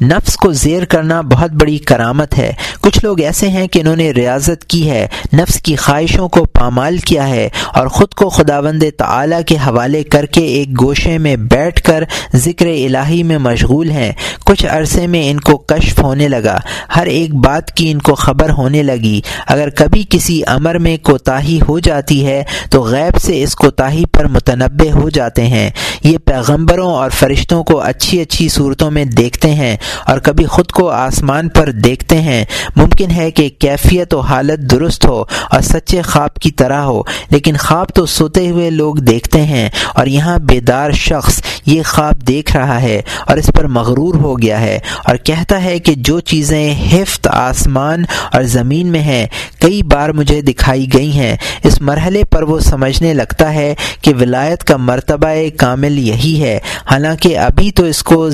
[0.02, 2.52] نفس کو زیر کرنا بہت بڑی کرامت ہے۔
[2.84, 6.98] کچھ لوگ ایسے ہیں کہ انہوں نے ریاضت کی ہے، نفس کی خواہشوں کو پامال
[6.98, 11.84] کیا ہے اور خود کو خداوند تعالی کے حوالے کر کے ایک گوشے میں بیٹھ
[11.84, 12.04] کر
[12.36, 14.12] ذکر الہی میں مشغول ہیں۔
[14.46, 16.60] کچھ عرصے میں ان کو کشف ہونے لگا۔
[16.96, 21.60] ہر ایک بات کی ان کو خبر ہونے لگی۔ اگر کبھی کسی امر میں کوتاہی
[21.70, 25.70] ہو جاتی ہے تو غیب سے اس کوتاہی پر متنبع ہو جاتے ہیں۔
[26.04, 30.90] یہ پیغمبروں اور فرشتوں کو اچھی اچھی صورتوں میں دیکھتے ہیں اور کبھی خود کو
[30.90, 32.46] آسمان پر دیکھتے ہیں۔
[32.76, 35.22] ممکن ہے کہ کیفیت و حالت درست ہو
[35.52, 40.08] اور سچے خواب کی طرح ہو، لیکن خواب تو سوتے ہوئے لوگ دیکھتے ہیں اور
[40.08, 44.80] یہاں بیدار شخص یہ خواب دیکھ رہا ہے اور اس پر مغرور ہو گیا ہے
[45.06, 49.26] اور کہتا ہے کہ جو چیزیں حفت آسمان اور زمین میں ہیں،
[49.62, 54.64] کئی بار مجھے دکھائی گئی ہیں۔ اس مرحلے پر وہ سمجھنے لگتا ہے کہ ولایت
[54.64, 55.28] کا مرتبہ
[55.58, 56.58] کامل یہی ہے۔
[56.92, 58.30] حالانکہ ابھی تو اس کو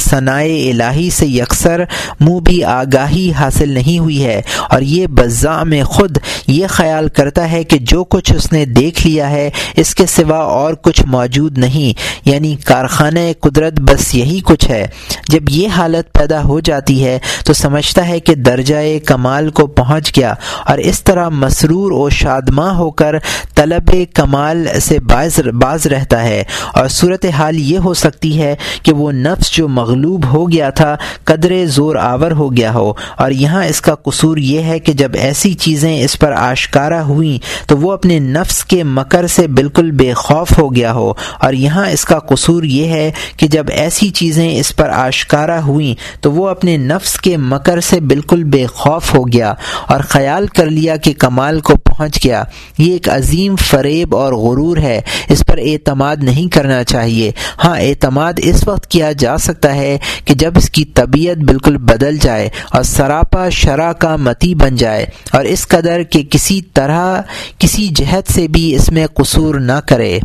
[0.00, 1.84] ثنائے الہی سے یکسر،
[2.20, 7.52] منہ بھی آگاہی حاصل نہیں ہوئی ہے اور یہ بزا میں خود یہ خیال کرتا
[7.52, 11.58] ہے کہ جو کچھ اس نے دیکھ لیا ہے، اس کے سوا اور کچھ موجود
[11.58, 14.86] نہیں۔ یعنی کارخانہ قدرت بس یہی کچھ ہے۔
[15.28, 18.74] جب یہ حالت پیدا ہو جاتی ہے تو سمجھتا ہے کہ درجۂ
[19.06, 20.34] کمال کو پہنچ گیا
[20.66, 23.14] اور اس طرح مسرور و شادماں ہو کر
[23.54, 26.44] طلب کمال سے باز باز رہتا ہے۔
[26.74, 30.96] اور صورت حال یہ ہو سکتی ہے کہ وہ نفس جو مغلوب ہو گیا تھا
[31.24, 35.10] قدر زور آور ہو گیا ہو۔ اور یہاں اس کا قصور یہ ہے کہ جب
[35.14, 37.38] ایسی چیزیں اس پر آشکارا ہوئیں
[37.68, 41.88] تو وہ اپنے نفس کے مکر سے بالکل بے خوف ہو گیا ہو۔ اور یہاں
[41.90, 46.48] اس کا قصور یہ ہے کہ جب ایسی چیزیں اس پر آشکارا ہوئیں تو وہ
[46.48, 49.54] اپنے نفس کے مکر سے بالکل بے خوف ہو گیا
[49.86, 52.44] اور خیال کر لیا کہ کمال کو پہنچ گیا۔
[52.78, 57.32] یہ ایک عظیم فریب اور غرور ہے۔ اس پر اعتماد نہیں کرنا چاہیے۔
[57.64, 62.18] ہاں اعتماد اس وقت کیا جا سکتا ہے کہ جب اس کی طبیعت بالکل بدل
[62.18, 67.22] جائے اور سراپا شرح کا متی بن جائے اور اس قدر کہ کسی طرح،
[67.58, 70.18] کسی جہت سے بھی اس میں قصور نہ کرے۔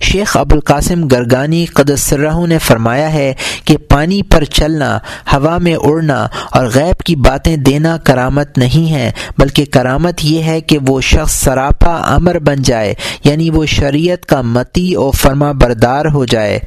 [0.00, 3.34] شیخ ابوالقاسم گرگانی قدسرہ نے فرمایا ہے
[3.64, 4.98] کہ پانی پر چلنا،
[5.32, 10.60] ہوا میں اڑنا اور غیب کی باتیں دینا کرامت نہیں ہے، بلکہ کرامت یہ ہے
[10.60, 16.04] کہ وہ شخص سراپا امر بن جائے یعنی وہ شریعت کا متی و فرما بردار
[16.14, 16.58] ہو جائے۔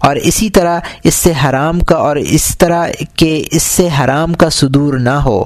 [0.00, 4.50] اور اسی طرح اس سے حرام کا اور اس طرح کہ اس سے حرام کا
[4.50, 5.44] صدور نہ ہو۔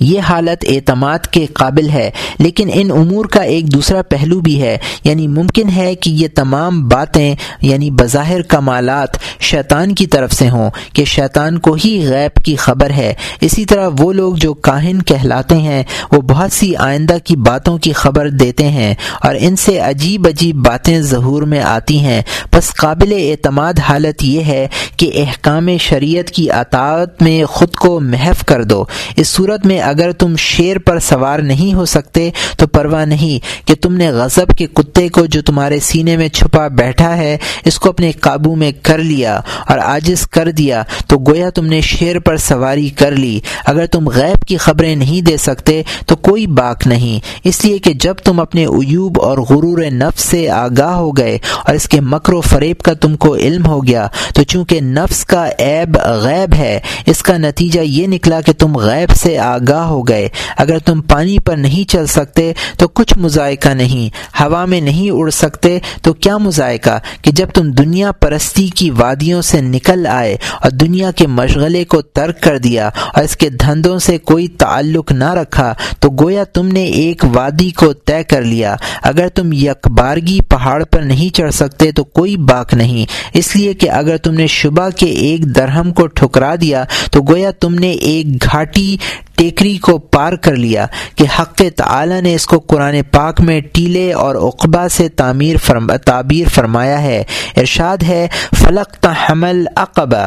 [0.00, 4.78] یہ حالت اعتماد کے قابل ہے، لیکن ان امور کا ایک دوسرا پہلو بھی ہے۔
[5.04, 9.08] یعنی ممکن ہے کہ یہ تمام باتیں یعنی بظاہر کمالات
[9.40, 13.88] شیطان کی طرف سے ہوں، کہ شیطان کو ہی غیب کی خبر ہے۔ اسی طرح
[13.98, 18.68] وہ لوگ جو کاہن کہلاتے ہیں، وہ بہت سی آئندہ کی باتوں کی خبر دیتے
[18.68, 22.22] ہیں اور ان سے عجیب عجیب باتیں ظہور میں آتی ہیں۔
[22.52, 28.44] بس قابل اعتماد حالت یہ ہے کہ احکام شریعت کی اطاعت میں خود کو محف
[28.44, 28.84] کر دو۔
[29.16, 33.74] اس صورت میں اگر تم شیر پر سوار نہیں ہو سکتے، تو پرواہ نہیں کہ
[33.74, 37.88] تم نے غضب کے کتے کو جو تمہارے سینے میں چھپا بیٹھا ہے، اس کو
[37.88, 42.36] اپنے قابو میں کر لیا اور عاجز کر دیا۔ تو گویا تم نے شیر پر
[42.36, 47.20] سواری کر لی۔ اگر تم غیب کی خبریں نہیں دے سکتے، تو کوئی باک نہیں۔
[47.44, 51.74] اس لیے کہ جب تم اپنے عیوب اور غرور نفس سے آگاہ ہو گئے اور
[51.74, 55.48] اس کے مکر و فریب کا تم کو علم ہو گیا، تو چونکہ نفس کا
[55.58, 60.28] عیب غیب ہے، اس کا نتیجہ یہ نکلا کہ تم غیب سے آگاہ ہو گئے۔
[60.56, 64.08] اگر تم پانی پر نہیں چل سکتے تو کچھ مذائقہ نہیں۔
[64.40, 69.42] ہوا میں نہیں اڑ سکتے تو کیا مذائقہ کہ جب تم دنیا پرستی کی وادیوں
[69.42, 73.98] سے نکل آئے اور دنیا کے مشغلے کو ترک کر دیا اور اس کے دھندوں
[73.98, 78.76] سے کوئی تعلق نہ رکھا، تو گویا تم نے ایک وادی کو طے کر لیا۔
[79.02, 83.90] اگر تم یکبارگی پہاڑ پر نہیں چڑھ سکتے تو کوئی باک نہیں۔ اس لیے کہ
[83.90, 88.44] اگر تم نے شبہ کے ایک درہم کو ٹھکرا دیا تو گویا تم نے ایک
[88.44, 88.96] گھاٹی
[89.38, 94.12] ٹیکری کو پار کر لیا کہ حق تعالی نے اس کو قرآن پاک میں ٹیلے
[94.12, 97.22] اور اقبا سے تعمیر فرم، تعبیر فرمایا ہے۔
[97.56, 98.26] ارشاد ہے
[98.58, 100.26] فلک تحمل اقبا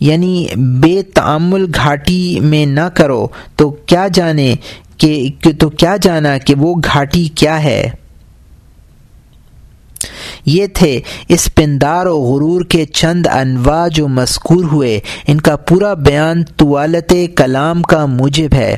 [0.00, 4.54] یعنی بے تعمل گھاٹی میں نہ کرو۔ تو کیا جانے
[4.98, 5.28] کہ،
[5.58, 7.90] تو کیا جانا کہ وہ گھاٹی کیا ہے؟
[10.46, 15.94] یہ تھے اس پندار و غرور کے چند انواع جو مذکور ہوئے۔ ان کا پورا
[15.94, 18.76] بیان طوالت کلام کا موجب ہے۔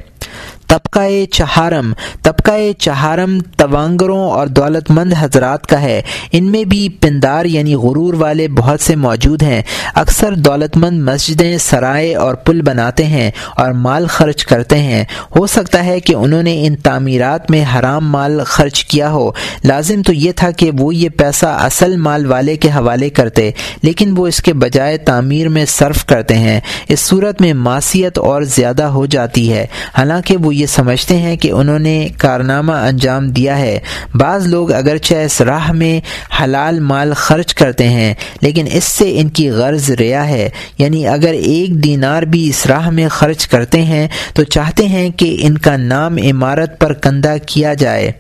[0.71, 1.93] طبقہ چہارم
[2.23, 6.03] طبقہ چہارم توانگروں اور دولت مند حضرات کا ہے۔
[6.33, 9.63] ان میں بھی پندار یعنی غرور والے بہت سے موجود ہیں۔
[9.95, 15.05] اکثر دولت مند مسجدیں، سرائے اور پل بناتے ہیں اور مال خرچ کرتے ہیں۔
[15.37, 19.31] ہو سکتا ہے کہ انہوں نے ان تعمیرات میں حرام مال خرچ کیا ہو۔
[19.65, 23.51] لازم تو یہ تھا کہ وہ یہ پیسہ اصل مال والے کے حوالے کرتے،
[23.83, 28.43] لیکن وہ اس کے بجائے تعمیر میں صرف کرتے ہیں۔ اس صورت میں معاشیت اور
[28.43, 29.67] زیادہ ہو جاتی ہے۔
[29.99, 33.79] حالانکہ وہ یہ سمجھتے ہیں کہ انہوں نے کارنامہ انجام دیا ہے۔
[34.15, 36.01] بعض لوگ اگرچہ اس راہ میں
[36.43, 41.33] حلال مال خرچ کرتے ہیں، لیکن اس سے ان کی غرض ریا ہے۔ یعنی اگر
[41.33, 45.77] ایک دینار بھی اس راہ میں خرچ کرتے ہیں، تو چاہتے ہیں کہ ان کا
[45.77, 48.13] نام عمارت پر کندہ کیا جائے۔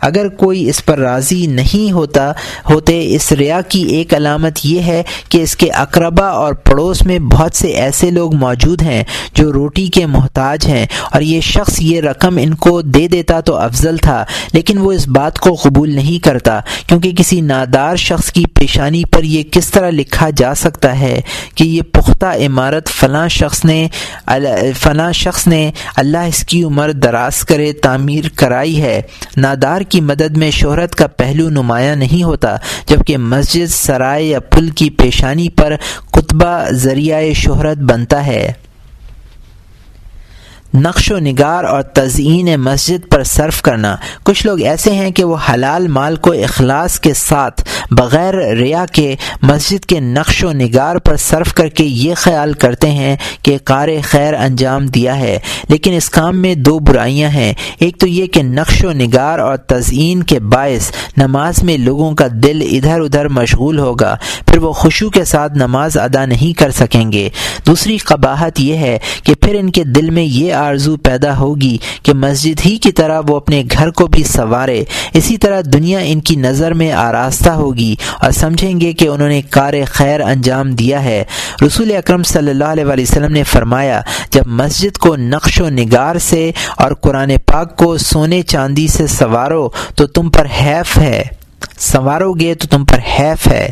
[0.00, 2.30] اگر کوئی اس پر راضی نہیں ہوتا،
[2.70, 7.18] ہوتے اس ریا کی ایک علامت یہ ہے کہ اس کے اقربا اور پڑوس میں
[7.32, 9.02] بہت سے ایسے لوگ موجود ہیں
[9.34, 13.56] جو روٹی کے محتاج ہیں اور یہ شخص یہ رقم ان کو دے دیتا تو
[13.56, 18.44] افضل تھا، لیکن وہ اس بات کو قبول نہیں کرتا کیونکہ کسی نادار شخص کی
[18.54, 21.20] پیشانی پر یہ کس طرح لکھا جا سکتا ہے
[21.54, 23.86] کہ یہ پختہ عمارت فلاں شخص نے
[24.78, 29.00] فلاں شخص نے اللہ اس کی عمر دراز کرے تعمیر کرائی ہے۔
[29.36, 32.56] نادار کی مدد میں شہرت کا پہلو نمایاں نہیں ہوتا،
[32.86, 35.76] جبکہ مسجد، سرائے یا پل کی پیشانی پر
[36.12, 38.52] کتبہ ذریعہ شہرت بنتا ہے۔
[40.74, 45.36] نقش و نگار اور تزئین مسجد پر صرف کرنا۔ کچھ لوگ ایسے ہیں کہ وہ
[45.54, 51.16] حلال مال کو اخلاص کے ساتھ بغیر ریا کے مسجد کے نقش و نگار پر
[51.16, 55.38] صرف کر کے یہ خیال کرتے ہیں کہ کار خیر انجام دیا ہے۔
[55.68, 59.56] لیکن اس کام میں دو برائیاں ہیں۔ ایک تو یہ کہ نقش و نگار اور
[59.56, 65.10] تزئین کے باعث نماز میں لوگوں کا دل ادھر ادھر مشغول ہوگا۔ پھر وہ خوشو
[65.10, 67.28] کے ساتھ نماز ادا نہیں کر سکیں گے۔
[67.66, 72.14] دوسری قباحت یہ ہے کہ پھر ان کے دل میں یہ آرزو پیدا ہوگی کہ
[72.14, 76.36] مسجد ہی کی طرح وہ اپنے گھر کو بھی سنوارے۔ اسی طرح دنیا ان کی
[76.36, 81.24] نظر میں آراستہ ہوگی اور سمجھیں گے کہ انہوں نے کار خیر انجام دیا ہے۔
[81.66, 84.00] رسول اکرم صلی اللہ علیہ وسلم نے فرمایا،
[84.30, 89.68] جب مسجد کو نقش و نگار سے اور قرآن پاک کو سونے چاندی سے سنوارو
[89.96, 91.22] تو تم پر حیف ہے۔
[91.78, 93.70] سنوارو گے تو تم پر حیف ہے۔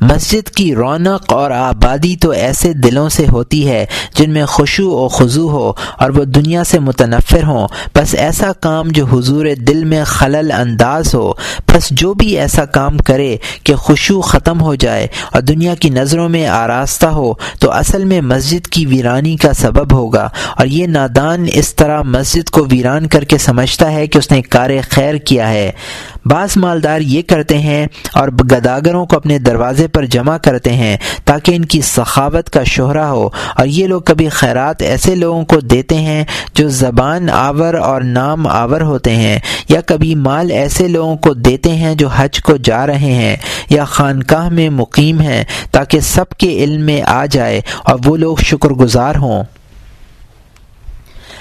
[0.00, 3.86] مسجد کی رونق اور آبادی تو ایسے دلوں سے ہوتی ہے
[4.16, 8.88] جن میں خوشو و خضو ہو اور وہ دنیا سے متنفر ہوں۔ بس ایسا کام
[8.88, 11.32] جو حضور دل میں خلل انداز ہو
[11.68, 16.28] بس جو بھی ایسا کام کرے کہ خوشو ختم ہو جائے اور دنیا کی نظروں
[16.28, 21.46] میں آراستہ ہو، تو اصل میں مسجد کی ویرانی کا سبب ہوگا۔ اور یہ نادان
[21.52, 25.50] اس طرح مسجد کو ویران کر کے سمجھتا ہے کہ اس نے کار خیر کیا
[25.50, 25.72] ہے۔
[26.26, 31.52] بعض مالدار یہ کرتے ہیں اور گداگروں کو اپنے دروازے پر جمع کرتے ہیں تاکہ
[31.54, 35.94] ان کی سخاوت کا شہرہ ہو۔ اور یہ لوگ کبھی خیرات ایسے لوگوں کو دیتے
[35.94, 36.24] ہیں
[36.54, 39.38] جو زبان آور اور نام آور ہوتے ہیں،
[39.68, 43.36] یا کبھی مال ایسے لوگوں کو دیتے ہیں جو حج کو جا رہے ہیں،
[43.70, 48.36] یا خانقاہ میں مقیم ہیں تاکہ سب کے علم میں آ جائے اور وہ لوگ
[48.36, 49.44] شکر گزار ہوں۔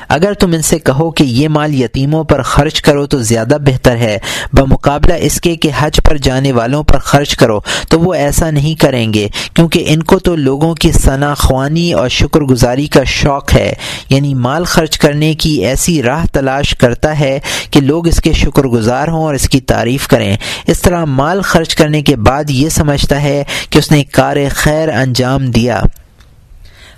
[0.08, 3.96] اگر تم ان سے کہو کہ یہ مال یتیموں پر خرچ کرو تو زیادہ بہتر
[3.96, 4.18] ہے۔
[4.54, 7.60] بمقابلہ اس کے کہ حج پر جانے والوں پر خرچ کرو،
[7.90, 12.10] تو وہ ایسا نہیں کریں گے، کیونکہ ان کو تو لوگوں کی ثنا، خوانی اور
[12.10, 13.74] شکر گزاری کا شوق ہے۔
[14.10, 17.40] یعنی مال خرچ کرنے کی ایسی راہ تلاش کرتا ہے
[17.72, 21.42] کہ لوگ اس کے شکر گزار ہوں اور اس کی تعریف کریں۔ اس طرح مال
[21.42, 25.82] خرچ کرنے کے بعد یہ سمجھتا ہے کہ اس نے کار خیر انجام دیا۔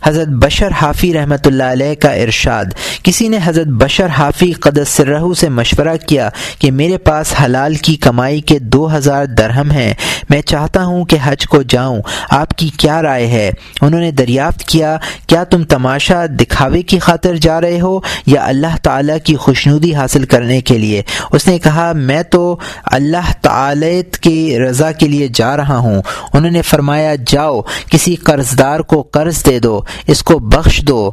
[0.06, 2.66] حضرت بشر حافی رحمۃ اللہ علیہ کا ارشاد۔
[3.04, 6.30] کسی نے حضرت بشر حافی قدس سرہو سے مشورہ کیا
[6.60, 9.94] کہ میرے پاس حلال کی کمائی کے دو ہزار درہم ہیں۔
[10.30, 13.52] میں چاہتا ہوں کہ حج کو جاؤں۔ آپ کی کیا رائے ہے؟
[13.82, 18.78] انہوں نے دریافت کیا کیا تم تماشا دکھاوے کی خاطر جا رہے ہو یا اللہ
[18.84, 21.02] تعالیٰ کی خوشنودی حاصل کرنے کے لیے؟
[21.32, 26.02] اس نے کہا، میں تو اللہ تعالیت کی رضا کے لیے جا رہا ہوں۔
[26.34, 27.62] انہوں نے فرمایا، جاؤ،
[27.92, 31.12] کسی قرض دار کو قرض دے دو۔ اس کو بخش دو۔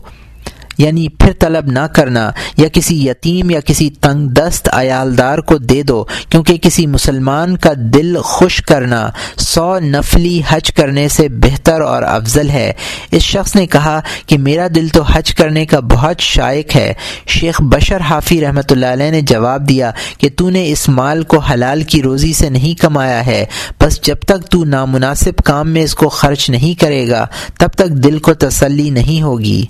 [0.79, 5.83] یعنی پھر طلب نہ کرنا یا کسی یتیم یا کسی تنگ دست عیالدار کو دے
[5.83, 9.09] دو، کیونکہ کسی مسلمان کا دل خوش کرنا
[9.39, 12.73] سو نفلی حج کرنے سے بہتر اور افضل ہے۔
[13.11, 16.93] اس شخص نے کہا کہ میرا دل تو حج کرنے کا بہت شائق ہے۔
[17.27, 21.39] شیخ بشر حافی رحمۃ اللہ علیہ نے جواب دیا کہ تو نے اس مال کو
[21.39, 23.45] حلال کی روزی سے نہیں کمایا ہے،
[23.81, 27.27] بس جب تک تو نامناسب کام میں اس کو خرچ نہیں کرے گا،
[27.59, 29.65] تب تک دل کو تسلی نہیں ہوگی۔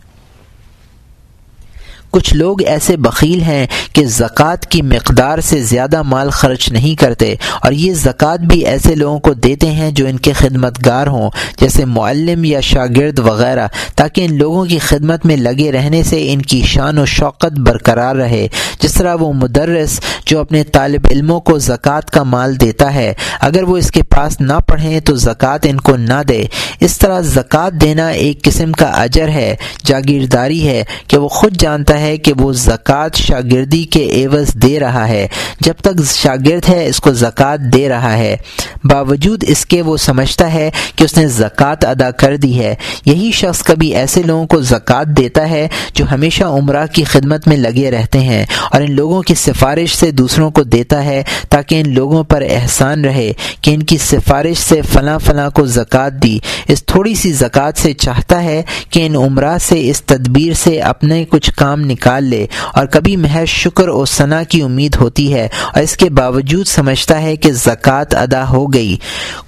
[2.13, 7.35] کچھ لوگ ایسے بخیل ہیں کہ زکوٰۃ کی مقدار سے زیادہ مال خرچ نہیں کرتے
[7.61, 11.31] اور یہ زکوٰۃ بھی ایسے لوگوں کو دیتے ہیں جو ان کے خدمت گار ہوں،
[11.59, 13.67] جیسے معلم یا شاگرد وغیرہ،
[13.97, 18.17] تاکہ ان لوگوں کی خدمت میں لگے رہنے سے ان کی شان و شوقت برقرار
[18.17, 18.47] رہے۔
[18.81, 23.63] جس طرح وہ مدرس جو اپنے طالب علموں کو زکوٰۃ کا مال دیتا ہے، اگر
[23.63, 26.43] وہ اس کے پاس نہ پڑھیں تو زکوٰۃ ان کو نہ دے۔
[26.81, 31.99] اس طرح زکوٰۃ دینا ایک قسم کا اجر ہے، جاگیرداری ہے کہ وہ خود جانتا
[32.01, 35.29] ہے کہ وہ زکوٰۃ شاگردی کے عوض دے رہا ہے۔
[35.61, 38.37] جب تک شاگرد ہے، اس کو زکوٰۃ دے رہا ہے۔
[38.85, 42.75] باوجود اس کے وہ سمجھتا ہے کہ اس نے زکوٰۃ ادا کر دی ہے۔
[43.07, 47.57] یہی شخص کبھی ایسے لوگوں کو زکوٰۃ دیتا ہے جو ہمیشہ عمرہ کی خدمت میں
[47.57, 51.95] لگے رہتے ہیں اور ان لوگوں کی سفارش سے دوسروں کو دیتا ہے تاکہ ان
[51.95, 56.39] لوگوں پر احسان رہے کہ ان کی سفارش سے فلاں فلاں کو زکوٰۃ دی۔
[56.69, 61.25] اس تھوڑی سی زکوٰۃ سے چاہتا ہے کہ ان عمرہ سے، اس تدبیر سے اپنے
[61.29, 65.83] کچھ کام نکال لے اور کبھی محض شکر و ثنا کی امید ہوتی ہے اور
[65.83, 68.97] اس کے باوجود سمجھتا ہے کہ زکوٰۃ ادا ہو گئی۔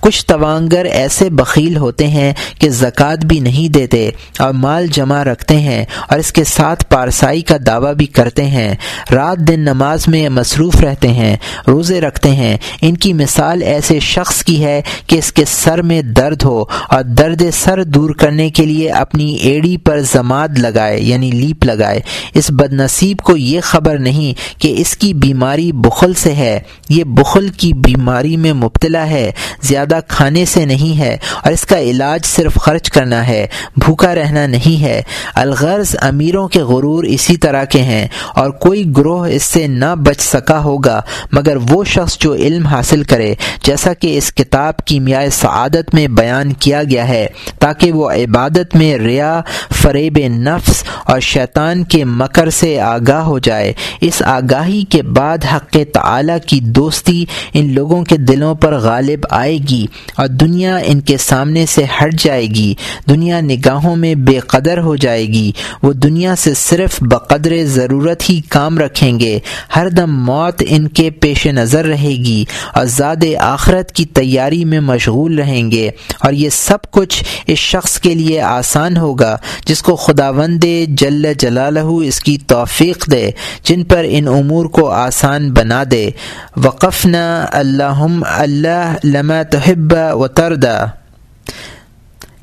[0.00, 5.56] کچھ توانگر ایسے بخیل ہوتے ہیں کہ زکوٰۃ بھی نہیں دیتے اور مال جمع رکھتے
[5.56, 8.74] ہیں اور اس کے ساتھ پارسائی کا دعویٰ بھی کرتے ہیں۔
[9.12, 11.36] رات دن نماز میں مصروف رہتے ہیں،
[11.68, 16.02] روزے رکھتے ہیں۔ ان کی مثال ایسے شخص کی ہے کہ اس کے سر میں
[16.02, 21.30] درد ہو اور درد سر دور کرنے کے لیے اپنی ایڑی پر زماد لگائے یعنی
[21.30, 22.00] لیپ لگائے۔
[22.34, 26.58] اس بد نصیب کو یہ خبر نہیں کہ اس کی بیماری بخل سے ہے،
[26.88, 29.30] یہ بخل کی بیماری میں مبتلا ہے،
[29.62, 33.46] زیادہ کھانے سے نہیں ہے اور اس کا علاج صرف خرچ کرنا ہے،
[33.76, 35.00] بھوکا رہنا نہیں ہے۔
[35.34, 40.20] الغرض امیروں کے غرور اسی طرح کے ہیں اور کوئی گروہ اس سے نہ بچ
[40.20, 41.00] سکا ہوگا،
[41.32, 46.52] مگر وہ شخص جو علم حاصل کرے، جیسا کہ اس کتاب کیمیائے سعادت میں بیان
[46.52, 47.26] کیا گیا ہے،
[47.58, 49.40] تاکہ وہ عبادت میں ریا،
[49.82, 55.76] فریب نفس اور شیطان کے مکر سے آگاہ ہو جائے۔ اس آگاہی کے بعد حق
[55.92, 57.24] تعالی کی دوستی
[57.54, 59.86] ان لوگوں کے دلوں پر غالب آئے گی
[60.16, 62.74] اور دنیا ان کے سامنے سے ہٹ جائے گی۔
[63.08, 65.52] دنیا نگاہوں میں بے قدر ہو جائے گی۔
[65.82, 69.38] وہ دنیا سے صرف بقدر ضرورت ہی کام رکھیں گے۔
[69.76, 72.44] ہر دم موت ان کے پیش نظر رہے گی
[72.74, 75.90] اور زاد آخرت کی تیاری میں مشغول رہیں گے۔
[76.20, 79.36] اور یہ سب کچھ اس شخص کے لیے آسان ہوگا
[79.66, 83.30] جس کو خداوند جل جلالہ اس کی توفیق دے،
[83.64, 86.10] جن پر ان امور کو آسان بنا دے۔
[86.56, 90.84] وقف نہ اللہ اللہ لما تحب و تردا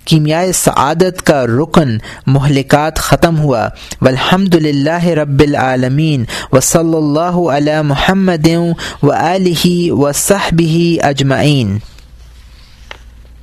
[0.06, 3.70] کیمیائے سعادت کا رکن مہلکات ختم ہوا۔
[4.02, 8.48] والحمد للہ رب العالمین و صلی اللہ علیہ محمد
[9.04, 10.62] و علیہ و صحب
[11.04, 11.78] اجمعین